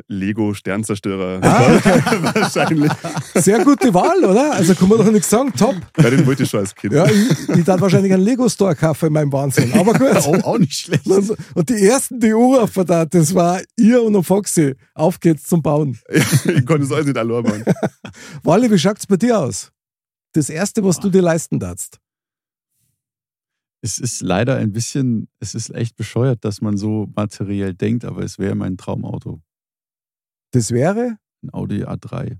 Lego 0.08 0.52
Sternzerstörer. 0.52 1.38
Ah, 1.42 1.80
Wahrscheinlich. 2.34 2.92
Sehr 3.34 3.64
gute 3.64 3.94
Wahl, 3.94 4.24
oder? 4.26 4.52
Also 4.52 4.74
kann 4.74 4.90
man 4.90 4.98
doch 4.98 5.10
nichts 5.10 5.30
sagen. 5.30 5.54
Top. 5.56 5.74
Ja, 5.96 6.10
den 6.10 6.26
wollte 6.26 6.42
ich 6.42 6.50
schon 6.50 6.60
als 6.60 6.74
Kind. 6.74 6.92
Ja, 6.92 7.06
ich, 7.06 7.48
ich 7.48 7.64
darf 7.64 7.80
wahrscheinlich 7.80 8.12
einen 8.12 8.22
Lego-Store 8.22 8.76
kaufen 8.76 9.06
in 9.06 9.12
meinem 9.14 9.32
Wahnsinn. 9.32 9.72
Aber 9.72 9.94
gut. 9.94 10.14
Auch, 10.16 10.44
auch 10.44 10.58
nicht 10.58 10.74
schlecht. 10.74 11.06
Und, 11.06 11.34
und 11.54 11.68
die 11.70 11.86
ersten, 11.86 12.20
die 12.20 12.30
angerufen 12.32 12.84
da, 12.84 13.06
das 13.06 13.34
war 13.34 13.62
ihr 13.78 14.02
und 14.02 14.12
der 14.12 14.22
Foxy. 14.22 14.74
Auf 14.94 15.18
geht's 15.18 15.44
zum 15.44 15.62
Bauen. 15.62 15.98
ich 16.10 16.66
konnte 16.66 16.82
es 16.84 16.92
alles 16.92 17.06
nicht 17.06 17.16
allein 17.16 17.42
machen. 17.42 17.64
Wally, 18.42 18.70
wie 18.70 18.78
schaut's 18.78 19.06
bei 19.06 19.16
dir 19.16 19.38
aus? 19.38 19.72
Das 20.36 20.50
erste, 20.50 20.84
was 20.84 21.00
du 21.00 21.08
dir 21.08 21.22
leisten 21.22 21.58
darfst. 21.58 21.98
Es 23.82 23.98
ist 23.98 24.20
leider 24.20 24.56
ein 24.56 24.70
bisschen, 24.70 25.28
es 25.40 25.54
ist 25.54 25.70
echt 25.74 25.96
bescheuert, 25.96 26.44
dass 26.44 26.60
man 26.60 26.76
so 26.76 27.06
materiell 27.14 27.72
denkt, 27.72 28.04
aber 28.04 28.22
es 28.22 28.38
wäre 28.38 28.54
mein 28.54 28.76
Traumauto. 28.76 29.40
Das 30.52 30.72
wäre, 30.72 31.18
Ein 31.42 31.54
Audi 31.54 31.84
A3. 31.84 32.36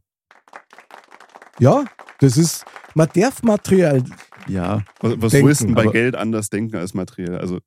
ja, 1.58 1.84
das 2.18 2.36
ist, 2.36 2.66
man 2.94 3.08
darf 3.14 3.42
Material, 3.42 4.04
Ja, 4.46 4.84
Was, 5.00 5.14
was 5.22 5.32
Denken, 5.32 5.48
willst 5.48 5.60
du 5.62 5.66
denn 5.66 5.74
bei 5.74 5.82
aber- 5.84 5.92
Geld 5.92 6.16
anders 6.16 6.50
denken 6.50 6.76
als 6.76 6.92
materiell? 6.92 7.38
Also, 7.38 7.60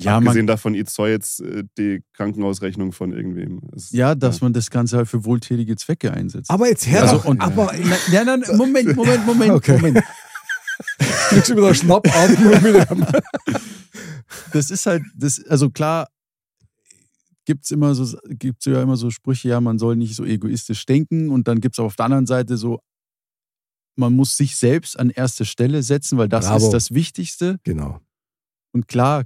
ja, 0.00 0.12
man, 0.12 0.28
abgesehen 0.28 0.46
davon, 0.46 0.74
ich 0.74 0.86
zahle 0.86 1.10
jetzt 1.12 1.40
äh, 1.40 1.64
die 1.78 2.02
Krankenhausrechnung 2.12 2.92
von 2.92 3.12
irgendwem. 3.12 3.60
Es- 3.74 3.90
ja, 3.92 4.14
dass 4.14 4.40
man 4.40 4.52
das 4.52 4.70
Ganze 4.70 4.98
halt 4.98 5.08
für 5.08 5.24
wohltätige 5.24 5.74
Zwecke 5.76 6.12
einsetzt. 6.12 6.50
aber 6.50 6.68
jetzt 6.68 6.86
her, 6.86 7.02
Also, 7.02 7.28
und- 7.28 7.40
aber 7.40 7.72
Na, 7.82 7.96
nein, 8.24 8.40
nein, 8.40 8.56
Moment, 8.56 8.94
Moment, 8.96 9.26
Moment, 9.26 9.50
Okay. 9.52 9.76
Moment. 9.76 10.02
kriegst 11.30 11.48
du 11.50 11.56
wieder 11.56 11.74
Schnappatmung 11.74 12.52
wieder. 12.62 13.22
Das 14.52 14.70
ist 14.70 14.86
halt, 14.86 15.02
das, 15.14 15.42
also 15.46 15.70
klar, 15.70 16.08
gibt's 17.46 17.70
immer 17.70 17.94
so, 17.94 18.18
gibt's 18.28 18.64
ja 18.66 18.82
immer 18.82 18.96
so 18.96 19.10
Sprüche, 19.10 19.48
ja, 19.48 19.60
man 19.60 19.78
soll 19.78 19.96
nicht 19.96 20.14
so 20.16 20.24
egoistisch 20.24 20.84
denken 20.84 21.30
und 21.30 21.48
dann 21.48 21.60
gibt's 21.60 21.78
auch 21.78 21.86
auf 21.86 21.96
der 21.96 22.06
anderen 22.06 22.26
Seite 22.26 22.56
so, 22.56 22.80
man 23.96 24.12
muss 24.12 24.36
sich 24.36 24.56
selbst 24.56 24.98
an 24.98 25.08
erste 25.10 25.44
Stelle 25.46 25.82
setzen, 25.82 26.18
weil 26.18 26.28
das 26.28 26.46
Bravo. 26.46 26.66
ist 26.66 26.72
das 26.72 26.92
Wichtigste. 26.92 27.58
Genau. 27.64 28.00
Und 28.72 28.88
klar 28.88 29.24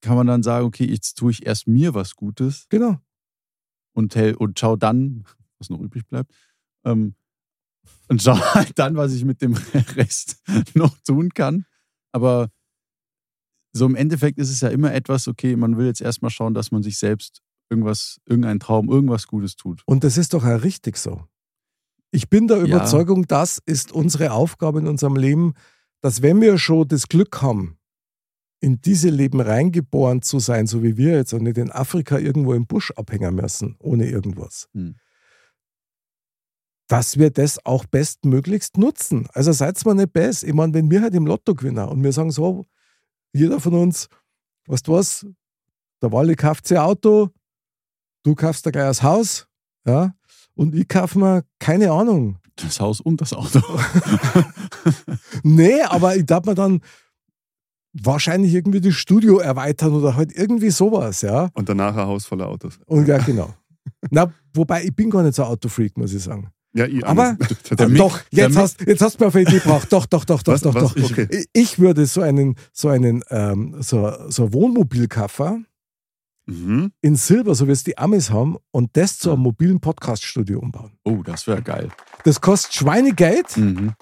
kann 0.00 0.16
man 0.16 0.26
dann 0.26 0.42
sagen, 0.42 0.66
okay, 0.66 0.84
jetzt 0.84 1.14
tue 1.18 1.30
ich 1.30 1.46
erst 1.46 1.66
mir 1.66 1.94
was 1.94 2.16
Gutes 2.16 2.66
Genau. 2.68 2.98
und, 3.92 4.14
hell- 4.14 4.34
und 4.36 4.58
schau 4.58 4.76
dann, 4.76 5.24
was 5.58 5.70
noch 5.70 5.80
übrig 5.80 6.06
bleibt, 6.06 6.32
ähm, 6.84 7.14
und 8.08 8.22
schau 8.22 8.34
halt 8.54 8.78
dann, 8.78 8.96
was 8.96 9.12
ich 9.12 9.24
mit 9.24 9.42
dem 9.42 9.54
Rest 9.96 10.42
noch 10.74 10.96
tun 11.06 11.30
kann. 11.34 11.64
Aber 12.12 12.50
so 13.72 13.86
im 13.86 13.94
Endeffekt 13.94 14.38
ist 14.38 14.50
es 14.50 14.60
ja 14.60 14.68
immer 14.68 14.92
etwas, 14.92 15.28
okay, 15.28 15.54
man 15.56 15.76
will 15.76 15.86
jetzt 15.86 16.00
erstmal 16.00 16.30
schauen, 16.30 16.54
dass 16.54 16.72
man 16.72 16.82
sich 16.82 16.98
selbst 16.98 17.40
irgendwas, 17.70 18.20
irgendeinen 18.26 18.58
Traum, 18.58 18.88
irgendwas 18.88 19.28
Gutes 19.28 19.54
tut. 19.56 19.82
Und 19.86 20.02
das 20.02 20.18
ist 20.18 20.34
doch 20.34 20.44
auch 20.44 20.62
richtig 20.62 20.96
so. 20.96 21.24
Ich 22.10 22.28
bin 22.28 22.48
der 22.48 22.58
Ja. 22.58 22.64
Überzeugung, 22.64 23.26
das 23.28 23.58
ist 23.64 23.92
unsere 23.92 24.32
Aufgabe 24.32 24.80
in 24.80 24.88
unserem 24.88 25.14
Leben, 25.14 25.54
dass 26.00 26.20
wenn 26.22 26.40
wir 26.40 26.58
schon 26.58 26.88
das 26.88 27.06
Glück 27.06 27.40
haben, 27.42 27.78
in 28.60 28.80
diese 28.82 29.08
Leben 29.08 29.40
reingeboren 29.40 30.22
zu 30.22 30.38
sein, 30.38 30.66
so 30.66 30.82
wie 30.82 30.96
wir 30.96 31.12
jetzt, 31.12 31.32
und 31.32 31.42
nicht 31.44 31.58
in 31.58 31.72
Afrika 31.72 32.18
irgendwo 32.18 32.52
im 32.54 32.66
Busch 32.66 32.90
abhängen 32.92 33.34
müssen, 33.34 33.76
ohne 33.78 34.06
irgendwas, 34.06 34.68
Hm. 34.74 34.96
dass 36.88 37.18
wir 37.18 37.30
das 37.30 37.64
auch 37.64 37.86
bestmöglichst 37.86 38.76
nutzen. 38.76 39.28
Also 39.32 39.52
seid 39.52 39.82
mal 39.86 39.94
nicht 39.94 40.12
best. 40.12 40.44
Ich 40.44 40.52
meine, 40.52 40.74
wenn 40.74 40.90
wir 40.90 41.02
halt 41.02 41.14
im 41.14 41.26
Lotto 41.26 41.54
gewinnen 41.54 41.88
und 41.88 42.02
wir 42.02 42.12
sagen 42.12 42.30
so, 42.30 42.66
jeder 43.32 43.60
von 43.60 43.74
uns, 43.74 44.08
weißt 44.66 44.88
du 44.88 44.92
was, 44.92 45.26
der 46.02 46.12
Wally 46.12 46.34
kauft 46.34 46.66
sich 46.66 46.76
ein 46.76 46.84
Auto, 46.84 47.30
du 48.24 48.34
kaufst 48.34 48.66
dir 48.66 48.72
gleich 48.72 48.86
das 48.86 49.02
Haus, 49.02 49.46
ja, 49.86 50.14
und 50.54 50.74
ich 50.74 50.88
kaufe 50.88 51.18
mir, 51.18 51.44
keine 51.58 51.90
Ahnung. 51.92 52.38
Das 52.56 52.80
Haus 52.80 53.00
und 53.00 53.20
das 53.20 53.32
Auto. 53.32 53.62
Nee, 55.42 55.80
aber 55.82 56.16
ich 56.16 56.26
darf 56.26 56.44
mir 56.44 56.54
dann 56.54 56.80
wahrscheinlich 57.92 58.54
irgendwie 58.54 58.80
das 58.80 58.94
Studio 58.94 59.38
erweitern 59.38 59.92
oder 59.94 60.16
halt 60.16 60.32
irgendwie 60.36 60.70
sowas, 60.70 61.22
ja. 61.22 61.48
Und 61.54 61.68
danach 61.68 61.96
ein 61.96 62.06
Haus 62.06 62.24
voller 62.26 62.46
Autos. 62.48 62.78
Und 62.86 63.06
ja, 63.08 63.18
genau. 63.18 63.52
Na, 64.10 64.32
wobei 64.54 64.84
ich 64.84 64.94
bin 64.94 65.10
gar 65.10 65.22
nicht 65.22 65.34
so 65.34 65.42
ein 65.42 65.48
Autofreak, 65.48 65.96
muss 65.96 66.12
ich 66.12 66.22
sagen. 66.22 66.50
Ja, 66.72 66.86
ich 66.86 67.04
Aber- 67.04 67.36
Tatsächlich. 67.64 67.98
doch, 67.98 68.20
der 68.32 68.44
jetzt 68.44 68.54
Mick- 68.54 68.62
hast, 68.62 68.80
jetzt 68.86 69.02
hast 69.02 69.18
du 69.18 69.24
mir 69.24 69.28
auf 69.28 69.34
eine 69.34 69.42
Idee 69.48 69.58
gebracht. 69.58 69.88
Doch, 69.92 70.06
doch, 70.06 70.24
doch, 70.24 70.42
doch, 70.42 70.52
Was- 70.52 70.60
doch, 70.60 70.74
was? 70.74 70.94
doch. 70.94 71.10
Okay. 71.10 71.26
Ich- 71.30 71.46
Ich 71.52 71.78
würde 71.80 72.06
so 72.06 72.20
einen, 72.20 72.54
so 72.72 72.88
einen, 72.88 73.24
ähm, 73.30 73.74
so, 73.80 74.12
so 74.28 74.52
Wohnmobilkaffer 74.52 75.58
Mhm. 76.46 76.92
in 77.00 77.16
Silber, 77.16 77.54
so 77.54 77.66
wie 77.66 77.72
es 77.72 77.82
die 77.84 77.98
Amis 77.98 78.30
haben, 78.30 78.56
und 78.70 78.96
das 78.96 79.18
zu 79.18 79.32
einem 79.32 79.42
mobilen 79.42 79.80
Podcaststudio 79.80 80.58
umbauen. 80.60 80.92
Oh, 81.04 81.22
das 81.24 81.46
wäre 81.46 81.62
geil. 81.62 81.88
Das 82.24 82.40
kostet 82.40 82.74
Schweinegeld, 82.74 83.56
Mhm. 83.56 83.92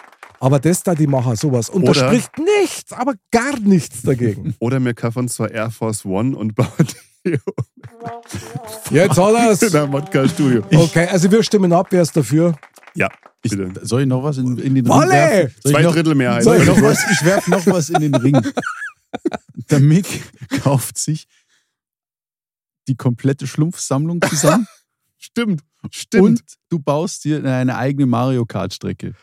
Aber 0.40 0.58
das 0.60 0.82
da, 0.82 0.94
die 0.94 1.06
machen 1.06 1.34
sowas. 1.36 1.68
Und 1.70 1.84
da 1.84 1.90
Oder- 1.90 2.06
spricht 2.08 2.30
nichts, 2.38 2.92
aber 2.92 3.14
gar 3.30 3.58
nichts 3.60 4.02
dagegen. 4.02 4.54
Oder 4.60 4.80
wir 4.80 4.94
kaufen 4.94 5.28
zwar 5.28 5.50
Air 5.50 5.70
Force 5.70 6.04
One 6.04 6.36
und 6.36 6.54
bauen 6.54 6.68
die 7.24 7.30
Jetzt 8.90 9.18
hat 9.18 9.30
in 9.30 9.36
er's. 9.36 9.74
einem 9.74 9.90
Podcast-Studio. 9.90 10.64
Okay, 10.72 11.06
also 11.08 11.30
wir 11.30 11.42
stimmen 11.42 11.72
ab, 11.72 11.88
wer 11.90 12.02
ist 12.02 12.16
dafür? 12.16 12.56
Ja, 12.94 13.08
Ich, 13.42 13.50
bitte. 13.50 13.84
soll 13.86 14.02
ich 14.02 14.06
noch 14.06 14.22
was 14.22 14.38
in, 14.38 14.56
in 14.58 14.74
den 14.74 14.86
Ring 14.86 14.94
Wolle! 14.94 15.10
werfen? 15.10 15.54
Soll 15.62 15.72
Zwei 15.72 15.80
ich 15.80 15.86
noch, 15.86 15.94
Drittel 15.94 16.14
Mehrheit. 16.14 16.44
soll 16.44 16.56
ich 16.58 16.66
noch 16.66 16.80
was? 16.82 16.98
Ich 17.10 17.24
werfe 17.24 17.50
noch 17.50 17.66
was 17.66 17.90
in 17.90 18.00
den 18.00 18.14
Ring. 18.14 18.40
Der 19.70 19.80
Mick 19.80 20.06
kauft 20.62 20.96
sich 20.98 21.26
die 22.86 22.96
komplette 22.96 23.46
Schlumpfsammlung 23.46 24.22
zusammen 24.22 24.66
Stimmt, 25.18 25.62
stimmt. 25.90 26.22
und 26.24 26.42
du 26.70 26.78
baust 26.78 27.24
dir 27.24 27.44
eine 27.44 27.76
eigene 27.76 28.06
Mario 28.06 28.46
Kart 28.46 28.72
Strecke. 28.72 29.14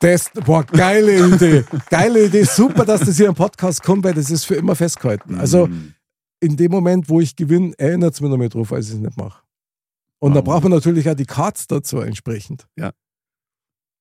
Das, 0.00 0.30
boah, 0.46 0.64
geile 0.64 1.28
Idee. 1.34 1.64
Geile 1.90 2.24
Idee. 2.26 2.44
Super, 2.44 2.84
dass 2.86 3.00
das 3.00 3.16
hier 3.16 3.28
im 3.28 3.34
Podcast 3.34 3.82
kommt, 3.82 4.02
weil 4.04 4.14
das 4.14 4.30
ist 4.30 4.44
für 4.44 4.54
immer 4.54 4.74
festgehalten. 4.74 5.34
Also 5.38 5.66
Mhm. 5.66 5.94
in 6.40 6.56
dem 6.56 6.70
Moment, 6.70 7.08
wo 7.08 7.20
ich 7.20 7.36
gewinne, 7.36 7.74
erinnert 7.78 8.14
es 8.14 8.20
mich 8.20 8.30
noch 8.30 8.38
mehr 8.38 8.48
drauf, 8.48 8.72
als 8.72 8.88
ich 8.88 8.94
es 8.94 9.00
nicht 9.00 9.16
mache. 9.18 9.42
Und 10.18 10.32
da 10.34 10.38
Wow. 10.40 10.44
braucht 10.46 10.62
man 10.64 10.72
natürlich 10.72 11.08
auch 11.08 11.14
die 11.14 11.26
Cards 11.26 11.66
dazu 11.66 11.98
entsprechend. 12.00 12.66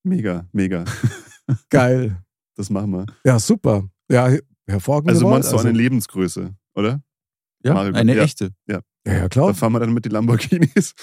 Mega, 0.04 0.48
mega. 0.54 0.86
Geil. 1.70 2.18
Das 2.56 2.70
machen 2.70 2.92
wir. 2.92 3.06
Ja, 3.26 3.38
super. 3.40 3.84
Ja, 4.10 4.30
hervorragende 4.68 5.14
Also 5.14 5.30
meinst 5.30 5.52
du 5.52 5.58
Also, 5.58 5.68
eine 5.68 5.78
Lebensgröße, 5.78 6.56
oder? 6.76 7.02
Ja, 7.64 7.74
Mario 7.74 7.94
eine 7.94 8.16
ja. 8.16 8.24
echte. 8.24 8.52
ja, 8.68 8.80
ja, 9.08 9.20
Da 9.22 9.28
klar. 9.30 9.54
fahren 9.54 9.74
wir 9.74 9.80
dann 9.80 9.94
mit 9.94 10.06
den 10.06 10.12
Lamborghinis. 10.12 10.94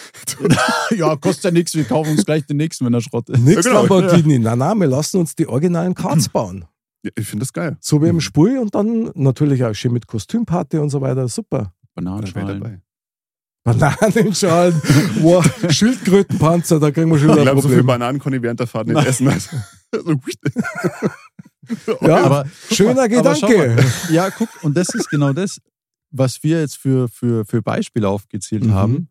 ja, 0.97 1.17
kostet 1.17 1.45
ja 1.45 1.51
nichts. 1.51 1.75
Wir 1.75 1.85
kaufen 1.85 2.13
uns 2.13 2.25
gleich 2.25 2.47
den 2.47 2.57
nächsten, 2.59 2.85
wenn 2.87 2.95
er 2.95 3.01
Schrott 3.01 3.29
ist. 3.31 3.41
Nichts 3.41 3.65
Ja, 3.65 3.73
genau. 3.73 3.83
Lamborghini. 3.87 4.39
Nein, 4.39 4.59
nein, 4.59 4.79
wir 4.79 4.87
lassen 4.87 5.19
uns 5.19 5.35
die 5.35 5.47
originalen 5.49 5.95
Cards 5.95 6.29
bauen. 6.29 6.65
Ja, 7.03 7.11
ich 7.17 7.27
finde 7.27 7.45
das 7.45 7.53
geil. 7.53 7.77
So 7.81 8.03
wie 8.03 8.09
im 8.09 8.21
Spul 8.21 8.59
und 8.59 8.75
dann 8.75 9.11
natürlich 9.15 9.65
auch 9.65 9.75
schön 9.75 9.93
mit 9.93 10.07
Kostümparty 10.07 10.79
und 10.79 10.91
so 10.91 11.01
weiter. 11.01 11.29
Super. 11.29 11.59
Da 11.59 12.01
ich 12.01 12.05
Bananenschalen. 12.35 12.61
dabei. 12.61 12.81
Bananenschalen, 13.65 14.81
wow, 15.23 15.45
Schildkrötenpanzer, 15.73 16.79
da 16.79 16.91
kriegen 16.93 17.11
wir 17.11 17.19
schon 17.19 17.31
Ich 17.31 17.35
wieder 17.35 17.43
glaube, 17.43 17.63
so 17.63 17.69
viel. 17.69 17.83
Bananen 17.83 18.21
konnte 18.21 18.37
ich 18.37 18.43
während 18.43 18.61
der 18.61 18.67
Fahrt 18.69 18.87
nicht 18.87 19.05
essen. 19.05 19.27
Also, 19.29 19.51
Ja, 22.03 22.25
Aber 22.25 22.45
schöner 22.71 22.91
aber 23.05 23.09
Gedanke. 23.09 23.75
mal. 23.77 23.85
Ja, 24.15 24.31
guck, 24.31 24.49
und 24.63 24.77
das 24.77 24.89
ist 24.95 25.09
genau 25.11 25.33
das, 25.33 25.59
was 26.19 26.43
wir 26.43 26.61
jetzt 26.61 26.77
für, 26.77 27.09
für, 27.09 27.45
für 27.45 27.63
Beispiele 27.63 28.09
aufgezählt 28.09 28.65
Mhm. 28.65 28.73
haben. 28.75 29.09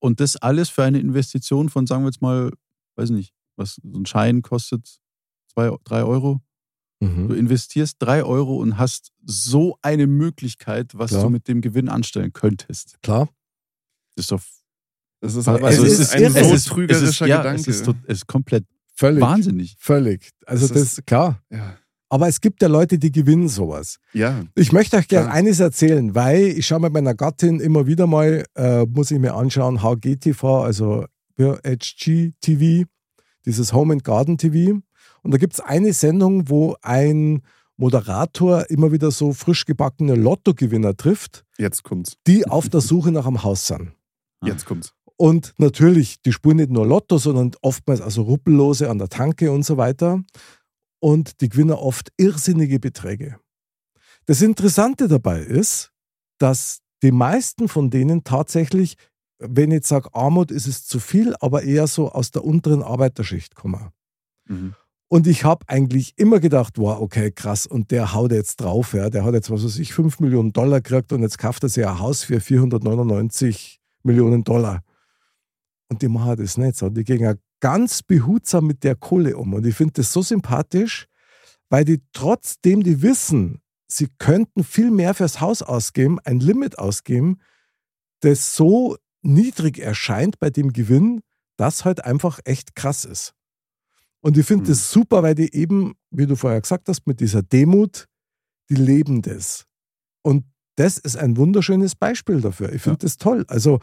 Und 0.00 0.20
das 0.20 0.36
alles 0.36 0.68
für 0.68 0.82
eine 0.82 0.98
Investition 0.98 1.68
von, 1.68 1.86
sagen 1.86 2.02
wir 2.02 2.08
jetzt 2.08 2.22
mal, 2.22 2.50
weiß 2.96 3.10
nicht, 3.10 3.32
was 3.56 3.80
so 3.82 3.98
ein 3.98 4.06
Schein 4.06 4.42
kostet, 4.42 4.98
zwei, 5.52 5.70
drei 5.84 6.02
Euro. 6.02 6.40
Du 7.00 7.06
Mhm. 7.08 7.34
investierst 7.34 7.96
drei 7.98 8.22
Euro 8.24 8.56
und 8.56 8.78
hast 8.78 9.12
so 9.24 9.76
eine 9.82 10.06
Möglichkeit, 10.06 10.92
was 10.96 11.10
Klar. 11.10 11.24
du 11.24 11.30
mit 11.30 11.48
dem 11.48 11.60
Gewinn 11.60 11.88
anstellen 11.88 12.32
könntest. 12.32 12.96
Klar. 13.02 13.28
Das 14.14 14.24
ist 14.24 14.32
doch. 14.32 14.42
Das 15.20 15.34
ist, 15.36 15.46
Also 15.48 15.64
also 15.64 15.84
es 15.84 15.98
ist 16.00 16.12
ein 16.14 16.32
so 16.32 16.38
Es 16.52 16.64
trügerischer 16.64 17.04
es 17.04 17.10
ist, 17.10 17.20
ja, 17.20 17.38
Gedanke. 17.38 17.60
Es 17.60 17.66
ist, 17.68 17.84
tot- 17.84 17.96
es 18.06 18.18
ist 18.18 18.26
komplett 18.26 18.64
Völlig. 18.94 19.20
wahnsinnig. 19.20 19.74
Völlig. 19.78 20.30
Also 20.46 20.66
Das 20.68 20.74
das, 20.76 20.98
ist- 20.98 21.06
klar. 21.06 21.42
ja. 21.50 21.76
Aber 22.12 22.28
es 22.28 22.42
gibt 22.42 22.60
ja 22.60 22.68
Leute, 22.68 22.98
die 22.98 23.10
gewinnen 23.10 23.48
sowas. 23.48 23.96
ja, 24.12 24.44
Ich 24.54 24.70
möchte 24.70 24.98
euch 24.98 25.08
gerne 25.08 25.28
Klar. 25.28 25.34
eines 25.34 25.60
erzählen, 25.60 26.14
weil 26.14 26.42
ich 26.42 26.66
schaue 26.66 26.80
mit 26.80 26.92
meiner 26.92 27.14
Gattin 27.14 27.58
immer 27.58 27.86
wieder 27.86 28.06
mal, 28.06 28.44
äh, 28.54 28.84
muss 28.84 29.10
ich 29.10 29.18
mir 29.18 29.32
anschauen, 29.32 29.82
HGTV, 29.82 30.44
also 30.62 31.06
ja, 31.38 31.56
HGTV, 31.64 32.84
dieses 33.46 33.72
Home 33.72 33.94
and 33.94 34.04
Garden 34.04 34.36
TV. 34.36 34.80
Und 35.22 35.30
da 35.30 35.38
gibt 35.38 35.54
es 35.54 35.60
eine 35.60 35.94
Sendung, 35.94 36.50
wo 36.50 36.76
ein 36.82 37.40
Moderator 37.78 38.68
immer 38.68 38.92
wieder 38.92 39.10
so 39.10 39.32
frisch 39.32 39.64
gebackene 39.64 40.14
Lottogewinner 40.14 40.94
trifft, 40.94 41.46
jetzt 41.56 41.82
kommt's. 41.82 42.18
die 42.26 42.46
auf 42.46 42.68
der 42.68 42.82
Suche 42.82 43.10
nach 43.10 43.26
einem 43.26 43.42
Haus 43.42 43.66
sind. 43.66 43.92
Jetzt 44.44 44.66
kommt's. 44.66 44.92
Und 45.16 45.54
natürlich, 45.56 46.20
die 46.20 46.32
spielen 46.32 46.56
nicht 46.56 46.70
nur 46.70 46.86
Lotto, 46.86 47.16
sondern 47.16 47.52
oftmals 47.62 48.02
also 48.02 48.20
Ruppellose 48.20 48.90
an 48.90 48.98
der 48.98 49.08
Tanke 49.08 49.50
und 49.50 49.64
so 49.64 49.78
weiter. 49.78 50.20
Und 51.02 51.40
die 51.40 51.48
gewinnen 51.48 51.72
oft 51.72 52.12
irrsinnige 52.16 52.78
Beträge. 52.78 53.38
Das 54.26 54.40
Interessante 54.40 55.08
dabei 55.08 55.40
ist, 55.40 55.90
dass 56.38 56.78
die 57.02 57.10
meisten 57.10 57.66
von 57.68 57.90
denen 57.90 58.22
tatsächlich 58.22 58.96
wenn 59.42 59.72
ich 59.72 59.86
sage 59.86 60.08
Armut, 60.14 60.50
ist 60.50 60.66
es 60.66 60.86
zu 60.86 61.00
viel, 61.00 61.34
aber 61.40 61.62
eher 61.62 61.86
so 61.86 62.10
aus 62.10 62.30
der 62.30 62.44
unteren 62.44 62.82
Arbeiterschicht 62.82 63.54
kommen. 63.54 63.90
Mhm. 64.46 64.74
Und 65.08 65.26
ich 65.26 65.44
habe 65.44 65.68
eigentlich 65.68 66.14
immer 66.16 66.40
gedacht, 66.40 66.78
wow, 66.78 66.98
okay, 67.00 67.30
krass, 67.32 67.66
und 67.66 67.90
der 67.90 68.14
haut 68.14 68.32
jetzt 68.32 68.56
drauf, 68.62 68.94
ja. 68.94 69.10
Der 69.10 69.24
hat 69.24 69.34
jetzt, 69.34 69.50
was 69.50 69.62
weiß 69.62 69.78
ich, 69.78 69.92
5 69.92 70.20
Millionen 70.20 70.52
Dollar 70.52 70.80
gekriegt 70.80 71.12
und 71.12 71.20
jetzt 71.20 71.36
kauft 71.36 71.62
er 71.64 71.68
sich 71.68 71.86
ein 71.86 71.98
Haus 71.98 72.24
für 72.24 72.40
499 72.40 73.80
Millionen 74.04 74.42
Dollar. 74.42 74.82
Und 75.90 76.00
die 76.00 76.08
machen 76.08 76.36
das 76.36 76.56
nicht 76.56 76.76
so. 76.76 76.88
Die 76.88 77.04
gehen 77.04 77.20
ja 77.20 77.34
ganz 77.62 78.02
behutsam 78.02 78.66
mit 78.66 78.84
der 78.84 78.96
Kohle 78.96 79.36
um. 79.38 79.54
Und 79.54 79.64
ich 79.64 79.74
finde 79.76 79.94
das 79.94 80.12
so 80.12 80.20
sympathisch, 80.20 81.06
weil 81.70 81.84
die 81.86 82.02
trotzdem, 82.12 82.82
die 82.82 83.00
wissen, 83.02 83.62
sie 83.88 84.08
könnten 84.18 84.64
viel 84.64 84.90
mehr 84.90 85.14
fürs 85.14 85.40
Haus 85.40 85.62
ausgeben, 85.62 86.18
ein 86.24 86.40
Limit 86.40 86.78
ausgeben, 86.78 87.38
das 88.20 88.56
so 88.56 88.96
niedrig 89.22 89.78
erscheint 89.78 90.40
bei 90.40 90.50
dem 90.50 90.72
Gewinn, 90.72 91.20
das 91.56 91.84
halt 91.84 92.04
einfach 92.04 92.40
echt 92.44 92.74
krass 92.74 93.04
ist. 93.04 93.32
Und 94.20 94.36
ich 94.36 94.44
finde 94.44 94.64
Mhm. 94.64 94.68
das 94.68 94.90
super, 94.90 95.22
weil 95.22 95.36
die 95.36 95.54
eben, 95.54 95.94
wie 96.10 96.26
du 96.26 96.34
vorher 96.36 96.60
gesagt 96.60 96.88
hast, 96.88 97.06
mit 97.06 97.20
dieser 97.20 97.42
Demut, 97.42 98.08
die 98.70 98.74
leben 98.74 99.22
das. 99.22 99.66
Und 100.22 100.44
das 100.76 100.98
ist 100.98 101.16
ein 101.16 101.36
wunderschönes 101.36 101.94
Beispiel 101.94 102.40
dafür. 102.40 102.72
Ich 102.72 102.82
finde 102.82 102.98
das 103.00 103.18
toll. 103.18 103.44
Also, 103.48 103.78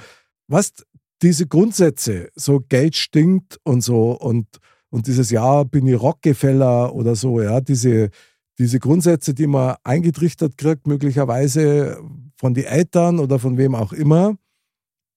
was 0.48 0.74
diese 1.22 1.48
Grundsätze, 1.48 2.30
so 2.36 2.60
Geld 2.62 2.96
stinkt 2.96 3.60
und 3.64 3.82
so 3.82 4.12
und, 4.12 4.48
und 4.90 5.08
dieses 5.08 5.32
Ja, 5.32 5.64
bin 5.64 5.88
ich 5.88 6.00
Rockefeller 6.00 6.94
oder 6.94 7.16
so, 7.16 7.42
ja, 7.42 7.62
diese, 7.62 8.10
diese 8.58 8.80
Grundsätze, 8.80 9.34
die 9.34 9.48
man 9.48 9.76
eingetrichtert 9.84 10.58
kriegt, 10.58 10.88
möglicherweise 10.88 12.02
von 12.38 12.54
den 12.54 12.66
Eltern 12.66 13.20
oder 13.20 13.40
von 13.40 13.58
wem 13.58 13.76
auch 13.76 13.94
immer, 13.94 14.38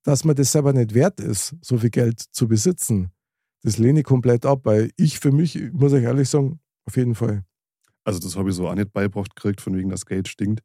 dass 0.04 0.24
man 0.24 0.34
das 0.34 0.52
selber 0.52 0.72
nicht 0.72 0.94
wert 0.94 1.20
ist, 1.20 1.54
so 1.60 1.78
viel 1.78 1.90
Geld 1.90 2.20
zu 2.20 2.48
besitzen. 2.48 3.12
Das 3.62 3.78
lehne 3.78 4.00
ich 4.00 4.04
komplett 4.04 4.44
ab, 4.44 4.62
weil 4.64 4.90
ich 4.96 5.20
für 5.20 5.30
mich, 5.30 5.54
ich 5.54 5.72
muss 5.72 5.92
ich 5.92 6.02
ehrlich 6.02 6.28
sagen, 6.28 6.58
auf 6.84 6.96
jeden 6.96 7.14
Fall. 7.14 7.44
Also 8.04 8.18
das 8.18 8.36
habe 8.36 8.50
ich 8.50 8.56
so 8.56 8.68
auch 8.68 8.74
nicht 8.74 8.92
beibracht 8.92 9.36
gekriegt, 9.36 9.60
von 9.60 9.76
wegen, 9.76 9.90
dass 9.90 10.06
Geld 10.06 10.26
stinkt. 10.26 10.62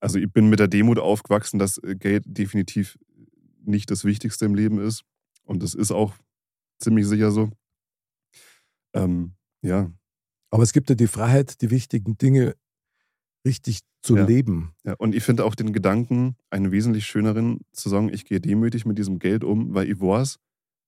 Also 0.00 0.18
ich 0.18 0.30
bin 0.32 0.48
mit 0.48 0.58
der 0.58 0.68
Demut 0.68 0.98
aufgewachsen, 0.98 1.58
dass 1.58 1.78
äh, 1.78 1.94
Geld 1.94 2.24
definitiv 2.26 2.98
nicht 3.66 3.90
das 3.90 4.04
Wichtigste 4.04 4.44
im 4.44 4.54
Leben 4.54 4.78
ist. 4.80 5.04
Und 5.44 5.62
das 5.62 5.74
ist 5.74 5.92
auch 5.92 6.14
ziemlich 6.78 7.06
sicher 7.06 7.30
so. 7.30 7.50
Ähm, 8.94 9.32
ja, 9.62 9.90
Aber 10.50 10.62
es 10.62 10.72
gibt 10.72 10.88
ja 10.90 10.94
die 10.96 11.06
Freiheit, 11.06 11.60
die 11.60 11.70
wichtigen 11.70 12.16
Dinge 12.18 12.54
richtig 13.46 13.80
zu 14.02 14.16
Ja. 14.16 14.24
leben. 14.26 14.72
ja. 14.84 14.94
Und 14.94 15.14
ich 15.14 15.22
finde 15.24 15.44
auch 15.44 15.54
den 15.54 15.72
Gedanken, 15.72 16.36
einen 16.50 16.70
wesentlich 16.72 17.06
schöneren, 17.06 17.60
zu 17.72 17.88
sagen, 17.88 18.08
ich 18.12 18.24
gehe 18.24 18.40
demütig 18.40 18.86
mit 18.86 18.96
diesem 18.98 19.18
Geld 19.18 19.44
um, 19.44 19.74
weil 19.74 19.90
ich 19.90 20.00
weiß, 20.00 20.38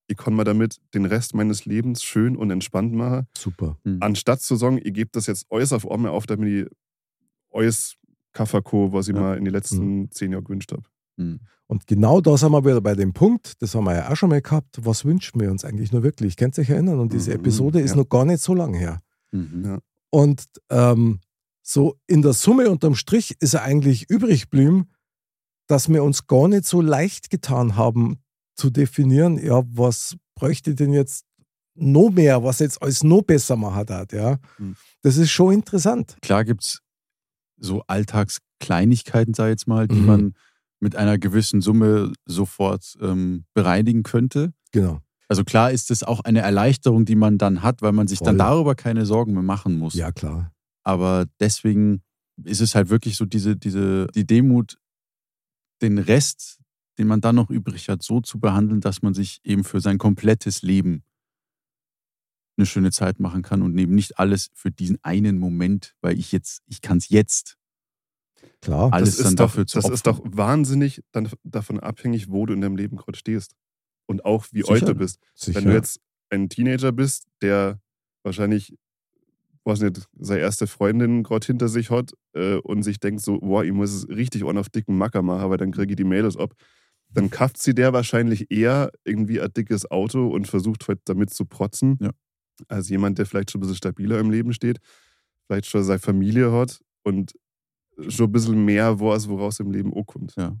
ich 0.07 0.17
kann 0.17 0.35
mir 0.35 0.43
damit 0.45 0.79
den 0.93 1.05
Rest 1.05 1.35
meines 1.35 1.65
Lebens 1.65 2.03
schön 2.03 2.35
und 2.35 2.49
entspannt 2.51 2.93
machen. 2.93 3.27
Super. 3.37 3.77
Anstatt 3.99 4.41
zu 4.41 4.55
sagen, 4.55 4.79
ich 4.83 4.93
gebe 4.93 5.09
das 5.11 5.27
jetzt 5.27 5.45
alles 5.51 5.71
auf 5.73 5.89
einmal 5.89 6.11
auf, 6.11 6.25
damit 6.25 6.49
ich 6.67 6.77
alles 7.53 7.95
Kaffako, 8.31 8.91
was 8.93 9.07
ich 9.07 9.15
Ja. 9.15 9.21
mal 9.21 9.37
in 9.37 9.45
den 9.45 9.53
letzten 9.53 10.09
zehn 10.11 10.31
Jahren 10.31 10.43
gewünscht 10.45 10.71
habe. 10.71 10.83
Hm. 11.19 11.39
Und 11.67 11.85
genau 11.85 12.19
da 12.21 12.35
sind 12.37 12.51
wir 12.51 12.65
wieder 12.65 12.81
bei 12.81 12.95
dem 12.95 13.13
Punkt, 13.13 13.61
das 13.61 13.75
haben 13.75 13.83
wir 13.83 13.95
ja 13.95 14.09
auch 14.11 14.15
schon 14.15 14.29
mal 14.29 14.41
gehabt, 14.41 14.79
was 14.83 15.05
wünschen 15.05 15.39
wir 15.39 15.51
uns 15.51 15.63
eigentlich 15.63 15.91
nur 15.91 16.01
wirklich? 16.01 16.35
Könnt 16.35 16.57
ihr 16.57 16.61
euch 16.61 16.69
erinnern? 16.71 16.99
Und 16.99 17.13
diese 17.13 17.29
Mhm, 17.31 17.37
Episode 17.41 17.79
ist 17.81 17.91
ja. 17.91 17.97
noch 17.97 18.09
gar 18.09 18.25
nicht 18.25 18.41
so 18.41 18.55
lange 18.55 18.77
her. 18.79 18.99
Mhm. 19.31 19.63
Ja. 19.65 19.79
Und 20.09 20.45
ähm, 20.71 21.19
so 21.61 21.99
in 22.07 22.23
der 22.23 22.33
Summe 22.33 22.71
unterm 22.71 22.95
Strich 22.95 23.35
ist 23.39 23.53
er 23.53 23.61
eigentlich 23.61 24.09
übrig 24.09 24.43
geblieben, 24.49 24.87
dass 25.67 25.87
wir 25.89 26.03
uns 26.03 26.25
gar 26.25 26.47
nicht 26.47 26.65
so 26.65 26.81
leicht 26.81 27.29
getan 27.29 27.75
haben 27.75 28.17
zu 28.55 28.71
definieren, 28.71 29.37
ja, 29.37 29.61
was 29.71 30.15
bräuchte 30.35 30.73
denn 30.73 30.91
jetzt 30.93 31.25
noch 31.75 32.09
mehr, 32.09 32.43
was 32.43 32.57
jetzt 32.59 32.81
alles 32.81 33.03
noch 33.03 33.21
besser 33.21 33.55
machen 33.55 33.85
hat, 33.87 34.11
ja. 34.11 34.37
Mhm. 34.57 34.75
Das 35.03 35.17
ist 35.17 35.29
schon 35.29 35.53
interessant. 35.53 36.17
Klar 36.23 36.43
gibt 36.45 36.63
es 36.63 36.79
so 37.57 37.83
Alltagskleinigkeiten, 37.87 39.33
sag 39.33 39.45
ich 39.47 39.51
jetzt 39.51 39.67
mal, 39.67 39.87
die 39.87 39.95
Mhm. 39.95 40.05
man 40.05 40.33
mit 40.79 40.95
einer 40.95 41.17
gewissen 41.17 41.61
Summe 41.61 42.13
sofort 42.25 42.97
ähm, 43.01 43.45
bereinigen 43.53 44.03
könnte. 44.03 44.53
Genau. 44.71 45.01
Also 45.27 45.43
klar 45.43 45.71
ist 45.71 45.91
es 45.91 46.03
auch 46.03 46.21
eine 46.21 46.39
Erleichterung, 46.39 47.05
die 47.05 47.15
man 47.15 47.37
dann 47.37 47.61
hat, 47.61 47.81
weil 47.81 47.91
man 47.91 48.07
sich 48.07 48.19
dann 48.19 48.37
Voll. 48.37 48.47
darüber 48.47 48.75
keine 48.75 49.05
Sorgen 49.05 49.33
mehr 49.33 49.43
machen 49.43 49.77
muss. 49.77 49.93
Ja, 49.93 50.11
klar. 50.11 50.51
Aber 50.83 51.25
deswegen 51.39 52.01
ist 52.43 52.61
es 52.61 52.73
halt 52.73 52.89
wirklich 52.89 53.15
so 53.15 53.25
diese, 53.25 53.55
diese, 53.55 54.07
die 54.07 54.25
Demut, 54.25 54.79
den 55.81 55.99
Rest, 55.99 56.59
den 56.97 57.07
man 57.07 57.21
dann 57.21 57.35
noch 57.35 57.49
übrig 57.49 57.89
hat, 57.89 58.01
so 58.01 58.21
zu 58.21 58.39
behandeln, 58.39 58.81
dass 58.81 59.01
man 59.01 59.13
sich 59.13 59.39
eben 59.43 59.63
für 59.63 59.81
sein 59.81 59.99
komplettes 59.99 60.63
Leben 60.63 61.03
eine 62.57 62.65
schöne 62.65 62.91
Zeit 62.91 63.19
machen 63.19 63.43
kann 63.43 63.61
und 63.61 63.77
eben 63.77 63.95
nicht 63.95 64.19
alles 64.19 64.49
für 64.53 64.71
diesen 64.71 64.97
einen 65.03 65.37
Moment, 65.37 65.95
weil 66.01 66.17
ich 66.19 66.31
jetzt, 66.31 66.61
ich 66.65 66.81
kann 66.81 66.97
es 66.97 67.09
jetzt 67.09 67.58
Klar. 68.61 68.91
alles 68.91 69.17
das 69.17 69.23
dann 69.23 69.27
ist 69.33 69.39
doch, 69.39 69.45
dafür 69.45 69.65
zu 69.67 69.79
Das 69.79 69.89
ist 69.89 70.05
doch 70.07 70.19
opfern. 70.19 70.37
wahnsinnig 70.37 71.01
dann 71.11 71.29
davon 71.43 71.79
abhängig, 71.79 72.29
wo 72.29 72.45
du 72.45 72.53
in 72.53 72.61
deinem 72.61 72.75
Leben 72.75 72.97
gerade 72.97 73.17
stehst. 73.17 73.53
Und 74.07 74.25
auch 74.25 74.45
wie 74.51 74.61
Sicher. 74.61 74.73
alt 74.73 74.87
du 74.87 74.95
bist. 74.95 75.19
sicher. 75.35 75.59
Wenn 75.59 75.65
du 75.69 75.73
jetzt 75.73 75.99
ein 76.29 76.49
Teenager 76.49 76.91
bist, 76.91 77.25
der 77.41 77.79
wahrscheinlich, 78.23 78.75
weiß 79.65 79.81
nicht, 79.81 80.07
seine 80.19 80.41
erste 80.41 80.67
Freundin 80.67 81.23
gerade 81.23 81.45
hinter 81.45 81.67
sich 81.69 81.89
hat 81.91 82.11
äh, 82.33 82.55
und 82.55 82.83
sich 82.83 82.99
denkt 82.99 83.21
so, 83.21 83.39
boah, 83.39 83.63
ich 83.63 83.71
muss 83.71 83.93
es 83.93 84.07
richtig 84.09 84.43
on 84.43 84.57
auf 84.57 84.69
dicken 84.69 84.97
Macker 84.97 85.21
machen, 85.21 85.49
weil 85.49 85.57
dann 85.57 85.71
kriege 85.71 85.91
ich 85.93 85.95
die 85.97 86.03
Mails 86.03 86.37
ab, 86.37 86.53
dann 87.11 87.29
kauft 87.29 87.61
sie 87.61 87.73
der 87.73 87.93
wahrscheinlich 87.93 88.51
eher 88.51 88.91
irgendwie 89.05 89.39
ein 89.41 89.51
dickes 89.53 89.89
Auto 89.89 90.27
und 90.27 90.47
versucht 90.47 90.87
halt 90.87 90.99
damit 91.05 91.29
zu 91.31 91.45
protzen, 91.45 91.97
Ja. 92.01 92.11
als 92.67 92.89
jemand, 92.89 93.17
der 93.19 93.25
vielleicht 93.25 93.51
schon 93.51 93.59
ein 93.59 93.61
bisschen 93.61 93.77
stabiler 93.77 94.19
im 94.19 94.31
Leben 94.31 94.53
steht, 94.53 94.79
vielleicht 95.47 95.65
schon 95.67 95.83
seine 95.83 95.99
Familie 95.99 96.51
hat 96.51 96.79
und 97.03 97.33
schon 98.07 98.25
ein 98.27 98.31
bisschen 98.31 98.63
mehr 98.65 98.99
weiß, 98.99 99.27
woraus 99.29 99.59
im 99.59 99.71
Leben 99.71 99.93
auch 99.93 100.05
kommt, 100.05 100.35
Ja. 100.37 100.55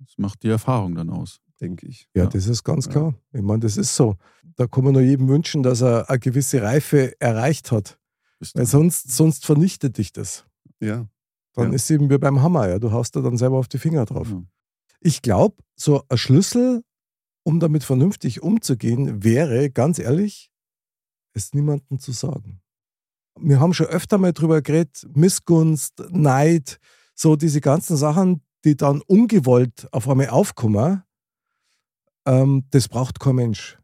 Das 0.00 0.14
macht 0.16 0.42
die 0.44 0.48
Erfahrung 0.48 0.94
dann 0.94 1.10
aus. 1.10 1.40
denke 1.60 1.88
ich. 1.88 2.08
Ja, 2.14 2.22
Ja. 2.22 2.28
das 2.30 2.46
ist 2.46 2.62
ganz 2.62 2.86
Ja. 2.86 2.92
klar. 2.92 3.14
Ich 3.32 3.42
meine, 3.42 3.58
das 3.58 3.76
ist 3.76 3.96
so. 3.96 4.14
Da 4.54 4.68
kann 4.68 4.84
man 4.84 4.92
nur 4.92 5.02
jedem 5.02 5.26
wünschen, 5.28 5.64
dass 5.64 5.80
er 5.82 6.08
eine 6.08 6.20
gewisse 6.20 6.62
Reife 6.62 7.20
erreicht 7.20 7.72
hat. 7.72 7.98
Weil 8.54 8.64
sonst, 8.66 9.10
sonst 9.10 9.44
vernichtet 9.44 9.98
dich 9.98 10.12
das. 10.12 10.46
Ja. 10.78 11.08
Dann 11.54 11.70
Ja. 11.70 11.74
ist 11.74 11.90
eben 11.90 12.08
wie 12.10 12.18
beim 12.18 12.40
Hammer, 12.42 12.68
ja. 12.68 12.78
Du 12.78 12.92
haust 12.92 13.16
da 13.16 13.22
dann 13.22 13.36
selber 13.36 13.58
auf 13.58 13.66
die 13.66 13.78
Finger 13.78 14.04
drauf. 14.04 14.30
Ja. 14.30 14.40
Ich 15.00 15.20
glaube, 15.20 15.56
so 15.74 16.04
ein 16.08 16.16
Schlüssel, 16.16 16.84
um 17.42 17.58
damit 17.58 17.82
vernünftig 17.82 18.40
umzugehen, 18.40 19.24
wäre, 19.24 19.68
ganz 19.70 19.98
ehrlich, 19.98 20.52
es 21.32 21.54
niemandem 21.54 21.98
zu 21.98 22.12
sagen. 22.12 22.60
Wir 23.40 23.60
haben 23.60 23.74
schon 23.74 23.86
öfter 23.86 24.18
mal 24.18 24.32
drüber 24.32 24.62
geredet, 24.62 25.06
Missgunst, 25.14 26.02
Neid, 26.10 26.78
so 27.14 27.36
diese 27.36 27.60
ganzen 27.60 27.96
Sachen, 27.96 28.42
die 28.64 28.76
dann 28.76 29.00
ungewollt 29.02 29.88
auf 29.92 30.08
einmal 30.08 30.28
aufkommen, 30.28 31.02
ähm, 32.26 32.64
das 32.70 32.88
braucht 32.88 33.20
kein 33.20 33.36
Mensch. 33.36 33.78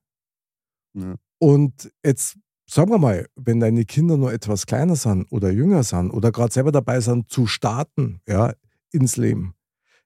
Ja. 0.94 1.16
Und 1.38 1.92
jetzt 2.04 2.36
sagen 2.66 2.90
wir 2.90 2.98
mal, 2.98 3.26
wenn 3.36 3.60
deine 3.60 3.84
Kinder 3.84 4.16
nur 4.16 4.32
etwas 4.32 4.66
kleiner 4.66 4.96
sind 4.96 5.30
oder 5.30 5.50
jünger 5.50 5.82
sind 5.82 6.10
oder 6.10 6.32
gerade 6.32 6.52
selber 6.52 6.72
dabei 6.72 7.00
sind 7.00 7.30
zu 7.30 7.46
starten, 7.46 8.20
ja, 8.28 8.52
ins 8.92 9.16
Leben, 9.16 9.54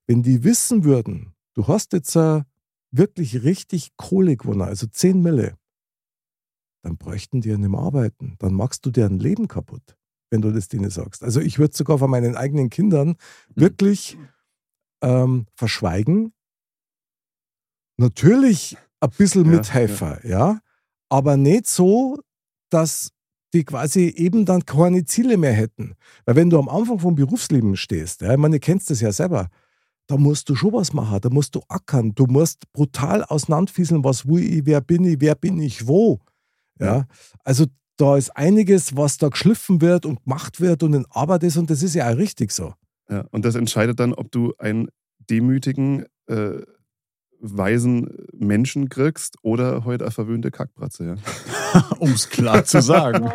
wenn 0.07 0.23
die 0.23 0.45
wissen 0.45 0.85
würden, 0.85 1.35
du 1.55 1.67
hast 1.69 1.93
jetzt 1.93 2.17
äh, 2.17 2.43
wirklich 2.91 3.43
richtig 3.43 3.91
Kohle 3.97 4.37
gewonnen, 4.37 4.63
also 4.63 4.87
10 4.87 5.21
Mille, 5.21 5.58
dann 6.89 6.97
bräuchten 6.97 7.41
die 7.41 7.51
ja 7.51 7.59
nicht 7.59 7.69
mehr 7.69 7.81
arbeiten. 7.81 8.37
Dann 8.39 8.55
machst 8.55 8.85
du 8.87 8.91
deren 8.91 9.19
Leben 9.19 9.47
kaputt, 9.47 9.97
wenn 10.31 10.41
du 10.41 10.51
das 10.51 10.69
denen 10.69 10.91
sagst. 10.91 11.23
Also 11.23 11.41
ich 11.41 11.59
würde 11.59 11.77
sogar 11.77 11.99
von 11.99 12.11
meinen 12.11 12.35
eigenen 12.35 12.71
Kindern 12.71 13.17
wirklich 13.55 14.17
ähm, 15.03 15.47
verschweigen. 15.55 16.33
Natürlich 17.99 18.77
ein 19.01 19.11
bisschen 19.11 19.45
Ja, 19.45 19.51
Mithelfer, 19.51 20.27
ja. 20.27 20.61
aber 21.09 21.37
nicht 21.37 21.67
so, 21.67 22.21
dass 22.71 23.11
die 23.55 23.65
quasi 23.65 24.13
eben 24.17 24.45
dann 24.45 24.65
keine 24.65 25.05
Ziele 25.05 25.37
mehr 25.37 25.53
hätten. 25.53 25.95
Weil 26.25 26.37
wenn 26.37 26.51
du 26.51 26.59
am 26.59 26.69
Anfang 26.69 26.99
vom 26.99 27.15
Berufsleben 27.15 27.77
stehst, 27.77 28.23
ja, 28.23 28.33
ich 28.33 28.39
meine, 28.39 28.57
du 28.57 28.61
kennst 28.61 28.91
das 28.91 29.01
ja 29.01 29.13
selber, 29.13 29.49
da 30.07 30.17
musst 30.17 30.49
du 30.49 30.55
schon 30.55 30.73
was 30.73 30.93
machen, 30.93 31.21
da 31.21 31.29
musst 31.31 31.55
du 31.55 31.61
ackern, 31.69 32.15
du 32.15 32.27
musst 32.27 32.71
brutal 32.73 33.25
auseinanderfieseln, 33.25 34.05
was 34.05 34.27
will 34.27 34.43
ich, 34.43 34.67
wer 34.67 34.81
bin 34.81 35.05
ich, 35.05 35.21
wer 35.21 35.35
bin 35.35 35.61
ich, 35.61 35.87
wo. 35.87 36.21
Ja, 36.87 37.07
also 37.45 37.67
da 37.97 38.17
ist 38.17 38.31
einiges, 38.37 38.97
was 38.97 39.19
da 39.19 39.29
geschliffen 39.29 39.81
wird 39.81 40.07
und 40.07 40.23
gemacht 40.25 40.61
wird 40.61 40.83
und 40.83 40.95
in 40.95 41.07
Arbeit 41.11 41.43
ist 41.43 41.57
und 41.57 41.69
das 41.71 41.83
ist 41.83 41.95
ja 41.95 42.11
auch 42.11 42.17
richtig 42.17 42.53
so. 42.53 42.75
Ja, 43.11 43.25
und 43.31 43.45
das 43.45 43.55
entscheidet 43.55 43.99
dann, 44.01 44.13
ob 44.13 44.31
du 44.31 44.55
einen 44.59 44.89
demütigen, 45.31 46.05
äh, 46.27 46.61
weisen 47.41 48.27
Menschen 48.33 48.89
kriegst 48.89 49.37
oder 49.43 49.85
heute 49.85 50.05
eine 50.05 50.11
verwöhnte 50.11 50.51
Kackbratze. 50.51 51.17
Ja. 51.75 51.89
um 51.99 52.13
es 52.13 52.29
klar 52.29 52.65
zu 52.65 52.81
sagen. 52.81 53.31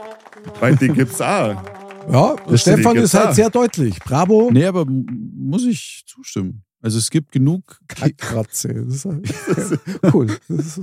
Weil 0.60 0.76
die 0.76 0.88
gibt's 0.88 1.20
auch. 1.20 1.62
Ja, 2.10 2.36
Das 2.48 2.60
Stefan 2.60 2.96
ist 2.96 3.14
halt 3.14 3.28
auch. 3.28 3.34
sehr 3.34 3.50
deutlich. 3.50 3.98
Bravo. 4.00 4.50
nee, 4.52 4.66
aber 4.66 4.84
muss 4.86 5.64
ich 5.64 6.02
zustimmen. 6.06 6.63
Also 6.84 6.98
es 6.98 7.08
gibt 7.08 7.32
genug. 7.32 7.80
Ki 7.88 8.12
Kratze. 8.12 8.68
Das 8.86 9.70
ist 9.70 9.78
cool. 10.12 10.26
Ist, 10.48 10.80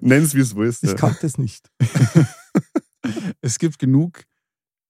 Nenn's 0.00 0.34
wie 0.34 0.40
es 0.40 0.56
willst. 0.56 0.82
ich 0.82 0.96
kannte 0.96 1.26
es 1.26 1.36
nicht. 1.36 1.70
es 3.42 3.58
gibt 3.58 3.78
genug 3.78 4.24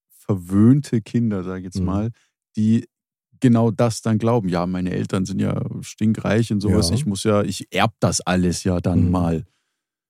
verwöhnte 0.08 1.00
Kinder, 1.02 1.42
sage 1.42 1.58
ich 1.60 1.64
jetzt 1.64 1.80
Mhm. 1.80 1.84
mal, 1.86 2.10
die 2.56 2.88
genau 3.40 3.72
das 3.72 4.02
dann 4.02 4.18
glauben. 4.18 4.48
Ja, 4.48 4.66
meine 4.66 4.90
Eltern 4.92 5.24
sind 5.24 5.40
ja 5.40 5.60
stinkreich 5.80 6.52
und 6.52 6.60
sowas. 6.60 6.90
Ja. 6.90 6.94
Ich 6.94 7.06
muss 7.06 7.24
ja, 7.24 7.42
ich 7.42 7.66
erb 7.72 7.94
das 7.98 8.20
alles 8.20 8.62
ja 8.62 8.80
dann 8.80 9.06
Mhm. 9.06 9.10
mal. 9.10 9.46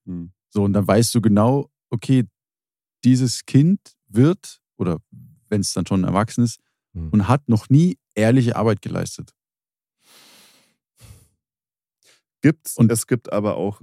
Hm. 0.07 0.33
So, 0.51 0.65
und 0.65 0.75
dann 0.75 0.87
weißt 0.87 1.15
du 1.15 1.23
genau, 1.23 1.71
okay, 1.89 2.25
dieses 3.05 3.47
Kind 3.47 3.81
wird, 4.09 4.61
oder 4.77 4.99
wenn 5.49 5.63
es 5.63 5.73
dann 5.73 5.87
schon 5.87 6.05
erwachsen 6.05 6.45
ist, 6.45 6.61
Mhm. 6.93 7.09
und 7.09 7.29
hat 7.29 7.49
noch 7.49 7.71
nie 7.71 7.97
ehrliche 8.15 8.57
Arbeit 8.57 8.83
geleistet. 8.83 9.33
Gibt's 12.43 12.77
Und- 12.77 12.87
und 12.87 12.93
es 12.93 13.07
gibt 13.07 13.33
aber 13.33 13.57
auch, 13.57 13.81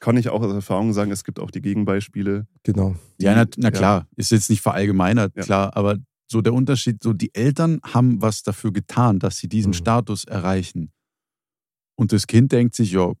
kann 0.00 0.16
ich 0.18 0.28
auch 0.28 0.42
aus 0.42 0.52
Erfahrung 0.52 0.92
sagen, 0.92 1.10
es 1.10 1.24
gibt 1.24 1.40
auch 1.40 1.50
die 1.50 1.62
Gegenbeispiele. 1.62 2.46
Genau. 2.62 2.94
Die, 3.20 3.24
Ja, 3.24 3.34
na, 3.34 3.46
na 3.56 3.68
ja, 3.68 3.70
klar, 3.70 4.08
ist 4.16 4.30
jetzt 4.32 4.50
nicht 4.50 4.60
verallgemeinert, 4.60 5.32
Ja. 5.36 5.42
klar, 5.42 5.76
aber 5.76 5.96
so 6.26 6.40
der 6.42 6.52
Unterschied, 6.54 7.02
so 7.02 7.12
die 7.12 7.34
Eltern 7.34 7.80
haben 7.84 8.20
was 8.20 8.42
dafür 8.42 8.72
getan, 8.72 9.18
dass 9.18 9.38
sie 9.38 9.48
diesen 9.48 9.70
Mhm. 9.70 9.74
Status 9.74 10.24
erreichen. 10.24 10.90
Und 11.96 12.12
das 12.12 12.26
Kind 12.26 12.50
denkt 12.52 12.74
sich, 12.74 12.92
ja, 12.92 13.12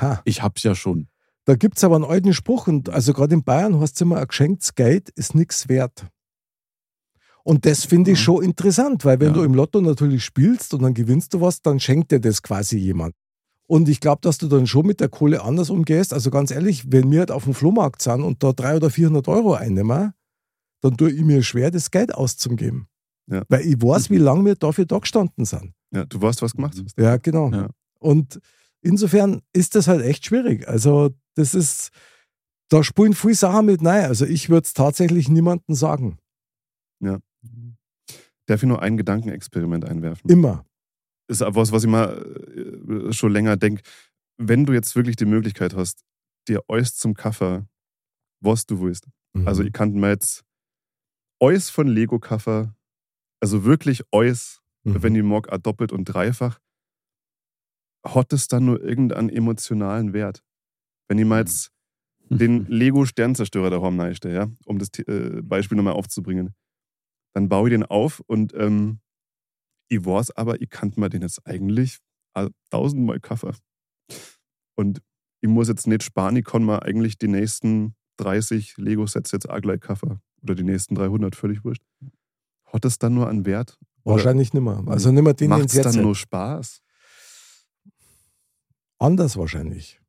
Ha. 0.00 0.20
ich 0.24 0.42
hab's 0.42 0.62
ja 0.62 0.74
schon. 0.74 1.08
Da 1.46 1.56
gibt 1.56 1.76
es 1.78 1.84
aber 1.84 1.94
einen 1.96 2.04
alten 2.04 2.32
Spruch, 2.34 2.68
und 2.68 2.88
also 2.90 3.12
gerade 3.12 3.34
in 3.34 3.44
Bayern 3.44 3.78
heißt 3.80 3.96
es 3.96 4.00
immer, 4.00 4.18
ein 4.18 4.26
geschenktes 4.26 4.74
Geld 4.74 5.10
ist 5.10 5.34
nichts 5.34 5.68
wert. 5.68 6.06
Und 7.44 7.66
das 7.66 7.84
finde 7.84 8.12
ich 8.12 8.18
Mhm. 8.18 8.22
schon 8.22 8.44
interessant, 8.44 9.04
weil 9.04 9.20
wenn 9.20 9.28
Ja. 9.28 9.34
du 9.34 9.42
im 9.42 9.54
Lotto 9.54 9.80
natürlich 9.80 10.24
spielst 10.24 10.72
und 10.74 10.82
dann 10.82 10.94
gewinnst 10.94 11.34
du 11.34 11.40
was, 11.40 11.60
dann 11.60 11.78
schenkt 11.80 12.12
dir 12.12 12.20
das 12.20 12.42
quasi 12.42 12.78
jemand. 12.78 13.14
Und 13.66 13.88
ich 13.88 14.00
glaube, 14.00 14.20
dass 14.22 14.38
du 14.38 14.46
dann 14.48 14.66
schon 14.66 14.86
mit 14.86 15.00
der 15.00 15.08
Kohle 15.08 15.42
anders 15.42 15.70
umgehst. 15.70 16.12
Also 16.12 16.30
ganz 16.30 16.50
ehrlich, 16.50 16.92
wenn 16.92 17.10
wir 17.10 17.20
halt 17.20 17.30
auf 17.30 17.44
dem 17.44 17.54
Flohmarkt 17.54 18.02
sind 18.02 18.22
und 18.22 18.42
da 18.42 18.52
300 18.52 18.82
oder 18.82 18.90
400 18.90 19.28
Euro 19.28 19.54
einnehmen, 19.54 20.12
dann 20.82 20.96
tue 20.96 21.10
ich 21.10 21.22
mir 21.22 21.42
schwer, 21.42 21.70
das 21.70 21.90
Geld 21.90 22.14
auszugeben. 22.14 22.88
Ja. 23.26 23.42
Weil 23.48 23.62
ich 23.62 23.80
weiß, 23.80 24.10
wie 24.10 24.18
lange 24.18 24.44
wir 24.44 24.54
dafür 24.54 24.84
da 24.84 24.98
gestanden 24.98 25.46
sind. 25.46 25.72
Ja, 25.92 26.04
du 26.04 26.20
weißt, 26.20 26.42
was 26.42 26.52
gemacht 26.52 26.78
hast. 26.82 26.98
Ja, 26.98 27.16
genau. 27.16 27.50
Ja. 27.50 27.70
Und 27.98 28.38
insofern 28.82 29.40
ist 29.54 29.74
das 29.76 29.88
halt 29.88 30.02
echt 30.04 30.26
schwierig. 30.26 30.68
Also, 30.68 31.10
das 31.34 31.54
ist, 31.54 31.88
da 32.68 32.84
spielen 32.84 33.14
viele 33.14 33.34
Sachen 33.34 33.66
mit 33.66 33.82
rein. 33.82 34.04
Also, 34.04 34.26
ich 34.26 34.50
würde 34.50 34.66
es 34.66 34.74
tatsächlich 34.74 35.30
niemandem 35.30 35.74
sagen. 35.74 36.18
Darf 38.46 38.62
ich 38.62 38.68
nur 38.68 38.82
ein 38.82 38.98
Gedankenexperiment 38.98 39.86
einwerfen? 39.86 40.28
Immer. 40.30 40.66
Ist 41.28 41.42
aber 41.42 41.56
was, 41.56 41.72
ich 41.84 41.90
mal 41.90 43.08
äh, 43.08 43.12
schon 43.12 43.32
länger 43.32 43.56
denke. 43.56 43.82
Wenn 44.36 44.64
du 44.66 44.72
jetzt 44.72 44.94
wirklich 44.96 45.16
die 45.16 45.24
Möglichkeit 45.26 45.74
hast, 45.74 46.04
dir 46.48 46.60
alles 46.68 46.96
zum 46.96 47.14
Kaffee, 47.14 47.64
was 48.40 48.66
du 48.66 48.80
willst. 48.80 49.06
Also 49.44 49.62
Mhm. 49.62 49.68
ich 49.68 49.72
kann 49.72 49.92
mir 49.92 50.10
jetzt 50.10 50.44
alles 51.40 51.70
von 51.70 51.86
Lego 51.88 52.18
Kaffer, 52.18 52.74
also 53.40 53.64
wirklich 53.64 54.02
alles, 54.10 54.60
Mhm. 54.84 55.02
wenn 55.02 55.14
ich 55.16 55.22
mag, 55.22 55.62
doppelt 55.62 55.92
und 55.92 56.04
dreifach, 56.04 56.60
hat 58.06 58.32
es 58.32 58.48
dann 58.48 58.66
nur 58.66 58.82
irgendeinen 58.82 59.30
emotionalen 59.30 60.12
Wert. 60.12 60.42
Wenn 61.08 61.18
ich 61.18 61.24
mal 61.24 61.40
jetzt 61.40 61.70
den 62.28 62.66
Lego 62.68 63.04
Sternzerstörer 63.06 63.70
daheim 63.70 63.98
reinstelle, 63.98 64.34
ja, 64.34 64.50
um 64.66 64.78
das 64.78 64.88
äh, 64.98 65.40
Beispiel 65.42 65.76
nochmal 65.76 65.94
aufzubringen, 65.94 66.54
dann 67.34 67.48
baue 67.48 67.68
ich 67.68 67.72
den 67.74 67.82
auf 67.84 68.20
und 68.26 68.52
ähm, 68.54 69.00
ich 69.88 70.04
weiß 70.04 70.32
aber, 70.32 70.60
ich 70.60 70.70
kann 70.70 70.92
mir 70.96 71.08
den 71.10 71.22
jetzt 71.22 71.46
eigentlich 71.46 71.98
all- 72.32 72.50
tausendmal 72.70 73.20
Kaffer. 73.20 73.54
Und 74.76 75.02
ich 75.40 75.48
muss 75.48 75.68
jetzt 75.68 75.86
nicht 75.86 76.02
sparen, 76.02 76.36
ich 76.36 76.44
kann 76.44 76.64
mir 76.64 76.82
eigentlich 76.82 77.18
die 77.18 77.28
nächsten 77.28 77.94
30 78.16 78.76
Lego-Sets 78.76 79.30
jetzt 79.32 79.48
auch 79.48 79.60
gleich 79.60 79.80
Kaffer. 79.80 80.20
Oder 80.42 80.54
die 80.54 80.62
nächsten 80.64 80.94
300, 80.94 81.36
völlig 81.36 81.64
wurscht. 81.64 81.82
Hat 82.66 82.84
es 82.84 82.98
dann 82.98 83.14
nur 83.14 83.28
einen 83.28 83.46
Wert? 83.46 83.78
Oder 84.04 84.16
Wahrscheinlich 84.16 84.52
nimmer. 84.52 84.82
Also, 84.86 85.10
nimmer 85.12 85.32
den, 85.32 85.48
den 85.50 85.58
Macht 85.58 85.74
es 85.74 85.80
dann 85.80 86.02
nur 86.02 86.14
Spaß? 86.14 86.80
Anders 88.98 89.36
wahrscheinlich. 89.36 90.00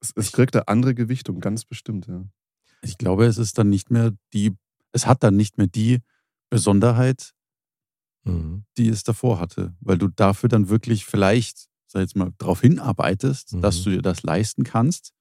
Es, 0.00 0.12
es 0.16 0.32
kriegt 0.32 0.54
eine 0.56 0.68
andere 0.68 0.94
Gewichtung, 0.94 1.40
ganz 1.40 1.64
bestimmt, 1.64 2.06
ja. 2.06 2.24
Ich 2.82 2.98
glaube, 2.98 3.26
es 3.26 3.38
ist 3.38 3.58
dann 3.58 3.68
nicht 3.68 3.90
mehr 3.90 4.12
die, 4.32 4.56
es 4.92 5.06
hat 5.06 5.22
dann 5.22 5.36
nicht 5.36 5.58
mehr 5.58 5.68
die 5.68 6.00
Besonderheit, 6.50 7.32
Mhm. 8.24 8.64
die 8.78 8.88
es 8.88 9.02
davor 9.02 9.38
hatte, 9.40 9.74
weil 9.80 9.98
du 9.98 10.08
dafür 10.08 10.48
dann 10.48 10.68
wirklich 10.68 11.04
vielleicht, 11.04 11.66
sag 11.88 12.00
jetzt 12.00 12.16
mal, 12.16 12.32
darauf 12.38 12.60
hinarbeitest, 12.60 13.54
Mhm. 13.54 13.60
dass 13.62 13.82
du 13.82 13.90
dir 13.90 14.02
das 14.02 14.22
leisten 14.22 14.64
kannst. 14.64 15.12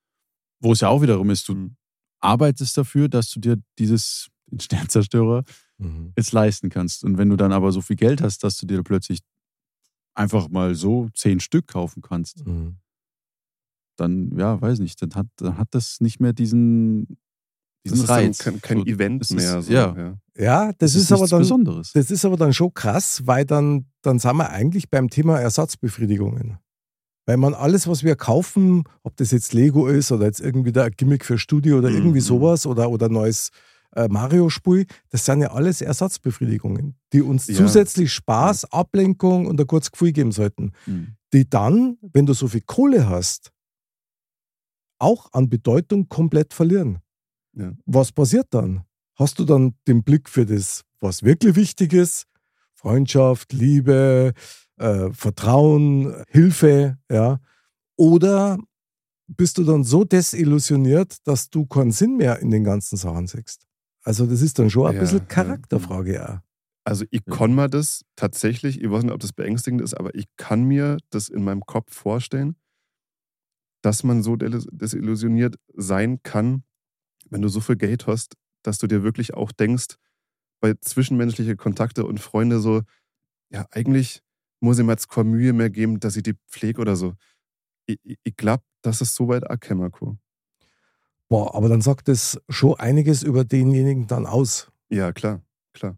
Wo 0.59 0.71
es 0.73 0.81
ja 0.81 0.89
auch 0.89 1.01
wiederum 1.01 1.29
ist, 1.31 1.47
du 1.49 1.71
arbeitest 2.19 2.77
dafür, 2.77 3.09
dass 3.09 3.29
du 3.31 3.39
dir 3.39 3.57
dieses 3.79 4.29
den 4.47 4.59
Sternzerstörer 4.59 5.43
Mhm. 5.79 6.13
jetzt 6.15 6.31
leisten 6.33 6.69
kannst. 6.69 7.03
Und 7.03 7.17
wenn 7.17 7.29
du 7.29 7.37
dann 7.37 7.51
aber 7.53 7.71
so 7.71 7.81
viel 7.81 7.95
Geld 7.95 8.21
hast, 8.21 8.43
dass 8.43 8.57
du 8.57 8.65
dir 8.67 8.83
plötzlich 8.83 9.21
einfach 10.13 10.49
mal 10.49 10.75
so 10.75 11.09
zehn 11.15 11.39
Stück 11.39 11.67
kaufen 11.67 12.01
kannst, 12.01 12.45
Mhm. 12.45 12.77
dann, 13.97 14.37
ja, 14.37 14.59
weiß 14.61 14.79
nicht, 14.79 15.01
dann 15.01 15.15
hat, 15.15 15.27
dann 15.37 15.57
hat 15.57 15.69
das 15.71 15.99
nicht 16.01 16.19
mehr 16.19 16.33
diesen, 16.33 17.17
diesen 17.85 17.99
ist 17.99 18.09
dann 18.09 18.15
Reiz. 18.17 18.37
kein, 18.39 18.61
kein 18.61 18.77
So, 18.79 18.85
Event 18.85 19.21
ist- 19.21 19.33
mehr. 19.33 19.61
So, 19.61 19.71
ja. 19.71 19.95
ja. 19.97 20.17
Ja, 20.37 20.71
das, 20.77 20.95
es 20.95 21.03
ist, 21.03 21.11
aber 21.11 21.19
nichts 21.21 21.31
dann. 21.31 21.39
Besonderes. 21.41 21.91
Das 21.93 22.09
ist 22.09 22.25
aber 22.25 22.37
dann 22.37 22.53
schon 22.53 22.73
krass, 22.73 23.21
weil 23.25 23.45
dann, 23.45 23.85
dann 24.01 24.17
sind 24.19 24.37
wir 24.37 24.49
eigentlich 24.49 24.89
beim 24.89 25.09
Thema 25.09 25.39
Ersatzbefriedigungen. 25.39 26.57
Weil 27.27 27.37
man 27.37 27.53
alles, 27.53 27.87
was 27.87 28.03
wir 28.03 28.15
kaufen, 28.15 28.83
ob 29.03 29.15
das 29.17 29.31
jetzt 29.31 29.53
Lego 29.53 29.87
ist 29.87 30.11
oder 30.11 30.25
jetzt 30.25 30.39
irgendwie 30.39 30.71
da 30.71 30.85
ein 30.85 30.91
Gimmick 30.97 31.23
für 31.25 31.37
Studio 31.37 31.77
oder 31.77 31.89
Mhm. 31.89 31.97
irgendwie 31.97 32.19
sowas 32.21 32.65
oder, 32.65 32.89
oder 32.89 33.09
neues 33.09 33.49
äh, 33.95 34.07
Mario-Spiel, 34.07 34.85
das 35.09 35.25
sind 35.25 35.41
ja 35.41 35.51
alles 35.51 35.81
Ersatzbefriedigungen, 35.81 36.95
die 37.11 37.21
uns 37.21 37.47
Ja. 37.47 37.55
zusätzlich 37.57 38.11
Spaß, 38.13 38.71
Ablenkung 38.71 39.45
und 39.47 39.59
ein 39.59 39.67
kurzes 39.67 39.91
Gefühl 39.91 40.13
geben 40.13 40.31
sollten. 40.31 40.71
Mhm. 40.85 41.15
Die 41.33 41.47
dann, 41.49 41.97
wenn 42.13 42.25
du 42.25 42.33
so 42.33 42.47
viel 42.47 42.61
Kohle 42.61 43.07
hast, 43.09 43.51
auch 44.99 45.31
an 45.33 45.49
Bedeutung 45.49 46.07
komplett 46.09 46.53
verlieren. 46.53 46.99
Ja. 47.53 47.73
Was 47.85 48.11
passiert 48.11 48.47
dann? 48.51 48.83
Hast 49.15 49.39
du 49.39 49.45
dann 49.45 49.75
den 49.87 50.03
Blick 50.03 50.29
für 50.29 50.45
das, 50.45 50.83
was 50.99 51.23
wirklich 51.23 51.55
wichtig 51.55 51.93
ist? 51.93 52.25
Freundschaft, 52.73 53.53
Liebe, 53.53 54.33
äh, 54.77 55.11
Vertrauen, 55.13 56.23
Hilfe, 56.29 56.97
ja? 57.11 57.39
Oder 57.97 58.57
bist 59.27 59.57
du 59.57 59.63
dann 59.63 59.83
so 59.83 60.03
desillusioniert, 60.03 61.17
dass 61.25 61.49
du 61.49 61.65
keinen 61.65 61.91
Sinn 61.91 62.17
mehr 62.17 62.39
in 62.39 62.51
den 62.51 62.63
ganzen 62.63 62.97
Sachen 62.97 63.27
siehst? 63.27 63.65
Also, 64.03 64.25
das 64.25 64.41
ist 64.41 64.57
dann 64.59 64.69
schon 64.69 64.87
ein 64.87 64.95
Ja, 64.95 64.99
bisschen. 65.01 65.27
Charakterfrage, 65.27 66.13
ja. 66.15 66.43
Also 66.83 67.05
ich 67.11 67.23
kann 67.25 67.53
mir 67.53 67.69
das 67.69 68.01
tatsächlich, 68.15 68.81
ich 68.81 68.89
weiß 68.89 69.03
nicht, 69.03 69.13
ob 69.13 69.19
das 69.19 69.33
beängstigend 69.33 69.81
ist, 69.81 69.93
aber 69.93 70.15
ich 70.15 70.25
kann 70.37 70.63
mir 70.63 70.97
das 71.11 71.29
in 71.29 71.43
meinem 71.43 71.61
Kopf 71.61 71.93
vorstellen, 71.93 72.55
dass 73.83 74.03
man 74.03 74.23
so 74.23 74.33
desil- 74.33 74.67
desillusioniert 74.71 75.55
sein 75.75 76.21
kann, 76.23 76.63
wenn 77.31 77.41
du 77.41 77.47
so 77.47 77.59
viel 77.59 77.77
Geld 77.77 78.05
hast, 78.05 78.35
dass 78.61 78.77
du 78.77 78.85
dir 78.85 79.01
wirklich 79.01 79.33
auch 79.33 79.51
denkst, 79.51 79.95
bei 80.59 80.75
zwischenmenschliche 80.79 81.55
Kontakte 81.55 82.05
und 82.05 82.19
Freunde 82.19 82.59
so, 82.59 82.83
ja, 83.49 83.65
eigentlich 83.71 84.21
muss 84.59 84.77
ich 84.77 84.85
mir 84.85 84.91
jetzt 84.91 85.09
keine 85.09 85.29
Mühe 85.29 85.53
mehr 85.53 85.71
geben, 85.71 85.99
dass 85.99 86.15
ich 86.15 86.23
die 86.23 86.35
pflege 86.47 86.79
oder 86.79 86.95
so. 86.95 87.15
Ich, 87.87 87.97
ich, 88.23 88.37
glaube, 88.37 88.63
dass 88.83 89.01
es 89.01 89.15
so 89.15 89.27
weit 89.27 89.49
auch. 89.49 90.17
Boah, 91.27 91.55
aber 91.55 91.67
dann 91.67 91.81
sagt 91.81 92.07
das 92.07 92.39
schon 92.47 92.75
einiges 92.75 93.23
über 93.23 93.43
denjenigen 93.43 94.05
dann 94.05 94.25
aus. 94.27 94.71
Ja, 94.89 95.11
klar, 95.11 95.41
klar. 95.73 95.97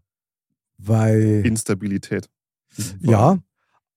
Weil, 0.78 1.44
Instabilität. 1.44 2.30
ja, 3.00 3.38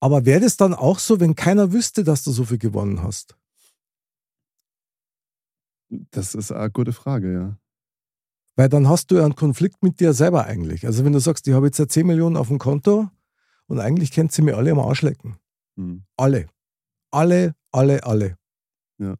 aber 0.00 0.26
wäre 0.26 0.40
das 0.40 0.56
dann 0.56 0.74
auch 0.74 0.98
so, 0.98 1.18
wenn 1.18 1.34
keiner 1.34 1.72
wüsste, 1.72 2.04
dass 2.04 2.24
du 2.24 2.30
so 2.30 2.44
viel 2.44 2.58
gewonnen 2.58 3.02
hast? 3.02 3.36
Das 5.88 6.34
ist 6.34 6.52
eine 6.52 6.70
gute 6.70 6.92
Frage, 6.92 7.32
ja. 7.32 7.58
Weil 8.56 8.68
dann 8.68 8.88
hast 8.88 9.10
du 9.10 9.16
ja 9.16 9.24
einen 9.24 9.36
Konflikt 9.36 9.82
mit 9.82 10.00
dir 10.00 10.12
selber 10.12 10.44
eigentlich. 10.44 10.84
Also 10.84 11.04
wenn 11.04 11.12
du 11.12 11.20
sagst, 11.20 11.46
ich 11.46 11.54
habe 11.54 11.66
jetzt 11.66 11.78
ja 11.78 11.86
10 11.86 12.06
Millionen 12.06 12.36
auf 12.36 12.48
dem 12.48 12.58
Konto 12.58 13.08
und 13.66 13.78
eigentlich 13.78 14.10
kennt 14.10 14.32
sie 14.32 14.42
mir 14.42 14.56
alle 14.56 14.72
am 14.72 14.80
Arsch 14.80 15.02
lecken. 15.02 15.36
Hm. 15.76 16.04
Alle. 16.16 16.48
Alle, 17.10 17.54
alle, 17.70 18.02
alle. 18.04 18.36
Ja. 18.98 19.14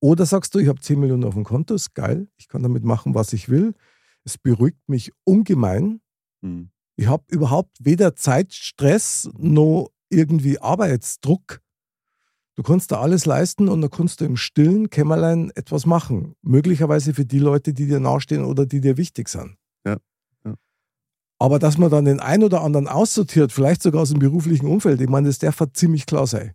Oder 0.00 0.26
sagst 0.26 0.54
du, 0.54 0.58
ich 0.58 0.68
habe 0.68 0.80
10 0.80 1.00
Millionen 1.00 1.24
auf 1.24 1.34
dem 1.34 1.44
Konto, 1.44 1.74
ist 1.74 1.94
geil, 1.94 2.28
ich 2.36 2.48
kann 2.48 2.62
damit 2.62 2.84
machen, 2.84 3.14
was 3.14 3.32
ich 3.32 3.48
will. 3.48 3.74
Es 4.24 4.36
beruhigt 4.36 4.88
mich 4.88 5.12
ungemein. 5.24 6.00
Hm. 6.42 6.70
Ich 6.96 7.06
habe 7.06 7.24
überhaupt 7.28 7.78
weder 7.80 8.14
Zeitstress 8.14 9.30
noch 9.38 9.90
irgendwie 10.10 10.58
Arbeitsdruck. 10.58 11.60
Du 12.56 12.62
kannst 12.62 12.90
da 12.90 13.00
alles 13.00 13.26
leisten 13.26 13.68
und 13.68 13.82
dann 13.82 13.90
kannst 13.90 14.20
du 14.20 14.24
im 14.24 14.36
stillen 14.36 14.88
Kämmerlein 14.88 15.52
etwas 15.54 15.84
machen. 15.84 16.34
Möglicherweise 16.42 17.12
für 17.12 17.26
die 17.26 17.38
Leute, 17.38 17.74
die 17.74 17.86
dir 17.86 18.00
nahestehen 18.00 18.44
oder 18.44 18.64
die 18.64 18.80
dir 18.80 18.96
wichtig 18.96 19.28
sind. 19.28 19.56
Ja, 19.86 19.98
ja. 20.44 20.54
Aber 21.38 21.58
dass 21.58 21.76
man 21.76 21.90
dann 21.90 22.06
den 22.06 22.18
einen 22.18 22.44
oder 22.44 22.62
anderen 22.62 22.88
aussortiert, 22.88 23.52
vielleicht 23.52 23.82
sogar 23.82 24.02
aus 24.02 24.08
dem 24.08 24.20
beruflichen 24.20 24.66
Umfeld, 24.66 25.02
ich 25.02 25.08
meine, 25.08 25.28
das 25.28 25.38
darf 25.38 25.60
halt 25.60 25.76
ziemlich 25.76 26.06
klar 26.06 26.26
sein. 26.26 26.54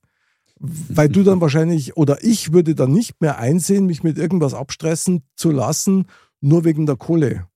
Weil 0.60 1.10
du 1.10 1.24
dann 1.24 1.42
wahrscheinlich, 1.42 1.98
oder 1.98 2.24
ich 2.24 2.52
würde 2.52 2.76
dann 2.76 2.92
nicht 2.92 3.20
mehr 3.22 3.38
einsehen, 3.38 3.86
mich 3.86 4.04
mit 4.04 4.18
irgendwas 4.18 4.54
abstressen 4.54 5.24
zu 5.36 5.52
lassen, 5.52 6.06
nur 6.40 6.66
wegen 6.66 6.86
der 6.86 6.98
Kohle. 6.98 7.48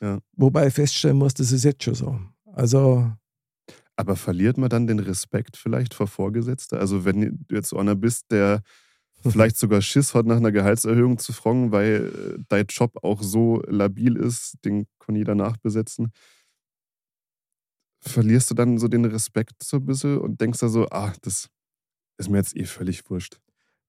Ja. 0.00 0.18
Wobei 0.36 0.66
ich 0.66 0.74
feststellen 0.74 1.16
muss, 1.16 1.34
das 1.34 1.52
ist 1.52 1.64
jetzt 1.64 1.82
schon 1.84 1.94
so. 1.94 2.20
Also, 2.52 3.10
Aber 3.96 4.16
verliert 4.16 4.56
man 4.58 4.70
dann 4.70 4.86
den 4.86 4.98
Respekt 4.98 5.56
vielleicht 5.56 5.94
vor 5.94 6.06
Vorgesetzter? 6.06 6.80
Also 6.80 7.04
wenn 7.04 7.20
du 7.20 7.54
jetzt 7.54 7.74
einer 7.74 7.94
bist, 7.94 8.30
der 8.30 8.62
vielleicht 9.30 9.56
sogar 9.56 9.82
Schiss 9.82 10.14
hat, 10.14 10.26
nach 10.26 10.36
einer 10.36 10.52
Gehaltserhöhung 10.52 11.18
zu 11.18 11.32
fragen, 11.32 11.72
weil 11.72 12.36
äh, 12.38 12.42
dein 12.48 12.66
Job 12.68 12.98
auch 13.02 13.22
so 13.22 13.62
labil 13.66 14.16
ist, 14.16 14.56
den 14.64 14.86
kann 14.98 15.14
jeder 15.14 15.34
nachbesetzen. 15.34 16.12
Verlierst 18.00 18.50
du 18.50 18.54
dann 18.54 18.78
so 18.78 18.88
den 18.88 19.04
Respekt 19.04 19.62
so 19.62 19.76
ein 19.76 19.86
bisschen 19.86 20.18
und 20.18 20.40
denkst 20.40 20.58
da 20.58 20.68
so, 20.68 20.88
ah, 20.88 21.12
das 21.22 21.48
ist 22.18 22.28
mir 22.28 22.38
jetzt 22.38 22.56
eh 22.56 22.64
völlig 22.64 23.08
wurscht. 23.08 23.38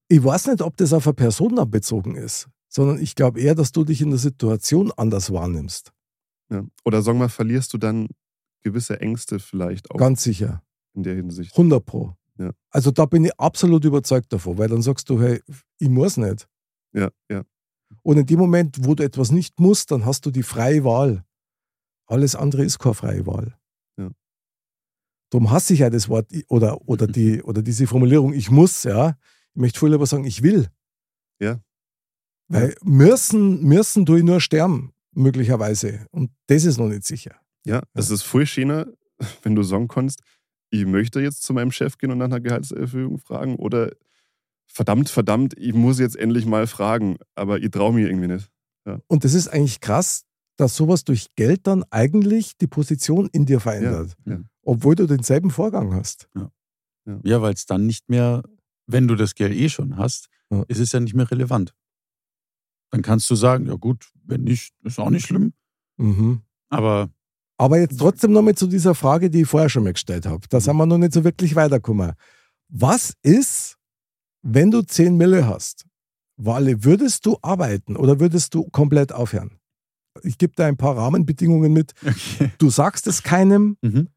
ich 0.08 0.22
weiß 0.22 0.46
nicht, 0.46 0.62
ob 0.62 0.76
das 0.76 0.92
auf 0.92 1.06
eine 1.06 1.14
Person 1.14 1.54
bezogen 1.70 2.14
ist, 2.14 2.48
sondern 2.68 3.00
ich 3.00 3.14
glaube 3.14 3.40
eher, 3.40 3.54
dass 3.54 3.72
du 3.72 3.84
dich 3.84 4.00
in 4.00 4.10
der 4.10 4.18
Situation 4.18 4.92
anders 4.92 5.32
wahrnimmst. 5.32 5.92
Ja. 6.50 6.64
Oder 6.84 7.02
sagen 7.02 7.18
wir, 7.18 7.28
verlierst 7.28 7.72
du 7.72 7.78
dann 7.78 8.08
gewisse 8.64 9.00
Ängste 9.00 9.38
vielleicht 9.38 9.90
auch 9.90 9.96
Ganz 9.96 10.24
sicher. 10.24 10.62
in 10.94 11.04
der 11.04 11.14
Hinsicht? 11.14 11.52
100 11.52 11.84
Pro. 11.84 12.16
Ja. 12.38 12.52
Also 12.70 12.90
da 12.90 13.06
bin 13.06 13.24
ich 13.24 13.38
absolut 13.38 13.84
überzeugt 13.84 14.32
davon, 14.32 14.58
weil 14.58 14.68
dann 14.68 14.82
sagst 14.82 15.08
du, 15.08 15.20
hey, 15.20 15.40
ich 15.78 15.88
muss 15.88 16.16
nicht. 16.16 16.48
Ja, 16.92 17.10
ja. 17.30 17.44
Und 18.02 18.18
in 18.18 18.26
dem 18.26 18.38
Moment, 18.38 18.78
wo 18.80 18.94
du 18.94 19.04
etwas 19.04 19.30
nicht 19.30 19.60
musst, 19.60 19.90
dann 19.90 20.04
hast 20.04 20.26
du 20.26 20.30
die 20.30 20.42
freie 20.42 20.82
Wahl. 20.82 21.24
Alles 22.06 22.34
andere 22.34 22.64
ist 22.64 22.78
keine 22.78 22.94
freie 22.94 23.26
Wahl. 23.26 23.56
Ja. 23.96 24.10
Darum 25.30 25.50
hasse 25.50 25.74
ich 25.74 25.80
ja 25.80 25.90
das 25.90 26.08
Wort 26.08 26.30
oder, 26.48 26.80
oder, 26.88 27.06
die, 27.06 27.42
oder 27.44 27.62
diese 27.62 27.86
Formulierung, 27.86 28.32
ich 28.32 28.50
muss, 28.50 28.82
ja. 28.82 29.16
Ich 29.54 29.60
möchte 29.60 29.78
viel 29.78 29.90
lieber 29.90 30.06
sagen, 30.06 30.24
ich 30.24 30.42
will. 30.42 30.68
Ja. 31.40 31.60
Weil 32.48 32.74
müssen, 32.82 33.62
müssen 33.62 34.04
tue 34.04 34.18
ich 34.18 34.24
nur 34.24 34.40
sterben, 34.40 34.92
möglicherweise. 35.12 36.06
Und 36.10 36.30
das 36.48 36.64
ist 36.64 36.78
noch 36.78 36.88
nicht 36.88 37.04
sicher. 37.04 37.36
Ja, 37.66 37.82
es 37.94 38.10
ist 38.10 38.22
voll 38.22 38.46
schöner, 38.46 38.86
wenn 39.42 39.54
du 39.54 39.62
sagen 39.62 39.88
kannst, 39.88 40.20
ich 40.70 40.86
möchte 40.86 41.20
jetzt 41.20 41.42
zu 41.42 41.52
meinem 41.52 41.70
Chef 41.72 41.98
gehen 41.98 42.10
und 42.10 42.18
nach 42.18 42.26
einer 42.26 42.40
Gehaltserhöhung 42.40 43.18
fragen 43.18 43.56
oder 43.56 43.92
verdammt, 44.66 45.08
verdammt, 45.08 45.54
ich 45.56 45.72
muss 45.74 45.98
jetzt 45.98 46.16
endlich 46.16 46.46
mal 46.46 46.66
fragen, 46.66 47.16
aber 47.34 47.60
ich 47.60 47.70
traue 47.70 47.92
mir 47.92 48.08
irgendwie 48.08 48.28
nicht. 48.28 48.50
Und 49.06 49.24
das 49.24 49.34
ist 49.34 49.48
eigentlich 49.48 49.80
krass, 49.80 50.24
dass 50.56 50.76
sowas 50.76 51.04
durch 51.04 51.28
Geld 51.36 51.66
dann 51.66 51.84
eigentlich 51.90 52.56
die 52.58 52.66
Position 52.66 53.28
in 53.32 53.46
dir 53.46 53.60
verändert. 53.60 54.14
Ja. 54.26 54.40
Obwohl 54.62 54.94
du 54.94 55.06
denselben 55.06 55.50
Vorgang 55.50 55.94
hast. 55.94 56.28
Ja, 57.22 57.40
weil 57.40 57.54
es 57.54 57.66
dann 57.66 57.86
nicht 57.86 58.08
mehr, 58.08 58.42
wenn 58.86 59.06
du 59.08 59.14
das 59.14 59.34
Geld 59.34 59.54
eh 59.54 59.68
schon 59.68 59.96
hast, 59.96 60.28
Ja. 60.50 60.64
ist 60.68 60.78
es 60.80 60.92
ja 60.92 61.00
nicht 61.00 61.14
mehr 61.14 61.30
relevant. 61.30 61.74
Dann 62.90 63.02
kannst 63.02 63.30
du 63.30 63.34
sagen, 63.34 63.66
ja 63.66 63.74
gut, 63.74 64.10
wenn 64.24 64.42
nicht, 64.42 64.74
ist 64.82 64.98
auch 64.98 65.10
nicht 65.10 65.26
schlimm. 65.26 65.52
Mhm. 65.96 66.42
Aber 66.68 67.10
Aber 67.56 67.78
jetzt 67.78 67.98
trotzdem 67.98 68.32
nochmal 68.32 68.54
zu 68.56 68.66
dieser 68.66 68.94
Frage, 68.94 69.30
die 69.30 69.42
ich 69.42 69.48
vorher 69.48 69.68
schon 69.68 69.84
mal 69.84 69.92
gestellt 69.92 70.26
habe. 70.26 70.46
Da 70.48 70.60
sind 70.60 70.76
wir 70.76 70.86
noch 70.86 70.98
nicht 70.98 71.12
so 71.12 71.22
wirklich 71.22 71.54
weitergekommen. 71.54 72.12
Was 72.68 73.14
ist, 73.22 73.76
wenn 74.42 74.70
du 74.70 74.82
10 74.82 75.16
Mille 75.16 75.46
hast? 75.46 75.86
Walle, 76.36 76.82
würdest 76.82 77.24
du 77.26 77.38
arbeiten 77.42 77.96
oder 77.96 78.18
würdest 78.18 78.54
du 78.54 78.64
komplett 78.70 79.12
aufhören? 79.12 79.60
Ich 80.22 80.36
gebe 80.38 80.54
dir 80.54 80.64
ein 80.66 80.76
paar 80.76 80.96
Rahmenbedingungen 80.96 81.72
mit. 81.72 81.92
okay. 82.04 82.50
Du 82.58 82.70
sagst 82.70 83.06
es 83.06 83.22
keinem 83.22 83.76
Mhm. 83.82 84.08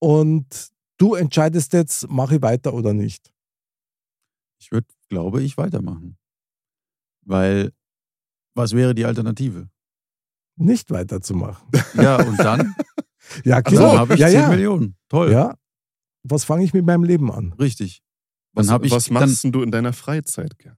und 0.00 0.70
du 0.98 1.14
entscheidest 1.14 1.72
jetzt, 1.74 2.08
mache 2.08 2.36
ich 2.36 2.42
weiter 2.42 2.72
oder 2.72 2.94
nicht. 2.94 3.30
ich 4.60 4.70
würde, 4.72 4.86
glaube 5.08 5.42
ich, 5.42 5.58
weitermachen. 5.58 6.16
Weil, 7.26 7.72
was 8.54 8.72
wäre 8.72 8.94
die 8.94 9.04
Alternative? 9.04 9.68
Nicht 10.56 10.90
weiterzumachen. 10.90 11.66
Ja, 11.94 12.16
und 12.22 12.38
dann, 12.38 12.74
Ja, 13.44 13.56
also 13.56 13.76
klar. 13.76 13.90
dann 13.92 13.98
habe 14.00 14.14
ich 14.14 14.20
ja, 14.20 14.28
10 14.28 14.40
ja. 14.40 14.48
Millionen. 14.48 14.96
Toll. 15.08 15.30
ja. 15.32 15.54
Was 16.24 16.44
fange 16.44 16.64
ich 16.64 16.72
mit 16.74 16.84
meinem 16.84 17.04
Leben 17.04 17.32
an? 17.32 17.52
Richtig. 17.54 18.02
Was, 18.52 18.66
Dann 18.66 18.74
habe 18.74 18.86
ich 18.86 18.92
was 18.92 19.06
dann 19.06 19.14
machst 19.14 19.42
denn 19.44 19.52
du 19.52 19.62
in 19.62 19.70
deiner 19.70 19.92
Freizeit 19.92 20.58
gern? 20.58 20.76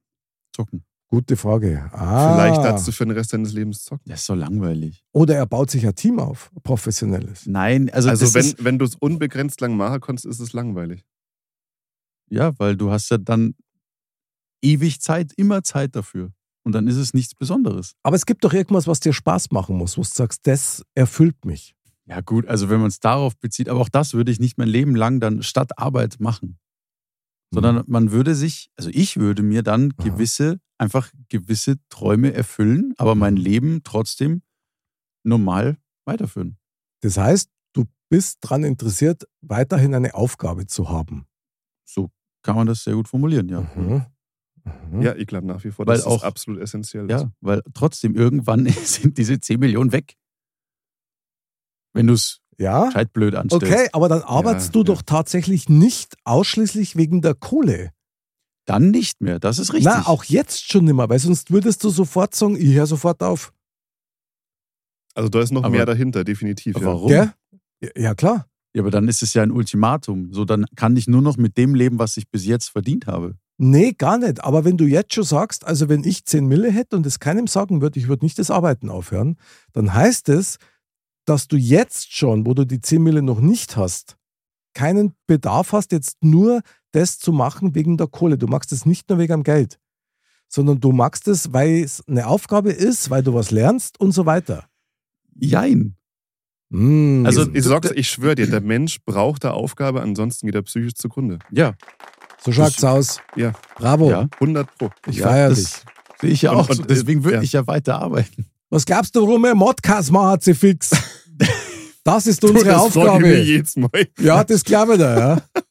zocken. 0.55 0.85
Gute 1.09 1.37
Frage. 1.37 1.91
Ah. 1.93 2.35
Vielleicht 2.35 2.65
darfst 2.65 2.87
du 2.89 2.93
für 2.93 3.05
den 3.05 3.11
Rest 3.17 3.33
deines 3.33 3.53
Lebens 3.53 3.83
zocken. 3.85 4.09
Das 4.09 4.21
ist 4.21 4.27
so 4.27 4.35
langweilig. 4.35 5.05
Oder 5.13 5.35
er 5.37 5.47
baut 5.47 5.71
sich 5.71 5.87
ein 5.87 5.95
Team 5.95 6.19
auf, 6.19 6.51
professionelles. 6.63 7.47
Nein, 7.47 7.91
also, 7.91 8.09
Also, 8.09 8.33
wenn, 8.35 8.55
wenn 8.65 8.79
du 8.79 8.85
es 8.85 8.95
unbegrenzt 8.95 9.61
lang 9.61 9.77
machen 9.77 10.01
kannst, 10.01 10.25
ist 10.25 10.39
es 10.41 10.53
langweilig. 10.53 11.05
ja, 12.31 12.53
weil 12.59 12.77
du 12.77 12.91
hast 12.91 13.11
ja 13.11 13.19
dann 13.19 13.55
ewig 14.63 15.01
Zeit, 15.01 15.33
immer 15.37 15.63
Zeit 15.63 15.95
dafür. 15.97 16.33
Und 16.65 16.73
dann 16.73 16.89
ist 16.89 16.97
es 16.97 17.13
nichts 17.13 17.35
Besonderes. 17.35 17.95
Aber 18.03 18.17
es 18.17 18.27
gibt 18.27 18.43
doch 18.45 18.53
irgendwas, 18.53 18.87
was 18.87 18.99
dir 18.99 19.13
Spaß 19.13 19.51
machen 19.51 19.77
muss, 19.77 19.99
wo 19.99 20.03
du 20.03 20.09
sagst, 20.09 20.47
das 20.47 20.83
erfüllt 20.95 21.45
mich. 21.45 21.75
Ja 22.07 22.21
gut, 22.21 22.47
also 22.47 22.69
wenn 22.69 22.81
man 22.81 22.89
es 22.89 23.01
darauf 23.01 23.37
bezieht, 23.39 23.69
aber 23.69 23.81
auch 23.81 23.89
das 23.89 24.15
würde 24.15 24.33
ich 24.33 24.41
nicht 24.41 24.59
mein 24.59 24.69
Leben 24.69 24.97
lang 24.97 25.21
dann 25.21 25.43
statt 25.43 25.79
Arbeit 25.79 26.21
machen. 26.21 26.59
Sondern 27.51 27.85
man 27.87 28.11
würde 28.11 28.35
sich, 28.35 28.69
also 28.77 28.91
ich 28.93 29.17
würde 29.17 29.43
mir 29.43 29.63
dann 29.63 29.93
Aha. 29.97 30.09
gewisse, 30.09 30.59
einfach 30.77 31.13
gewisse 31.29 31.77
Träume 31.89 32.33
erfüllen, 32.33 32.95
aber 32.97 33.15
mein 33.15 33.37
Leben 33.37 33.83
trotzdem 33.85 34.43
normal 35.23 35.79
weiterführen. 36.05 36.59
Das 37.03 37.17
heißt, 37.17 37.49
du 37.73 37.85
bist 38.09 38.39
daran 38.41 38.65
interessiert, 38.65 39.25
weiterhin 39.41 39.95
eine 39.95 40.15
Aufgabe 40.15 40.67
zu 40.67 40.89
haben. 40.89 41.27
So 41.85 42.11
kann 42.43 42.57
man 42.57 42.67
das 42.67 42.83
sehr 42.83 42.95
gut 42.95 43.09
formulieren, 43.09 43.49
ja. 43.49 43.61
Mhm. 43.61 44.05
Mhm. 44.91 45.03
Ja, 45.03 45.15
ich 45.15 45.27
glaube 45.27 45.47
nach 45.47 45.63
wie 45.65 45.71
vor, 45.71 45.87
Weil 45.87 45.97
dass 45.97 46.07
auch- 46.07 46.21
das 46.21 46.25
absolut 46.25 46.61
essentiell 46.61 47.05
ist. 47.11 47.21
Ja, 47.23 47.31
weil 47.41 47.63
trotzdem 47.75 48.15
irgendwann 48.15 48.67
sind 48.85 49.19
diese 49.19 49.39
10 49.41 49.61
Millionen 49.61 49.93
weg. 49.93 50.17
Wenn 51.93 52.07
du 52.07 52.15
es 52.15 52.41
Ja? 52.59 52.87
gescheit 52.87 53.13
blöd 53.13 53.35
anstellst. 53.35 53.67
Okay, 53.67 53.89
aber 53.93 54.09
dann 54.09 54.23
arbeitest 54.23 54.75
du 54.75 54.81
ja. 54.81 54.85
doch 54.85 55.03
tatsächlich 55.03 55.69
nicht 55.69 56.15
ausschließlich 56.25 56.97
wegen 56.97 57.21
der 57.23 57.35
Kohle. 57.35 57.91
Dann 58.67 58.91
nicht 58.91 59.21
mehr, 59.21 59.39
das 59.39 59.59
ist 59.59 59.75
richtig. 59.75 59.93
Na, 59.93 60.07
auch 60.07 60.25
jetzt 60.25 60.71
schon 60.73 60.87
nicht 60.87 60.95
mehr, 60.95 61.09
weil 61.09 61.19
sonst 61.19 61.51
würdest 61.51 61.85
du 61.85 61.91
sofort 61.91 62.35
sagen, 62.35 62.57
ich 62.57 62.75
höre 62.75 62.87
sofort 62.87 63.23
auf. 63.23 63.53
Also 65.15 65.29
da 65.29 65.41
ist 65.43 65.53
noch 65.53 65.63
Aber- 65.65 65.71
mehr 65.77 65.85
dahinter, 65.87 66.25
definitiv. 66.25 66.77
Ja. 66.79 66.85
warum? 66.87 67.11
Ja, 67.13 67.35
ja, 67.95 68.15
klar. 68.15 68.49
Ja, 68.75 68.83
aber 68.83 68.91
dann 68.91 69.07
ist 69.07 69.23
es 69.23 69.35
ja 69.35 69.43
ein 69.43 69.53
Ultimatum. 69.53 70.33
So, 70.33 70.45
dann 70.45 70.65
kann 70.75 70.97
ich 70.97 71.07
nur 71.07 71.23
noch 71.23 71.37
mit 71.37 71.57
dem 71.59 71.75
leben, 71.77 71.99
was 71.99 72.17
ich 72.17 72.29
bis 72.29 72.45
jetzt 72.47 72.71
verdient 72.71 73.07
habe. 73.07 73.37
Nee, 73.57 73.93
gar 73.93 74.19
nicht. 74.19 74.43
Aber 74.43 74.65
wenn 74.65 74.77
du 74.77 74.85
jetzt 74.85 75.15
schon 75.15 75.25
sagst, 75.25 75.65
also 75.65 75.89
wenn 75.89 76.03
ich 76.05 76.25
10 76.25 76.47
Mille 76.47 76.71
hätte 76.71 76.97
und 76.97 77.07
es 77.07 77.21
keinem 77.21 77.47
sagen 77.47 77.81
würde, 77.81 77.99
ich 78.01 78.09
würde 78.09 78.25
nicht 78.25 78.39
das 78.39 78.51
Arbeiten 78.51 78.89
aufhören, 78.91 79.37
dann 79.73 79.95
heißt 79.95 80.29
es, 80.29 80.59
dass 81.25 81.47
du 81.47 81.57
jetzt 81.57 82.13
schon, 82.13 82.47
wo 82.47 82.55
du 82.55 82.65
die 82.65 82.81
10 82.81 83.03
Mille 83.03 83.23
noch 83.23 83.41
nicht 83.41 83.77
hast, 83.77 84.17
keinen 84.75 85.15
Bedarf 85.27 85.73
hast, 85.73 85.93
jetzt 85.93 86.17
nur 86.23 86.63
das 86.91 87.19
zu 87.19 87.33
machen 87.33 87.75
wegen 87.75 87.97
der 87.97 88.09
Kohle. 88.09 88.39
Du 88.39 88.49
machst 88.49 88.73
es 88.73 88.87
nicht 88.87 89.09
nur 89.09 89.19
wegen 89.19 89.33
dem 89.33 89.43
Geld, 89.45 89.79
sondern 90.49 90.81
du 90.81 90.91
machst 90.93 91.29
es, 91.29 91.53
weil 91.53 91.83
es 91.85 92.03
eine 92.09 92.27
Aufgabe 92.27 92.73
ist, 92.73 93.09
weil 93.11 93.23
du 93.23 93.35
was 93.35 93.53
lernst 93.53 94.01
und 94.01 94.11
so 94.13 94.27
weiter. 94.27 94.69
Jein. 95.37 95.97
Mm. 96.71 97.25
Also- 97.25 97.49
Ich, 97.53 97.65
sag's, 97.65 97.91
ich 97.95 98.09
schwöre 98.11 98.35
dir, 98.35 98.49
der 98.51 98.61
Mensch 98.61 98.99
braucht 99.05 99.45
eine 99.45 99.55
Aufgabe, 99.55 100.03
ansonsten 100.03 100.47
geht 100.47 100.57
er 100.57 100.63
psychisch 100.63 100.95
zugrunde. 100.95 101.39
Ja, 101.53 101.75
so 102.41 102.53
schaut's 102.53 102.83
aus. 102.85 103.21
Ja, 103.37 103.53
Bravo. 103.77 104.11
ja. 104.11 104.29
100 104.35 104.79
Pro. 104.79 104.91
Ich 105.07 105.17
ja, 105.17 105.29
feiere 105.29 105.51
dich. 105.55 105.69
Sehe 106.21 106.31
ich 106.31 106.43
ja 106.43 106.51
Und- 106.53 106.57
auch. 106.59 106.69
und, 106.71 106.77
so. 106.77 106.83
Deswegen 106.85 107.25
würde 107.25 107.39
ja. 107.39 107.43
ich 107.43 107.53
ja 107.53 107.67
weiter 107.67 108.01
arbeiten. 108.01 108.47
Was 108.71 108.85
glaubst 108.87 109.15
du, 109.17 109.27
warum 109.27 109.45
er 109.45 109.55
Modcast 109.55 110.11
macht, 110.13 110.43
sie 110.43 110.55
fix? 110.55 110.91
Das 112.07 112.27
ist 112.27 112.43
Du, 112.43 112.49
unsere 112.49 112.67
das 112.67 112.83
frag 112.83 112.91
ich 112.91 112.97
Aufgabe. 113.09 113.39
jedes 113.41 113.77
Mal. 113.77 113.89
Ja, 114.19 114.45
das 114.45 114.63
glaube 114.63 114.93
ich 114.93 114.99
da, 114.99 115.19
ja. 115.19 115.43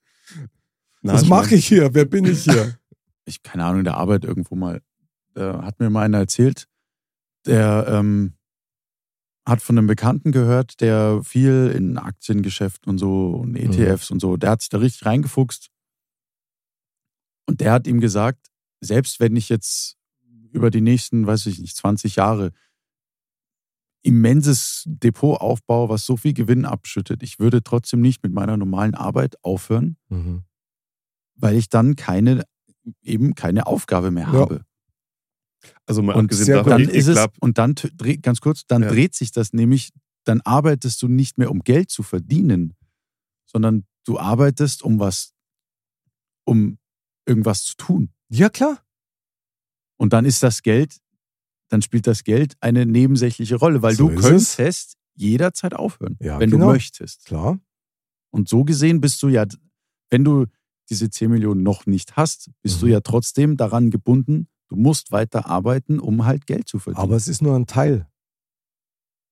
Na, 1.03 1.13
Was 1.13 1.27
mache 1.27 1.53
ich 1.53 1.67
hier? 1.67 1.93
Wer 1.93 2.05
bin 2.05 2.25
ich 2.25 2.43
hier? 2.43 2.75
Ich, 3.25 3.41
keine 3.41 3.63
Ahnung, 3.63 3.79
in 3.79 3.83
der 3.85 3.95
Arbeit 3.97 4.25
irgendwo 4.25 4.55
mal. 4.55 4.81
Da 5.33 5.61
hat 5.63 5.79
mir 5.79 5.89
mal 5.89 6.01
einer 6.03 6.17
erzählt, 6.17 6.67
der 7.45 7.85
ähm, 7.87 8.33
hat 9.47 9.61
von 9.61 9.77
einem 9.77 9.87
Bekannten 9.87 10.31
gehört, 10.33 10.81
der 10.81 11.21
viel 11.23 11.71
in 11.73 11.97
Aktiengeschäften 11.97 12.89
und 12.89 12.97
so 12.97 13.27
und 13.29 13.55
ETFs 13.55 14.11
und 14.11 14.19
so, 14.19 14.35
der 14.37 14.49
hat 14.49 14.61
sich 14.61 14.69
da 14.69 14.79
richtig 14.79 15.05
reingefuchst. 15.05 15.69
Und 17.45 17.61
der 17.61 17.71
hat 17.71 17.87
ihm 17.87 17.99
gesagt, 17.99 18.47
selbst 18.81 19.19
wenn 19.19 19.35
ich 19.35 19.49
jetzt 19.49 19.97
über 20.51 20.69
die 20.69 20.81
nächsten, 20.81 21.25
weiß 21.27 21.45
ich 21.47 21.59
nicht, 21.59 21.75
20 21.75 22.15
Jahre 22.15 22.51
immenses 24.01 24.83
Depot 24.85 25.39
aufbaue, 25.39 25.89
was 25.89 26.05
so 26.05 26.17
viel 26.17 26.33
Gewinn 26.33 26.65
abschüttet, 26.65 27.23
ich 27.23 27.39
würde 27.39 27.63
trotzdem 27.63 28.01
nicht 28.01 28.21
mit 28.23 28.33
meiner 28.33 28.57
normalen 28.57 28.95
Arbeit 28.95 29.35
aufhören, 29.43 29.97
weil 31.35 31.55
ich 31.55 31.69
dann 31.69 31.95
keine, 31.95 32.43
eben 33.01 33.33
keine 33.35 33.65
Aufgabe 33.65 34.11
mehr 34.11 34.25
Ja. 34.27 34.33
habe. 34.33 34.65
Also 35.85 36.01
mal 36.01 36.15
Und 36.15 36.25
abgesehen 36.25 36.47
davon, 36.55 36.69
dann 36.71 36.81
ist 36.89 37.07
es, 37.07 37.25
und 37.39 37.57
dann, 37.57 37.75
ganz 38.21 38.41
kurz, 38.41 38.65
dann 38.67 38.83
Ja. 38.83 38.89
dreht 38.89 39.15
sich 39.15 39.31
das 39.31 39.53
nämlich 39.53 39.91
dann 40.25 40.41
arbeitest 40.41 41.01
du 41.01 41.07
nicht 41.09 41.37
mehr, 41.37 41.51
um 41.51 41.59
Geld 41.63 41.89
zu 41.89 42.01
verdienen, 42.03 42.73
sondern 43.45 43.85
du 44.05 44.19
arbeitest, 44.19 44.81
um 44.81 44.99
was, 44.99 45.33
um 46.45 46.77
irgendwas 47.25 47.63
zu 47.63 47.75
tun. 47.77 48.09
Ja, 48.29 48.49
klar. 48.49 48.83
Und 49.97 50.13
dann 50.13 50.25
ist 50.25 50.43
das 50.43 50.61
Geld, 50.63 50.97
dann 51.69 51.81
spielt 51.81 52.07
das 52.07 52.23
Geld 52.23 52.55
eine 52.59 52.85
nebensächliche 52.85 53.55
Rolle, 53.55 53.81
weil 53.81 53.95
So 53.95 54.09
du 54.09 54.15
ist 54.15 54.19
es. 54.25 54.55
könntest 54.57 54.97
jederzeit 55.15 55.73
aufhören, 55.73 56.17
Ja, 56.19 56.39
wenn 56.39 56.49
genau. 56.49 56.67
du 56.67 56.71
möchtest. 56.73 57.25
Klar. 57.25 57.59
Und 58.31 58.49
so 58.49 58.63
gesehen 58.63 58.99
bist 58.99 59.21
du 59.21 59.27
ja, 59.29 59.45
wenn 60.09 60.23
du 60.23 60.45
diese 60.89 61.09
10 61.09 61.29
Millionen 61.31 61.63
noch 61.63 61.85
nicht 61.85 62.17
hast, 62.17 62.49
bist 62.61 62.81
du 62.81 62.87
Mhm. 62.87 62.91
ja 62.93 62.99
trotzdem 63.01 63.55
daran 63.57 63.89
gebunden, 63.91 64.47
du 64.69 64.75
musst 64.75 65.11
weiter 65.11 65.45
arbeiten, 65.45 65.99
um 65.99 66.25
halt 66.25 66.45
Geld 66.47 66.67
zu 66.67 66.79
verdienen. 66.79 67.03
Aber 67.03 67.15
es 67.15 67.27
ist 67.27 67.41
nur 67.41 67.55
ein 67.55 67.67
Teil 67.67 68.07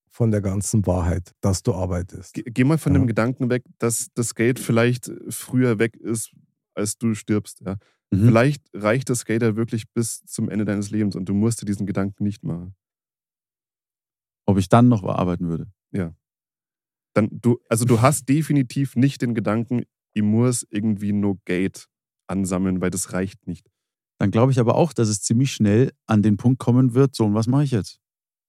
von 0.09 0.29
der 0.31 0.41
ganzen 0.41 0.85
Wahrheit, 0.85 1.33
dass 1.41 1.63
du 1.63 1.73
arbeitest. 1.73 2.33
Ge- 2.35 2.43
Geh 2.47 2.63
mal 2.63 2.77
von 2.77 2.93
Ja. 2.93 2.99
dem 2.99 3.07
Gedanken 3.07 3.49
weg, 3.49 3.63
dass 3.79 4.07
das 4.13 4.35
Geld 4.35 4.59
vielleicht 4.59 5.11
früher 5.29 5.79
weg 5.79 5.95
ist, 5.95 6.31
als 6.75 6.97
du 6.97 7.13
stirbst. 7.13 7.61
Ja. 7.61 7.77
Mhm. 8.11 8.25
Vielleicht 8.27 8.63
reicht 8.73 9.09
das 9.09 9.25
ja 9.27 9.55
wirklich 9.55 9.89
bis 9.93 10.23
zum 10.25 10.49
Ende 10.49 10.65
deines 10.65 10.89
Lebens 10.91 11.15
und 11.15 11.25
du 11.25 11.33
musst 11.33 11.61
dir 11.61 11.65
diesen 11.65 11.85
Gedanken 11.85 12.23
nicht 12.23 12.43
machen. 12.43 12.75
Ob 14.45 14.57
ich 14.57 14.69
dann 14.69 14.87
noch 14.87 15.03
arbeiten 15.03 15.47
würde. 15.47 15.71
Dann, 17.13 17.29
du, 17.31 17.59
also 17.69 17.85
du 17.85 18.01
hast 18.01 18.29
definitiv 18.29 18.95
nicht 18.95 19.21
den 19.21 19.33
Gedanken, 19.33 19.83
ich 20.13 20.23
muss 20.23 20.65
irgendwie 20.69 21.11
nur 21.11 21.37
Geld 21.45 21.87
ansammeln, 22.27 22.81
weil 22.81 22.89
das 22.89 23.13
reicht 23.13 23.47
nicht. 23.47 23.69
Dann 24.17 24.31
glaube 24.31 24.51
ich 24.51 24.59
aber 24.59 24.75
auch, 24.75 24.93
dass 24.93 25.09
es 25.09 25.21
ziemlich 25.21 25.51
schnell 25.51 25.91
an 26.05 26.21
den 26.21 26.37
Punkt 26.37 26.59
kommen 26.59 26.93
wird, 26.93 27.15
so, 27.15 27.25
und 27.25 27.33
was 27.33 27.47
mache 27.47 27.63
ich 27.63 27.71
jetzt? 27.71 27.99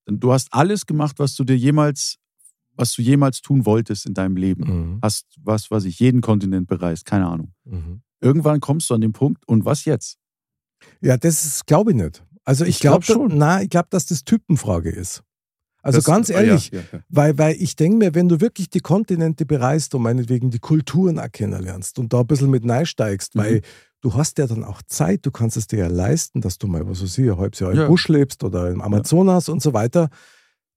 Denn 0.07 0.21
du 0.21 0.33
hast 0.33 0.53
alles 0.53 0.87
gemacht, 0.87 1.19
was 1.19 1.35
du 1.35 1.45
dir 1.45 1.57
jemals, 1.57 2.19
was 2.75 2.93
du 2.95 3.03
jemals 3.03 3.41
tun 3.41 3.65
wolltest 3.65 4.07
in 4.07 4.15
deinem 4.15 4.37
Leben. 4.37 4.65
Mhm. 4.65 4.99
Hast, 5.03 5.27
was 5.41 5.71
weiß 5.71 5.85
ich, 5.85 5.99
jeden 5.99 6.21
Kontinent 6.21 6.67
bereist, 6.69 7.05
keine 7.05 7.27
Ahnung. 7.27 7.55
Mhm. 7.65 8.03
Irgendwann 8.23 8.61
kommst 8.61 8.89
du 8.91 8.95
an 8.95 9.01
den 9.01 9.13
Punkt, 9.13 9.47
und 9.49 9.65
was 9.65 9.85
jetzt? 9.85 10.17
Ja, 11.01 11.17
das 11.17 11.65
glaube 11.67 11.91
ich 11.91 11.97
nicht. 11.97 12.25
Also 12.45 12.65
ich, 12.65 12.71
Ich 12.77 12.81
glaub 12.81 13.05
glaube 13.05 13.29
schon. 13.29 13.39
Na, 13.39 13.63
ich 13.63 13.71
glaube, 13.71 13.89
dass 13.91 14.07
das 14.07 14.25
Typenfrage 14.25 14.91
ist. 14.91 15.23
Also 15.83 15.99
Das- 15.99 16.05
ganz 16.05 16.31
ah, 16.31 16.35
ehrlich, 16.35 16.71
Ja, 16.71 16.79
ja, 16.81 16.85
ja. 16.93 16.99
Weil, 17.09 17.39
weil 17.39 17.57
ich 17.61 17.75
denke 17.77 17.99
mir, 17.99 18.15
wenn 18.15 18.29
du 18.29 18.41
wirklich 18.41 18.71
die 18.71 18.81
Kontinente 18.81 19.45
bereist 19.47 19.95
und 19.95 20.03
meinetwegen 20.03 20.51
die 20.51 20.59
Kulturen 20.61 21.19
auch 21.19 21.31
kennenlernst 21.31 21.99
und 21.99 22.13
da 22.13 22.21
ein 22.21 22.27
bisschen 22.27 22.51
mit 22.51 22.69
reinsteigst, 22.69 23.35
Mhm. 23.35 23.41
weil 23.41 23.61
du 24.01 24.15
hast 24.15 24.39
ja 24.39 24.47
dann 24.47 24.63
auch 24.65 24.83
Zeit, 24.87 25.27
du 25.27 25.31
kannst 25.33 25.57
es 25.57 25.67
dir 25.67 25.81
ja 25.81 25.87
leisten, 25.89 26.41
dass 26.41 26.59
du 26.59 26.67
mal, 26.69 26.87
was 26.89 27.03
weiß 27.03 27.19
ich, 27.19 27.31
ein 27.31 27.37
halbes 27.37 27.59
Jahr 27.61 27.73
im. 27.73 27.87
Busch 27.89 28.09
lebst 28.09 28.43
oder 28.45 28.71
im 28.71 28.81
Amazonas 28.81 29.49
und 29.49 29.61
so 29.63 29.73
weiter. 29.73 30.09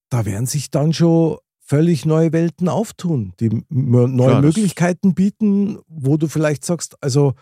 Da 0.09 0.25
werden 0.25 0.45
sich 0.47 0.69
dann 0.71 0.93
schon 0.93 1.37
völlig 1.67 2.05
neue 2.05 2.31
Welten 2.31 2.69
auftun, 2.69 3.33
die 3.39 3.63
neue 3.69 4.15
Klar, 4.15 4.41
Möglichkeiten 4.41 5.15
bieten, 5.15 5.79
wo 5.87 6.15
du 6.15 6.27
vielleicht 6.27 6.63
sagst, 6.63 7.01
also 7.03 7.33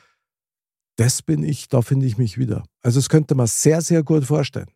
das 0.95 1.21
bin 1.21 1.43
ich, 1.43 1.67
da 1.67 1.81
finde 1.81 2.05
ich 2.05 2.17
mich 2.17 2.37
wieder. 2.37 2.63
Also 2.81 2.99
das 2.99 3.09
könnte 3.09 3.35
man 3.35 3.47
sehr, 3.47 3.81
sehr 3.81 4.01
gut 4.03 4.23
vorstellen. 4.23 4.69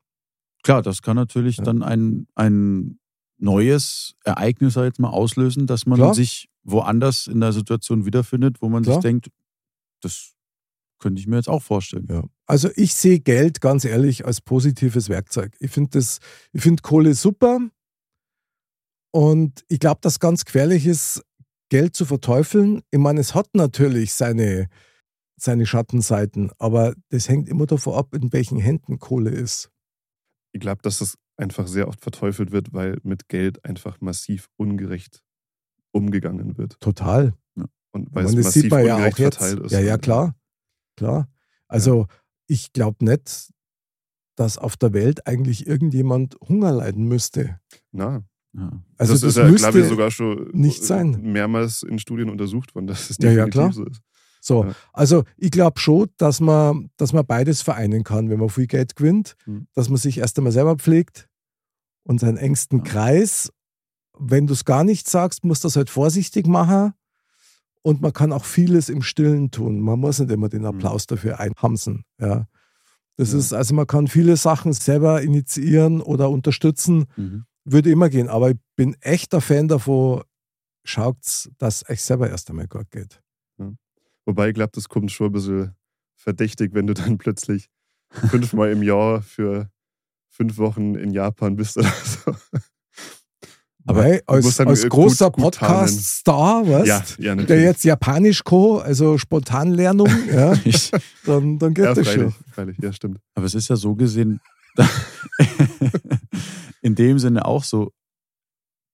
Klar, 0.63 0.81
das 0.81 1.01
kann 1.01 1.15
natürlich 1.15 1.57
Ja. 1.57 1.63
dann 1.63 1.81
ein, 1.81 2.27
ein 2.35 2.99
neues 3.37 4.15
Ereignis 4.25 4.75
jetzt 4.75 4.99
mal 4.99 5.09
auslösen, 5.09 5.65
dass 5.65 5.85
man 5.85 5.97
Klar. 5.97 6.13
sich 6.13 6.49
woanders 6.63 7.27
in 7.27 7.39
der 7.39 7.53
Situation 7.53 8.05
wiederfindet, 8.05 8.61
wo 8.61 8.67
man 8.67 8.83
Klar. 8.83 8.95
sich 8.95 9.03
denkt, 9.03 9.29
das 10.01 10.33
könnte 10.99 11.21
ich 11.21 11.27
mir 11.27 11.37
jetzt 11.37 11.47
auch 11.49 11.61
vorstellen. 11.61 12.07
Ja. 12.09 12.23
Also 12.47 12.69
ich 12.75 12.93
sehe 12.95 13.19
Geld 13.19 13.61
ganz 13.61 13.85
ehrlich 13.85 14.25
als 14.25 14.41
positives 14.41 15.07
Werkzeug. 15.07 15.55
Ich 15.59 15.71
finde 15.71 15.91
das, 15.91 16.19
ich 16.51 16.63
finde 16.63 16.81
Kohle 16.81 17.13
super 17.13 17.59
und 19.11 19.63
ich 19.67 19.79
glaube, 19.79 19.99
dass 20.01 20.19
ganz 20.19 20.45
gefährlich 20.45 20.85
ist, 20.85 21.23
Geld 21.69 21.95
zu 21.95 22.05
verteufeln. 22.05 22.81
Ich 22.91 22.99
meine, 22.99 23.19
es 23.19 23.35
hat 23.35 23.49
natürlich 23.53 24.13
seine, 24.13 24.69
seine 25.35 25.65
Schattenseiten, 25.65 26.51
aber 26.59 26.93
das 27.09 27.27
hängt 27.27 27.49
immer 27.49 27.65
davon 27.65 27.95
ab, 27.95 28.13
in 28.13 28.31
welchen 28.31 28.57
Händen 28.57 28.99
Kohle 28.99 29.31
ist. 29.31 29.69
Ich 30.53 30.61
glaube, 30.61 30.81
dass 30.81 30.99
das 30.99 31.17
einfach 31.35 31.67
sehr 31.67 31.87
oft 31.87 32.01
verteufelt 32.01 32.51
wird, 32.51 32.73
weil 32.73 32.99
mit 33.03 33.27
Geld 33.27 33.63
einfach 33.65 34.01
massiv 34.01 34.47
ungerecht 34.55 35.23
umgegangen 35.91 36.57
wird. 36.57 36.79
Total. 36.79 37.33
Und 37.91 38.13
weil 38.13 38.25
meine, 38.25 38.39
es 38.39 38.45
massiv 38.45 38.71
ja 38.71 38.95
ungerecht 38.95 39.19
jetzt. 39.19 39.37
verteilt 39.37 39.65
ist. 39.65 39.71
Ja, 39.71 39.79
ja, 39.79 39.97
klar. 39.97 40.35
Klar. 40.95 41.29
Also 41.67 42.07
ich 42.47 42.73
glaube 42.73 43.03
nicht, 43.03 43.51
dass 44.35 44.57
auf 44.57 44.77
der 44.77 44.93
Welt 44.93 45.25
eigentlich 45.27 45.67
irgendjemand 45.67 46.37
Hunger 46.41 46.71
leiden 46.71 47.07
müsste. 47.07 47.59
Na, 47.91 48.23
Ja. 48.57 48.71
Also 48.97 49.13
das, 49.13 49.21
das, 49.21 49.29
ist 49.31 49.37
ja, 49.37 49.51
glaube 49.51 49.79
ich, 49.81 49.87
sogar 49.87 50.09
schon 50.11 50.49
nicht 50.51 50.83
sein. 50.83 51.21
mehrmals 51.21 51.83
in 51.83 51.99
Studien 51.99 52.29
untersucht 52.29 52.73
worden, 52.75 52.87
dass 52.87 53.09
es 53.09 53.17
Ja, 53.19 53.29
ja, 53.31 53.45
definitiv 53.45 53.51
klar. 53.53 53.71
so 53.73 53.85
ist. 53.85 54.01
So, 54.41 54.63
Ja. 54.65 54.71
also 54.93 55.23
ich 55.37 55.51
glaube 55.51 55.79
schon, 55.79 56.07
dass 56.17 56.39
man, 56.39 56.89
dass 56.97 57.13
man 57.13 57.25
beides 57.25 57.61
vereinen 57.61 58.03
kann, 58.03 58.29
wenn 58.29 58.39
man 58.39 58.49
viel 58.49 58.67
Geld 58.67 58.95
gewinnt, 58.95 59.35
Mhm. 59.45 59.67
dass 59.73 59.89
man 59.89 59.97
sich 59.97 60.17
erst 60.17 60.37
einmal 60.37 60.51
selber 60.53 60.75
pflegt 60.75 61.27
und 62.03 62.19
seinen 62.19 62.37
engsten 62.37 62.79
Ja. 62.79 62.83
Kreis. 62.85 63.51
Wenn 64.19 64.47
du 64.47 64.53
es 64.53 64.65
gar 64.65 64.83
nicht 64.83 65.07
sagst, 65.07 65.43
musst 65.45 65.63
du 65.63 65.67
das 65.67 65.75
halt 65.75 65.89
vorsichtig 65.91 66.47
machen. 66.47 66.93
Und 67.83 68.01
man 68.01 68.11
kann 68.11 68.33
auch 68.33 68.43
vieles 68.45 68.89
im 68.89 69.01
Stillen 69.03 69.51
tun. 69.51 69.79
Man 69.79 69.99
muss 69.99 70.19
nicht 70.19 70.31
immer 70.31 70.49
den 70.49 70.65
Applaus 70.65 71.05
dafür 71.05 71.39
einhamsen. 71.39 72.03
Ja. 72.19 72.47
Das 73.17 73.31
Ja. 73.33 73.37
ist, 73.39 73.53
also 73.53 73.75
man 73.75 73.85
kann 73.87 74.07
viele 74.07 74.35
Sachen 74.37 74.73
selber 74.73 75.21
initiieren 75.21 76.01
oder 76.01 76.29
unterstützen, 76.29 77.05
Mhm. 77.15 77.45
Würde 77.71 77.91
immer 77.91 78.09
gehen. 78.09 78.27
Aber 78.29 78.51
ich 78.51 78.57
bin 78.75 78.95
echter 79.01 79.41
Fan 79.41 79.67
davon, 79.67 80.23
schaut, 80.83 81.49
dass 81.57 81.87
euch 81.89 82.01
selber 82.01 82.29
erst 82.29 82.49
einmal 82.49 82.67
gut 82.67 82.89
geht. 82.91 83.21
Wobei 84.25 84.49
ich 84.49 84.55
glaube, 84.55 84.71
das 84.73 84.89
kommt 84.89 85.11
schon 85.11 85.27
ein 85.27 85.31
bisschen 85.31 85.75
verdächtig, 86.15 86.73
wenn 86.73 86.87
du 86.87 86.93
dann 86.93 87.17
plötzlich 87.17 87.69
fünfmal 88.29 88.71
im 88.71 88.83
Jahr 88.83 89.21
für 89.21 89.69
fünf 90.29 90.57
Wochen 90.57 90.95
in 90.95 91.11
Japan 91.11 91.55
bist 91.55 91.77
oder 91.77 91.93
so. 92.25 92.35
Aber 93.85 94.03
du 94.03 94.21
als, 94.25 94.59
als 94.59 94.89
großer 94.89 95.31
Podcast-Star, 95.31 96.67
weißt 96.67 97.19
Ja, 97.19 97.35
ja, 97.35 97.35
der 97.35 97.61
jetzt 97.61 97.85
Japanisch 97.85 98.43
kann, 98.43 98.81
also 98.81 99.17
Spontanlernung, 99.17 100.09
ja, 100.29 100.53
dann, 101.25 101.57
dann 101.57 101.73
geht 101.73 101.85
ja, 101.85 101.93
das 101.93 102.05
schon. 102.05 102.15
freilich, 102.15 102.35
freilich, 102.51 102.77
ja, 102.81 102.91
stimmt. 102.91 103.19
aber 103.33 103.45
es 103.45 103.55
ist 103.55 103.69
ja 103.69 103.77
so 103.77 103.95
gesehen, 103.95 104.41
in 106.87 106.95
dem 106.95 107.19
Sinne 107.19 107.45
auch 107.45 107.63
so, 107.65 107.91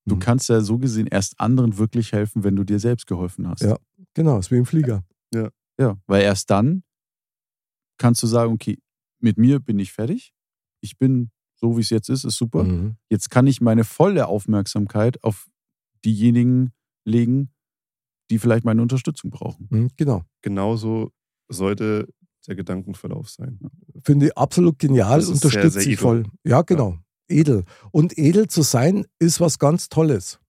du 0.06 0.16
Mhm. 0.16 0.20
kannst 0.20 0.50
ja 0.50 0.62
so 0.62 0.78
gesehen 0.80 1.08
erst 1.08 1.39
anderen 1.39 1.78
wirklich 1.78 2.12
helfen, 2.12 2.44
wenn 2.44 2.56
du 2.56 2.64
dir 2.64 2.80
selbst 2.80 3.06
geholfen 3.08 3.48
hast. 3.48 3.62
Ja. 3.62 3.78
Genau, 4.16 4.39
ist 4.39 4.52
wie 4.52 4.58
im 4.58 4.66
Flieger. 4.66 5.04
Ja, 5.80 5.98
weil 6.06 6.22
erst 6.22 6.50
dann 6.52 6.84
kannst 7.98 8.22
du 8.22 8.28
sagen, 8.28 8.54
okay, 8.54 8.78
mit 9.20 9.38
mir 9.39 9.60
bin 9.60 9.80
ich 9.80 9.91
fertig. 9.91 10.32
Ich 10.82 10.98
bin 11.00 11.32
so, 11.56 11.78
wie 11.78 11.82
es 11.82 11.89
jetzt 11.89 12.10
ist, 12.10 12.24
ist 12.26 12.38
super. 12.38 12.64
Mhm. 12.64 12.98
Jetzt 13.10 13.32
kann 13.32 13.48
ich 13.48 13.60
meine 13.60 13.84
volle 13.84 14.28
Aufmerksamkeit 14.28 15.24
auf 15.24 15.48
diejenigen 16.06 16.74
legen, 17.06 17.50
die 18.30 18.38
vielleicht 18.38 18.66
meine 18.66 18.82
Unterstützung 18.84 19.32
brauchen. 19.32 19.68
Mhm, 19.72 19.89
Genau. 19.98 20.24
Genauso 20.44 21.12
sollte 21.50 22.08
der 22.48 22.56
Gedankenverlauf 22.56 23.30
sein. 23.30 23.60
Finde 24.04 24.28
ich 24.28 24.38
absolut 24.38 24.78
genial, 24.78 25.26
unterstütze 25.26 25.89
ich 25.89 25.98
voll. 25.98 26.26
Ja, 26.44 26.62
genau. 26.62 27.00
Edel. 27.34 27.65
Und 27.91 28.17
edel 28.17 28.47
zu 28.47 28.61
sein 28.61 29.05
ist 29.19 29.39
was 29.41 29.59
ganz 29.59 29.89
Tolles. 29.89 30.39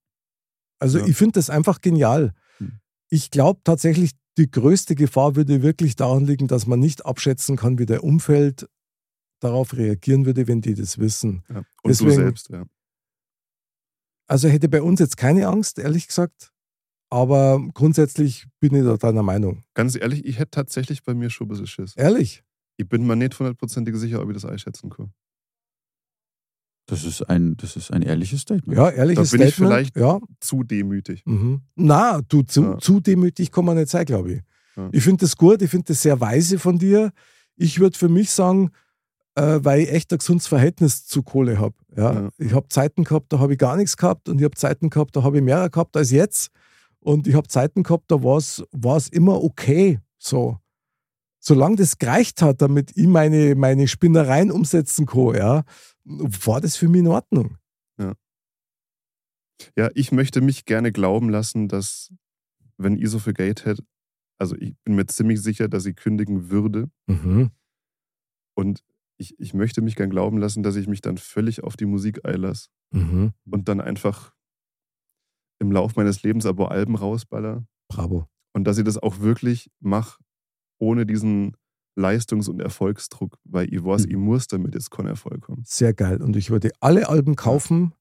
Also 0.79 0.99
Ja. 0.99 1.07
ich 1.07 1.17
finde 1.17 1.33
das 1.33 1.51
einfach 1.51 1.81
genial. 1.81 2.35
Hm. 2.59 2.79
Ich 3.09 3.31
glaube 3.31 3.61
tatsächlich, 3.65 4.13
die 4.39 4.51
größte 4.51 4.95
Gefahr 4.95 5.37
würde 5.37 5.63
wirklich 5.63 5.97
daran 5.97 6.25
liegen, 6.27 6.47
dass 6.49 6.67
man 6.67 6.81
nicht 6.81 7.07
abschätzen 7.07 7.57
kann, 7.57 7.79
wie 7.79 7.87
der 7.87 8.03
Umfeld 8.05 8.69
darauf 9.41 9.75
reagieren 9.77 10.27
würde, 10.27 10.47
wenn 10.49 10.61
die 10.61 10.75
das 10.75 10.99
wissen. 10.99 11.43
Ja. 11.49 11.59
Und 11.59 11.67
Deswegen- 11.87 12.11
du 12.11 12.17
selbst, 12.17 12.49
ja. 12.51 12.65
Also 14.27 14.49
hätte 14.49 14.69
bei 14.69 14.83
uns 14.83 15.01
jetzt 15.01 15.17
keine 15.17 15.49
Angst, 15.49 15.79
ehrlich 15.79 16.07
gesagt. 16.09 16.51
Aber 17.11 17.61
grundsätzlich 17.75 18.47
bin 18.59 18.75
ich 18.75 18.83
da 18.83 18.97
deiner 18.97 19.23
Meinung. 19.23 19.63
Ganz 19.75 19.95
ehrlich, 19.95 20.25
ich 20.25 20.39
hätte 20.39 20.51
tatsächlich 20.53 21.03
bei 21.05 21.15
mir 21.15 21.31
schon 21.31 21.47
ein 21.47 21.51
bisschen 21.51 21.67
Schiss. 21.67 21.95
Ehrlich. 21.97 22.43
Ich 22.77 22.89
bin 22.89 23.07
mir 23.07 23.15
nicht 23.15 23.39
hundertprozentig 23.39 23.95
sicher, 23.97 24.21
ob 24.21 24.29
ich 24.31 24.35
das 24.35 24.45
einschätzen 24.47 24.91
kann. 24.91 25.13
Das 26.87 27.05
ist 27.05 27.23
ein, 27.23 27.57
das 27.57 27.77
ist 27.77 27.91
ein 27.93 28.03
ehrliches 28.03 28.43
Statement. 28.43 28.77
Ja, 28.79 28.91
ehrliches 28.91 29.31
Da 29.31 29.37
bin 29.39 29.47
ich 29.47 29.55
Statement. 29.55 29.73
vielleicht- 29.93 29.97
ja. 29.97 30.21
Zu 30.41 30.65
demütig. 30.65 31.23
Mhm. 31.25 31.63
Na, 31.77 32.21
du, 32.29 32.43
zu, 32.43 32.63
Ja. 32.63 32.79
zu 32.79 33.01
demütig 33.01 33.51
kann 33.51 33.65
man 33.65 33.77
nicht 33.77 33.89
sein, 33.89 34.05
glaube 34.05 34.33
ich. 34.35 34.41
Ja. 34.77 34.89
Ich 34.93 35.03
finde 35.05 35.25
das 35.25 35.37
gut, 35.37 35.63
ich 35.63 35.71
finde 35.71 35.87
das 35.89 36.03
sehr 36.03 36.21
weise 36.21 36.59
von 36.59 36.79
dir. 36.79 37.11
Ich 37.57 37.81
würde 37.81 37.97
für 37.97 38.09
mich 38.09 38.31
sagen, 38.31 38.71
äh, 39.37 39.61
weil 39.63 39.81
ich 39.81 39.93
echt 39.93 40.13
ein 40.13 40.19
gesundes 40.19 40.47
Verhältnis 40.47 41.07
zu 41.07 41.23
Kohle 41.23 41.59
habe. 41.59 41.75
Ja? 41.97 42.13
Ja. 42.13 42.29
Ich 42.39 42.53
habe 42.53 42.69
Zeiten 42.69 43.05
gehabt, 43.05 43.33
da 43.33 43.39
habe 43.39 43.53
ich 43.55 43.59
gar 43.59 43.77
nichts 43.77 43.97
gehabt 43.97 44.29
und 44.29 44.39
ich 44.39 44.45
habe 44.45 44.55
Zeiten 44.57 44.91
gehabt, 44.91 45.17
da 45.17 45.23
habe 45.23 45.39
ich 45.39 45.43
mehr 45.43 45.69
gehabt 45.71 45.97
als 45.97 46.11
jetzt. 46.11 46.51
Und 47.01 47.27
ich 47.27 47.35
habe 47.35 47.49
Zeiten 47.49 47.83
gehabt, 47.83 48.11
da 48.11 48.23
war 48.23 48.37
es 48.39 49.09
immer 49.09 49.43
okay. 49.43 50.01
So. 50.19 50.59
Solange 51.41 51.77
das 51.77 51.99
gereicht 51.99 52.41
hat, 52.43 52.63
damit 52.63 52.93
ich 52.95 53.07
meine, 53.07 53.55
meine 53.55 53.87
Spinnereien 53.89 54.51
umsetzen 54.51 55.05
kann, 55.07 55.35
ja, 55.35 55.63
war 56.05 56.61
das 56.61 56.77
für 56.77 56.89
mich 56.89 57.01
in 57.01 57.09
Ordnung. 57.09 57.59
Ja, 59.77 59.89
ich 59.95 60.11
möchte 60.13 60.41
mich 60.41 60.65
gerne 60.65 60.91
glauben 60.93 61.31
lassen, 61.31 61.69
dass, 61.69 62.13
wenn 62.77 62.97
ihr 62.97 63.09
so 63.09 63.19
viel 63.21 63.35
Geld 63.35 63.65
hättet, 63.65 63.87
also 64.39 64.57
ich 64.57 64.75
bin 64.85 64.97
mir 64.97 65.07
ziemlich 65.07 65.41
sicher, 65.41 65.69
dass 65.69 65.85
sie 65.85 65.95
kündigen 65.95 66.51
würde. 66.51 66.91
Mhm. 67.07 67.51
Und 68.57 68.85
ich, 69.17 69.39
ich 69.39 69.55
möchte 69.55 69.81
mich 69.81 69.95
gern 69.95 70.11
glauben 70.11 70.39
lassen, 70.39 70.63
dass 70.65 70.75
ich 70.77 70.89
mich 70.89 71.01
dann 71.03 71.19
völlig 71.19 71.63
auf 71.63 71.77
die 71.77 71.87
Musik 71.87 72.25
einlasse 72.27 72.69
Mhm. 72.93 73.33
und 73.51 73.69
dann 73.69 73.81
einfach 73.81 74.35
im 75.61 75.73
Lauf 75.73 75.97
meines 75.97 76.23
Lebens 76.23 76.47
aber 76.47 76.71
Alben 76.71 76.97
rausballer. 76.97 77.67
Bravo. 77.89 78.29
Und 78.55 78.65
dass 78.65 78.79
ich 78.79 78.85
das 78.85 78.99
auch 78.99 79.21
wirklich 79.21 79.71
mache, 79.81 80.23
ohne 80.79 81.07
diesen 81.07 81.57
Leistungs- 81.97 82.49
und 82.49 82.61
Erfolgsdruck, 82.61 83.39
weil 83.45 83.73
ich 83.73 83.85
weiß, 83.85 84.05
Mhm. 84.07 84.11
ich 84.11 84.17
muss 84.17 84.47
damit 84.49 84.75
jetzt 84.75 84.91
kein 84.91 85.07
Erfolg 85.07 85.43
kommen. 85.43 85.63
Sehr 85.67 85.93
geil. 85.95 86.21
Und 86.23 86.37
ich 86.37 86.51
würde 86.51 86.71
alle 86.81 87.09
Alben 87.09 87.37
kaufen, 87.37 87.93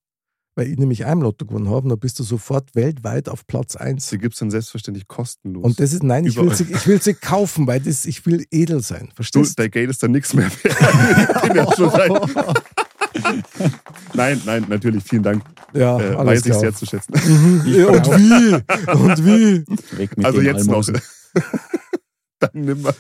weil 0.56 0.68
ich 0.68 0.78
nämlich 0.78 1.06
ein 1.06 1.20
Lotto 1.20 1.46
gewonnen 1.46 1.70
habe. 1.70 1.90
Dann 1.90 2.00
bist 2.00 2.20
du 2.20 2.24
sofort 2.24 2.76
weltweit 2.76 3.28
auf 3.30 3.46
Platz 3.48 3.76
1. 3.76 4.10
Sie 4.10 4.18
gibt 4.18 4.34
es 4.34 4.40
dann 4.40 4.52
selbstverständlich 4.52 5.08
kostenlos. 5.08 5.64
Und 5.64 5.80
das 5.80 5.94
ist, 5.94 6.04
nein, 6.04 6.26
ich 6.26 6.38
will, 6.38 6.54
sie, 6.54 6.64
ich 6.72 6.86
will 6.88 7.02
sie 7.02 7.14
kaufen, 7.16 7.66
weil 7.68 7.80
das, 7.80 8.06
ich 8.06 8.26
will 8.26 8.46
edel 8.52 8.82
sein. 8.82 9.10
Verstehst 9.16 9.58
du? 9.58 9.64
dein 9.64 9.72
Geld 9.72 9.90
ist 9.90 10.02
dann 10.04 10.12
nichts 10.12 10.34
mehr 10.34 10.50
wert. 10.64 10.78
Nein, 14.16 14.42
nein, 14.46 14.66
natürlich, 14.70 15.04
vielen 15.04 15.22
Dank. 15.24 15.44
Ja, 15.74 16.00
Äh, 16.00 16.16
alles 16.16 16.42
weiß 16.42 16.46
ich 16.48 16.54
sehr 16.56 16.74
zu 16.74 16.86
schätzen. 16.86 17.14
Mhm. 17.14 17.62
Ja, 17.68 17.88
und 17.88 18.06
wie? 18.08 18.54
Und 18.92 19.26
wie? 19.26 19.98
Weg 19.98 20.18
mit 20.18 20.26
Also 20.26 20.42
jetzt 20.42 20.66
noch. 20.66 20.74
Almosen. 20.74 21.00
dann 22.40 22.50
nimm 22.54 22.82
mal. 22.82 22.94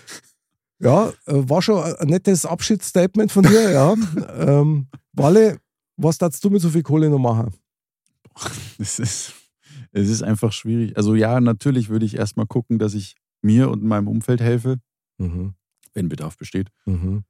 Ja, 0.83 1.09
äh, 1.25 1.49
war 1.49 1.61
schon 1.61 1.81
ein 1.83 2.07
nettes 2.07 2.45
Abschiedsstatement 2.45 3.31
von 3.31 3.43
dir, 3.43 3.71
ja. 3.71 3.93
ähm, 4.37 4.87
Walle, 5.13 5.59
was 5.97 6.17
darfst 6.17 6.43
du 6.43 6.49
mit 6.49 6.61
so 6.61 6.69
viel 6.69 6.83
Kohle 6.83 7.09
noch 7.09 7.19
machen? 7.19 7.53
Es 8.79 8.99
ist, 8.99 9.33
es 9.91 10.09
ist 10.09 10.23
einfach 10.23 10.51
schwierig. 10.51 10.97
Also 10.97 11.15
ja, 11.15 11.39
natürlich 11.39 11.89
würde 11.89 12.05
ich 12.05 12.15
erstmal 12.17 12.47
gucken, 12.47 12.79
dass 12.79 12.93
ich 12.95 13.15
mir 13.41 13.69
und 13.69 13.83
meinem 13.83 14.07
Umfeld 14.07 14.41
helfe, 14.41 14.77
Mhm. 15.19 15.53
wenn 15.93 16.09
Bedarf 16.09 16.37
besteht. 16.37 16.69
Mhm. 16.85 17.23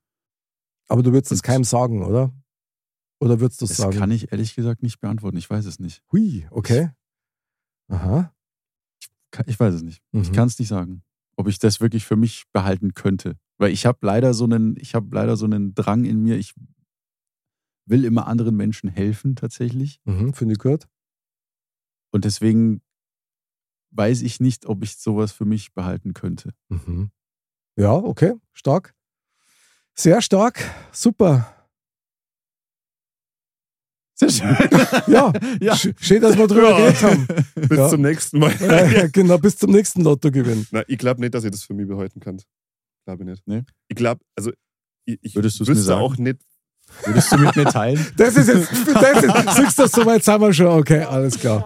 Aber 0.87 1.03
du 1.03 1.11
würdest 1.11 1.31
es 1.31 1.43
keinem 1.43 1.63
sagen, 1.65 2.03
oder? 2.03 2.31
Oder 3.19 3.39
würdest 3.39 3.61
du 3.61 3.65
es 3.65 3.69
Das 3.71 3.77
sagen? 3.77 3.97
kann 3.97 4.11
ich 4.11 4.31
ehrlich 4.31 4.55
gesagt 4.55 4.81
nicht 4.83 4.99
beantworten. 4.99 5.37
Ich 5.37 5.49
weiß 5.49 5.65
es 5.65 5.79
nicht. 5.79 6.01
Hui, 6.11 6.47
okay. 6.51 6.89
Aha. 7.89 8.33
Ka- 9.31 9.43
Ich 9.47 9.59
weiß 9.59 9.73
es 9.75 9.81
nicht. 9.83 10.01
Ich 10.13 10.29
Mhm. 10.29 10.33
kann 10.33 10.47
es 10.47 10.57
nicht 10.59 10.67
sagen, 10.69 11.03
ob 11.35 11.47
ich 11.47 11.59
das 11.59 11.81
wirklich 11.81 12.05
für 12.05 12.15
mich 12.15 12.45
behalten 12.53 12.93
könnte. 12.93 13.37
Weil 13.59 13.71
ich 13.71 13.85
habe 13.85 13.99
leider 14.01 14.33
so 14.33 14.45
einen, 14.45 14.75
ich 14.77 14.95
habe 14.95 15.13
leider 15.15 15.37
so 15.37 15.45
einen 15.45 15.73
Drang 15.75 16.05
in 16.05 16.21
mir. 16.21 16.37
Ich 16.37 16.53
will 17.85 18.05
immer 18.05 18.27
anderen 18.27 18.55
Menschen 18.55 18.89
helfen 18.89 19.35
tatsächlich. 19.35 19.99
Mhm, 20.05 20.33
Finde 20.33 20.53
ich 20.53 20.59
gut. 20.59 20.87
Und 22.11 22.25
deswegen 22.25 22.81
weiß 23.91 24.21
ich 24.21 24.39
nicht, 24.39 24.65
ob 24.65 24.83
ich 24.83 24.97
sowas 24.97 25.31
für 25.31 25.45
mich 25.45 25.73
behalten 25.73 26.13
könnte. 26.13 26.53
Mhm. 26.69 27.11
Ja, 27.77 27.93
okay, 27.93 28.33
stark. 28.53 28.95
Sehr 29.95 30.21
stark, 30.21 30.59
super. 30.91 31.53
Sehr 34.15 34.29
schön. 34.29 34.47
Ja, 35.07 35.31
Ja. 35.61 35.73
sch- 35.73 35.93
schön, 35.99 36.21
dass 36.21 36.37
wir 36.37 36.47
drüber 36.47 36.69
Ja. 36.71 36.77
geredet 36.77 37.03
haben. 37.03 37.27
Bis 37.67 37.77
Ja. 37.77 37.89
zum 37.89 38.01
nächsten 38.01 38.39
Mal. 38.39 38.51
Genau, 39.11 39.37
bis 39.37 39.57
zum 39.57 39.71
nächsten 39.71 40.01
Lottogewinn. 40.01 40.67
Na, 40.71 40.83
ich 40.87 40.97
glaube 40.97 41.19
nicht, 41.21 41.33
dass 41.33 41.43
ihr 41.43 41.51
das 41.51 41.63
für 41.63 41.73
mich 41.73 41.87
behalten 41.87 42.19
könnt. 42.19 42.45
Glaube 43.05 43.23
ich 43.23 43.29
nicht. 43.29 43.43
Nee? 43.47 43.63
Ich 43.87 43.95
glaube, 43.95 44.21
also 44.35 44.51
ich, 45.05 45.19
ich 45.21 45.35
Würdest 45.35 45.59
du's 45.59 45.67
mir 45.67 45.75
wüsste 45.75 45.85
sagen? 45.87 46.01
auch 46.01 46.17
nicht, 46.17 46.39
Würdest 47.05 47.31
du 47.31 47.37
mit 47.37 47.55
mir 47.55 47.65
teilen? 47.65 48.05
Das 48.17 48.35
ist 48.35 48.47
jetzt, 48.47 48.69
das 48.93 49.23
ist, 49.23 49.55
siehst 49.55 49.79
du, 49.79 49.87
soweit 49.87 50.23
sind 50.23 50.41
wir 50.41 50.53
schon. 50.53 50.67
Okay, 50.67 51.01
alles 51.03 51.39
klar. 51.39 51.65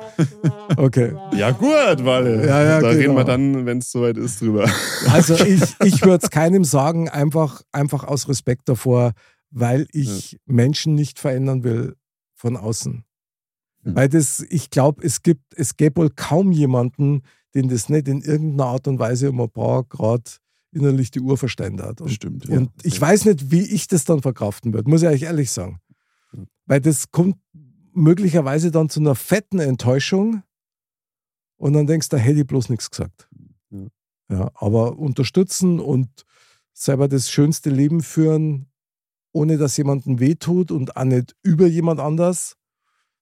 Okay. 0.78 1.14
ja 1.36 1.52
gut, 1.52 2.06
weil 2.06 2.46
Ja, 2.46 2.64
ja, 2.64 2.80
da 2.80 2.92
genau. 2.94 3.02
reden 3.02 3.16
wir 3.16 3.24
dann, 3.24 3.66
wenn 3.66 3.80
es 3.80 3.92
soweit 3.92 4.18
ist, 4.18 4.42
drüber. 4.42 4.70
Also 5.12 5.36
ich, 5.36 5.62
ich 5.84 6.02
würde 6.04 6.24
es 6.24 6.30
keinem 6.30 6.64
sagen, 6.64 7.10
einfach, 7.10 7.62
einfach 7.72 8.04
aus 8.04 8.30
Respekt 8.30 8.70
davor, 8.70 9.14
weil 9.50 9.88
ich 9.92 10.38
Menschen 10.46 10.96
nicht 10.96 11.20
verändern 11.20 11.64
will 11.64 11.96
von 12.36 12.56
außen. 12.56 13.04
Mhm. 13.84 13.96
Weil 13.96 14.10
das, 14.10 14.46
ich 14.50 14.70
glaube, 14.70 15.04
es 15.04 15.24
gibt, 15.24 15.54
es 15.56 15.78
gäbe 15.78 16.02
wohl 16.02 16.10
kaum 16.10 16.52
jemanden, 16.52 17.22
den 17.56 17.70
das 17.70 17.90
nicht 17.90 18.08
in 18.08 18.22
irgendeiner 18.22 18.70
Art 18.70 18.88
und 18.88 19.00
Weise 19.00 19.30
um 19.32 19.42
ein 19.42 19.50
paar 19.50 19.84
Grad 19.84 20.40
innerlich 20.78 21.12
die 21.12 21.20
Uhr 21.20 21.38
verständert. 21.38 22.02
Und, 22.02 22.10
Stimmt. 22.10 22.46
Ja. 22.46 22.58
und 22.58 22.70
ich 22.84 23.00
weiß 23.00 23.26
nicht, 23.26 23.52
wie 23.52 23.64
ich 23.64 23.88
das 23.88 24.06
dann 24.06 24.22
verkraften 24.22 24.74
würde, 24.74 24.90
muss 24.90 25.02
ich 25.02 25.10
euch 25.10 25.24
ehrlich 25.24 25.52
sagen. 25.52 25.80
Weil 26.66 26.82
das 26.82 27.12
kommt 27.12 27.38
möglicherweise 27.94 28.72
dann 28.72 28.90
zu 28.90 29.00
einer 29.00 29.16
fetten 29.16 29.60
Enttäuschung 29.60 30.44
und 31.58 31.74
dann 31.74 31.88
denkst 31.88 32.10
du, 32.10 32.18
da 32.18 32.22
hätte 32.22 32.42
ich 32.42 32.48
bloß 32.48 32.70
nichts 32.70 32.90
gesagt. 32.92 33.28
Ja. 33.72 33.88
Ja, 34.30 34.52
aber 34.56 34.98
unterstützen 35.00 35.80
und 35.80 36.26
selber 36.74 37.08
das 37.08 37.32
schönste 37.32 37.70
Leben 37.70 38.02
führen, 38.02 38.68
ohne 39.32 39.58
dass 39.58 39.78
jemandem 39.78 40.20
wehtut 40.20 40.72
und 40.72 40.98
auch 40.98 41.04
nicht 41.06 41.36
über 41.44 41.66
jemand 41.66 42.00
anders, 42.00 42.56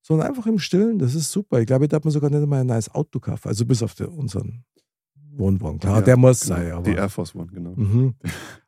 sondern 0.02 0.28
einfach 0.28 0.46
im 0.48 0.60
Stillen, 0.60 1.00
das 1.00 1.16
ist 1.16 1.32
super. 1.32 1.60
Ich 1.60 1.68
glaube, 1.68 1.88
da 1.88 1.98
hat 1.98 2.06
man 2.06 2.12
sogar 2.12 2.30
nicht 2.30 2.42
einmal 2.42 2.62
ein 2.62 2.68
neues 2.68 2.94
Auto 2.94 3.20
kaufen, 3.20 3.48
also 3.48 3.66
bis 3.66 3.82
auf 3.82 3.96
den, 3.96 4.64
unseren 5.38 5.60
Wohnwagen. 5.62 5.80
Klar, 5.80 5.96
Ja, 6.00 6.02
der 6.02 6.18
muss 6.18 6.42
genau. 6.42 6.56
sein. 6.56 6.72
Aber, 6.72 6.84
Die 6.84 6.92
Air 6.96 7.10
Force 7.10 7.36
One, 7.36 7.48
genau. 7.48 7.74
Mhm. 7.76 8.16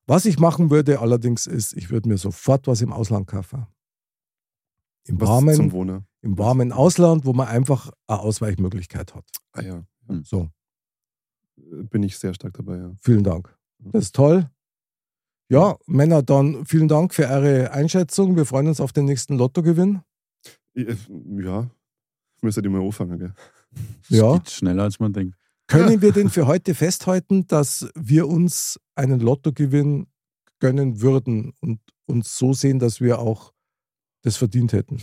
Was 0.05 0.25
ich 0.25 0.39
machen 0.39 0.69
würde 0.69 0.99
allerdings 0.99 1.47
ist, 1.47 1.73
ich 1.75 1.89
würde 1.89 2.07
mir 2.09 2.17
sofort 2.17 2.67
was 2.67 2.81
im 2.81 2.93
Ausland 2.93 3.27
kaufen. 3.27 3.65
Im 5.05 5.19
Was 5.21 5.29
warmen, 5.29 5.55
zum 5.55 5.71
Wohnen. 5.71 6.05
im 6.21 6.37
warmen 6.37 6.71
Ausland, 6.71 7.25
wo 7.25 7.33
man 7.33 7.47
einfach 7.47 7.91
eine 8.07 8.19
Ausweichmöglichkeit 8.19 9.15
hat. 9.15 9.25
Ah 9.53 9.61
ja, 9.61 9.83
So, 10.23 10.49
bin 11.55 12.03
ich 12.03 12.17
sehr 12.17 12.33
stark 12.33 12.53
dabei, 12.53 12.77
ja. 12.77 12.91
vielen 13.01 13.23
Dank. 13.23 13.53
Das 13.79 14.05
ist 14.05 14.15
toll. 14.15 14.49
Ja, 15.49 15.77
Männer, 15.85 16.23
dann 16.23 16.65
vielen 16.65 16.87
Dank 16.89 17.13
für 17.13 17.27
eure 17.29 17.71
Einschätzung. 17.71 18.35
Wir 18.35 18.45
freuen 18.45 18.67
uns 18.67 18.81
auf 18.81 18.91
den 18.91 19.05
nächsten 19.05 19.37
Lottogewinn. 19.37 20.01
Ich- 20.73 21.09
Ja, 21.39 21.69
müsste 22.41 22.61
die 22.61 22.69
mal 22.69 22.81
anfangen, 22.81 23.17
gell? 23.17 23.33
Es 24.03 24.09
Ja. 24.09 24.33
geht 24.33 24.49
schneller, 24.49 24.83
als 24.83 24.99
man 24.99 25.13
denkt. 25.13 25.37
Können 25.67 26.01
wir 26.01 26.11
denn 26.13 26.29
für 26.29 26.47
heute 26.47 26.73
festhalten, 26.75 27.45
dass 27.47 27.87
wir 27.95 28.27
uns 28.27 28.79
einen 28.95 29.19
Lottogewinn 29.19 30.07
gönnen 30.59 31.01
würden 31.01 31.53
und 31.61 31.79
uns 32.05 32.37
so 32.37 32.53
sehen, 32.53 32.79
dass 32.79 33.01
wir 33.01 33.19
auch 33.19 33.53
das 34.23 34.37
verdient 34.37 34.73
hätten? 34.73 35.01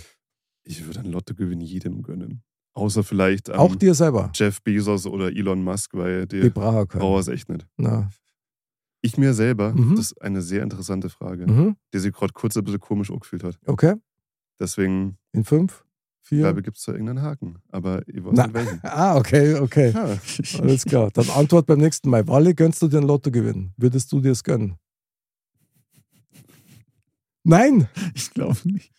Ich 0.64 0.84
würde 0.86 1.00
einen 1.00 1.12
Lottogewinn 1.12 1.60
jedem 1.60 2.02
gönnen. 2.02 2.42
Außer 2.76 3.04
vielleicht 3.04 3.50
ähm, 3.50 3.56
Auch 3.56 3.76
dir 3.76 3.94
selber. 3.94 4.30
Jeff 4.34 4.60
Bezos 4.62 5.06
oder 5.06 5.28
Elon 5.28 5.62
Musk, 5.62 5.94
weil 5.94 6.26
keinen. 6.86 7.00
brauche 7.00 7.20
es 7.20 7.28
echt 7.28 7.48
nicht. 7.48 7.66
Na. 7.76 8.10
Ich 9.02 9.18
mir 9.18 9.34
selber, 9.34 9.74
Mhm. 9.74 9.94
das 9.96 10.06
ist 10.12 10.22
eine 10.22 10.40
sehr 10.42 10.62
interessante 10.62 11.10
Frage, 11.10 11.46
Mhm. 11.46 11.76
die 11.92 11.98
sich 11.98 12.12
gerade 12.12 12.32
kurz 12.32 12.56
ein 12.56 12.64
bisschen 12.64 12.80
komisch 12.80 13.10
angefühlt 13.10 13.44
hat. 13.44 13.58
Okay, 13.66 13.94
Deswegen 14.58 15.18
in 15.32 15.44
fünf, 15.44 15.83
vier. 16.24 16.40
glaube 16.40 16.60
ich, 16.60 16.64
gibt 16.64 16.76
es 16.78 16.84
da 16.84 16.92
irgendeinen 16.92 17.22
Haken. 17.22 17.56
Aber 17.70 18.02
ich 18.08 18.24
weiß 18.24 18.32
Na. 18.34 18.44
nicht 18.46 18.54
welchen. 18.54 18.80
Ah, 18.82 19.16
okay, 19.16 19.54
okay. 19.54 19.90
Ja, 19.94 20.18
Alles 20.60 20.84
klar. 20.84 21.10
Dann 21.12 21.30
Antwort 21.30 21.66
beim 21.66 21.78
nächsten 21.78 22.10
Mal. 22.10 22.26
Walle, 22.26 22.54
gönnst 22.54 22.82
du 22.82 22.88
dir 22.88 22.98
ein 22.98 23.06
Lottogewinn? 23.06 23.72
Würdest 23.76 24.10
du 24.12 24.20
dir 24.20 24.32
es 24.32 24.42
gönnen? 24.42 24.76
Nein! 27.44 27.88
Ich 28.14 28.30
glaube 28.30 28.58
nicht. 28.64 28.90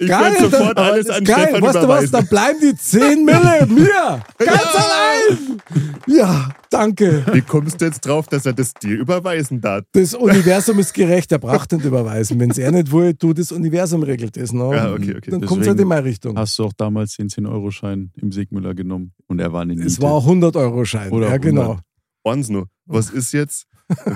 Ich 0.00 0.08
Geil, 0.08 0.34
sofort 0.40 0.78
dann- 0.78 0.84
alles 0.92 1.08
an 1.10 1.24
Geil, 1.24 1.42
Stefan 1.50 1.62
weißt 1.62 1.74
du 1.74 1.78
was? 1.78 1.84
überweisen. 1.84 2.12
Da 2.12 2.20
bleiben 2.22 2.58
die 2.62 2.74
10 2.76 3.24
Mille 3.24 3.66
mir! 3.68 4.22
Ganz 4.38 4.74
allein! 4.74 5.62
Ja, 6.06 6.48
danke. 6.70 7.24
Wie 7.32 7.42
kommst 7.42 7.80
du 7.80 7.84
jetzt 7.84 8.00
drauf, 8.00 8.26
dass 8.26 8.46
er 8.46 8.52
das 8.54 8.72
dir 8.74 8.96
überweisen 8.98 9.60
darf? 9.60 9.84
Das 9.92 10.14
Universum 10.14 10.78
ist 10.78 10.94
gerecht, 10.94 11.30
er 11.32 11.38
braucht 11.38 11.70
nicht 11.72 11.84
überweisen. 11.84 12.40
Wenn 12.40 12.50
es 12.50 12.58
er 12.58 12.72
nicht 12.72 12.90
will, 12.90 13.14
du, 13.14 13.32
das 13.32 13.52
Universum 13.52 14.02
regelt 14.02 14.36
das. 14.36 14.52
No? 14.52 14.72
Ja, 14.72 14.92
okay, 14.92 15.14
okay. 15.16 15.30
Dann 15.30 15.44
kommt 15.44 15.62
es 15.62 15.68
halt 15.68 15.78
in 15.78 15.86
meine 15.88 16.04
Richtung. 16.04 16.36
Hast 16.38 16.58
du 16.58 16.64
auch 16.64 16.72
damals 16.72 17.16
den 17.16 17.28
10-Euro-Schein 17.28 18.10
im 18.16 18.32
Sigmüller 18.32 18.74
genommen 18.74 19.12
und 19.28 19.38
er 19.38 19.52
war 19.52 19.64
Niete. 19.64 19.82
Es 19.84 20.00
war 20.00 20.20
ein 20.20 20.40
100-Euro-Schein. 20.42 21.10
Oder 21.12 21.28
Ja, 21.28 21.36
genau. 21.36 21.62
100. 21.62 21.84
Eins 22.24 22.48
nur. 22.48 22.66
Was 22.86 23.10
ist 23.10 23.32
jetzt, 23.32 23.66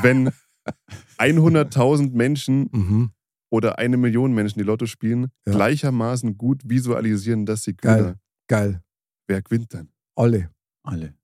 wenn 0.03 0.31
100.000 1.19 2.13
Menschen 2.15 2.69
Mhm. 2.73 3.11
Oder 3.55 3.79
eine 3.79 3.97
Million 3.97 4.33
Menschen, 4.35 4.59
die 4.59 4.65
Lotto 4.65 4.87
spielen, 4.87 5.29
Ja. 5.47 5.53
gleichermaßen 5.55 6.37
gut 6.37 6.63
visualisieren, 6.65 7.47
dass 7.47 7.63
sie 7.63 7.75
Geil. 7.77 7.99
gewinnen? 7.99 8.17
Geil. 8.49 8.81
Wer 9.29 9.43
gewinnt 9.43 9.73
dann? 9.73 9.89
Alle. 10.17 10.51
alle. 10.85 11.15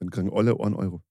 Dann 0.00 0.10
kriegen 0.10 0.32
alle 0.32 0.52
1 0.58 0.74
Euro. 0.76 1.02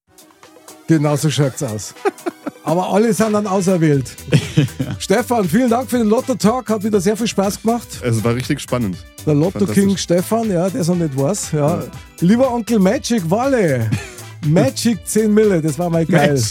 Genau 0.88 1.16
so 1.16 1.30
schaut's 1.30 1.62
aus. 1.64 1.94
Aber 2.66 2.90
alle 2.92 3.14
sind 3.14 3.34
dann 3.34 3.46
auserwählt. 3.46 4.16
Stefan, 5.00 5.48
vielen 5.48 5.70
Dank 5.70 5.90
für 5.90 5.98
den 6.00 6.08
Lotto-Talk. 6.08 6.70
Hat 6.70 6.84
wieder 6.84 7.00
sehr 7.02 7.16
viel 7.18 7.28
Spaß 7.28 7.62
gemacht. 7.62 7.88
Es 8.04 8.24
war 8.24 8.34
richtig 8.36 8.60
spannend. 8.62 8.98
Der 9.26 9.36
Lotto-King. 9.36 9.96
Stefan, 9.98 10.50
ja, 10.50 10.70
der 10.70 10.82
es 10.82 10.88
noch 10.88 10.96
nicht 10.96 11.16
weiß. 11.18 11.52
Ja. 11.52 11.84
Lieber 12.22 12.52
Onkel 12.52 12.80
Magic 12.80 13.30
Walle. 13.30 13.90
Magic 14.48 15.06
10 15.06 15.34
Mille, 15.34 15.62
das 15.62 15.78
war 15.78 15.90
mal 15.90 16.06
geil. 16.06 16.42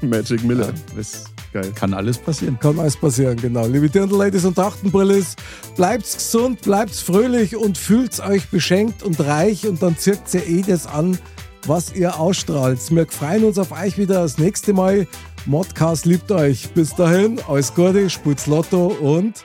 Magic 0.00 0.42
Miller. 0.44 0.72
Das 0.96 1.24
Geil. 1.52 1.72
Kann 1.74 1.94
alles 1.94 2.18
passieren. 2.18 2.58
Kann 2.60 2.78
alles 2.78 2.96
passieren, 2.96 3.36
genau. 3.36 3.66
Liebe 3.66 3.88
Dirndl-Ladies 3.88 4.44
und 4.44 4.54
Trachtenbrillis, 4.54 5.36
bleibt's 5.76 6.14
gesund, 6.14 6.60
bleibt's 6.60 7.00
fröhlich 7.00 7.56
und 7.56 7.78
fühlt's 7.78 8.20
euch 8.20 8.48
beschenkt 8.48 9.02
und 9.02 9.18
reich 9.20 9.66
und 9.66 9.82
dann 9.82 9.96
zirkt 9.96 10.32
ihr 10.34 10.46
eh 10.46 10.62
das 10.62 10.86
an, 10.86 11.18
was 11.66 11.94
ihr 11.94 12.18
ausstrahlt. 12.18 12.78
Wir 12.90 13.06
freuen 13.06 13.44
uns 13.44 13.58
auf 13.58 13.72
euch 13.72 13.96
wieder 13.96 14.22
das 14.22 14.38
nächste 14.38 14.72
Mal. 14.72 15.06
Modcast 15.46 16.04
liebt 16.04 16.30
euch. 16.30 16.70
Bis 16.74 16.94
dahin, 16.94 17.40
alles 17.48 17.74
Gute, 17.74 18.10
spielt's 18.10 18.46
Lotto 18.46 18.88
und 18.88 19.44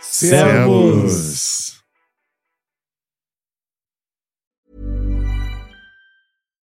Servus. 0.00 1.73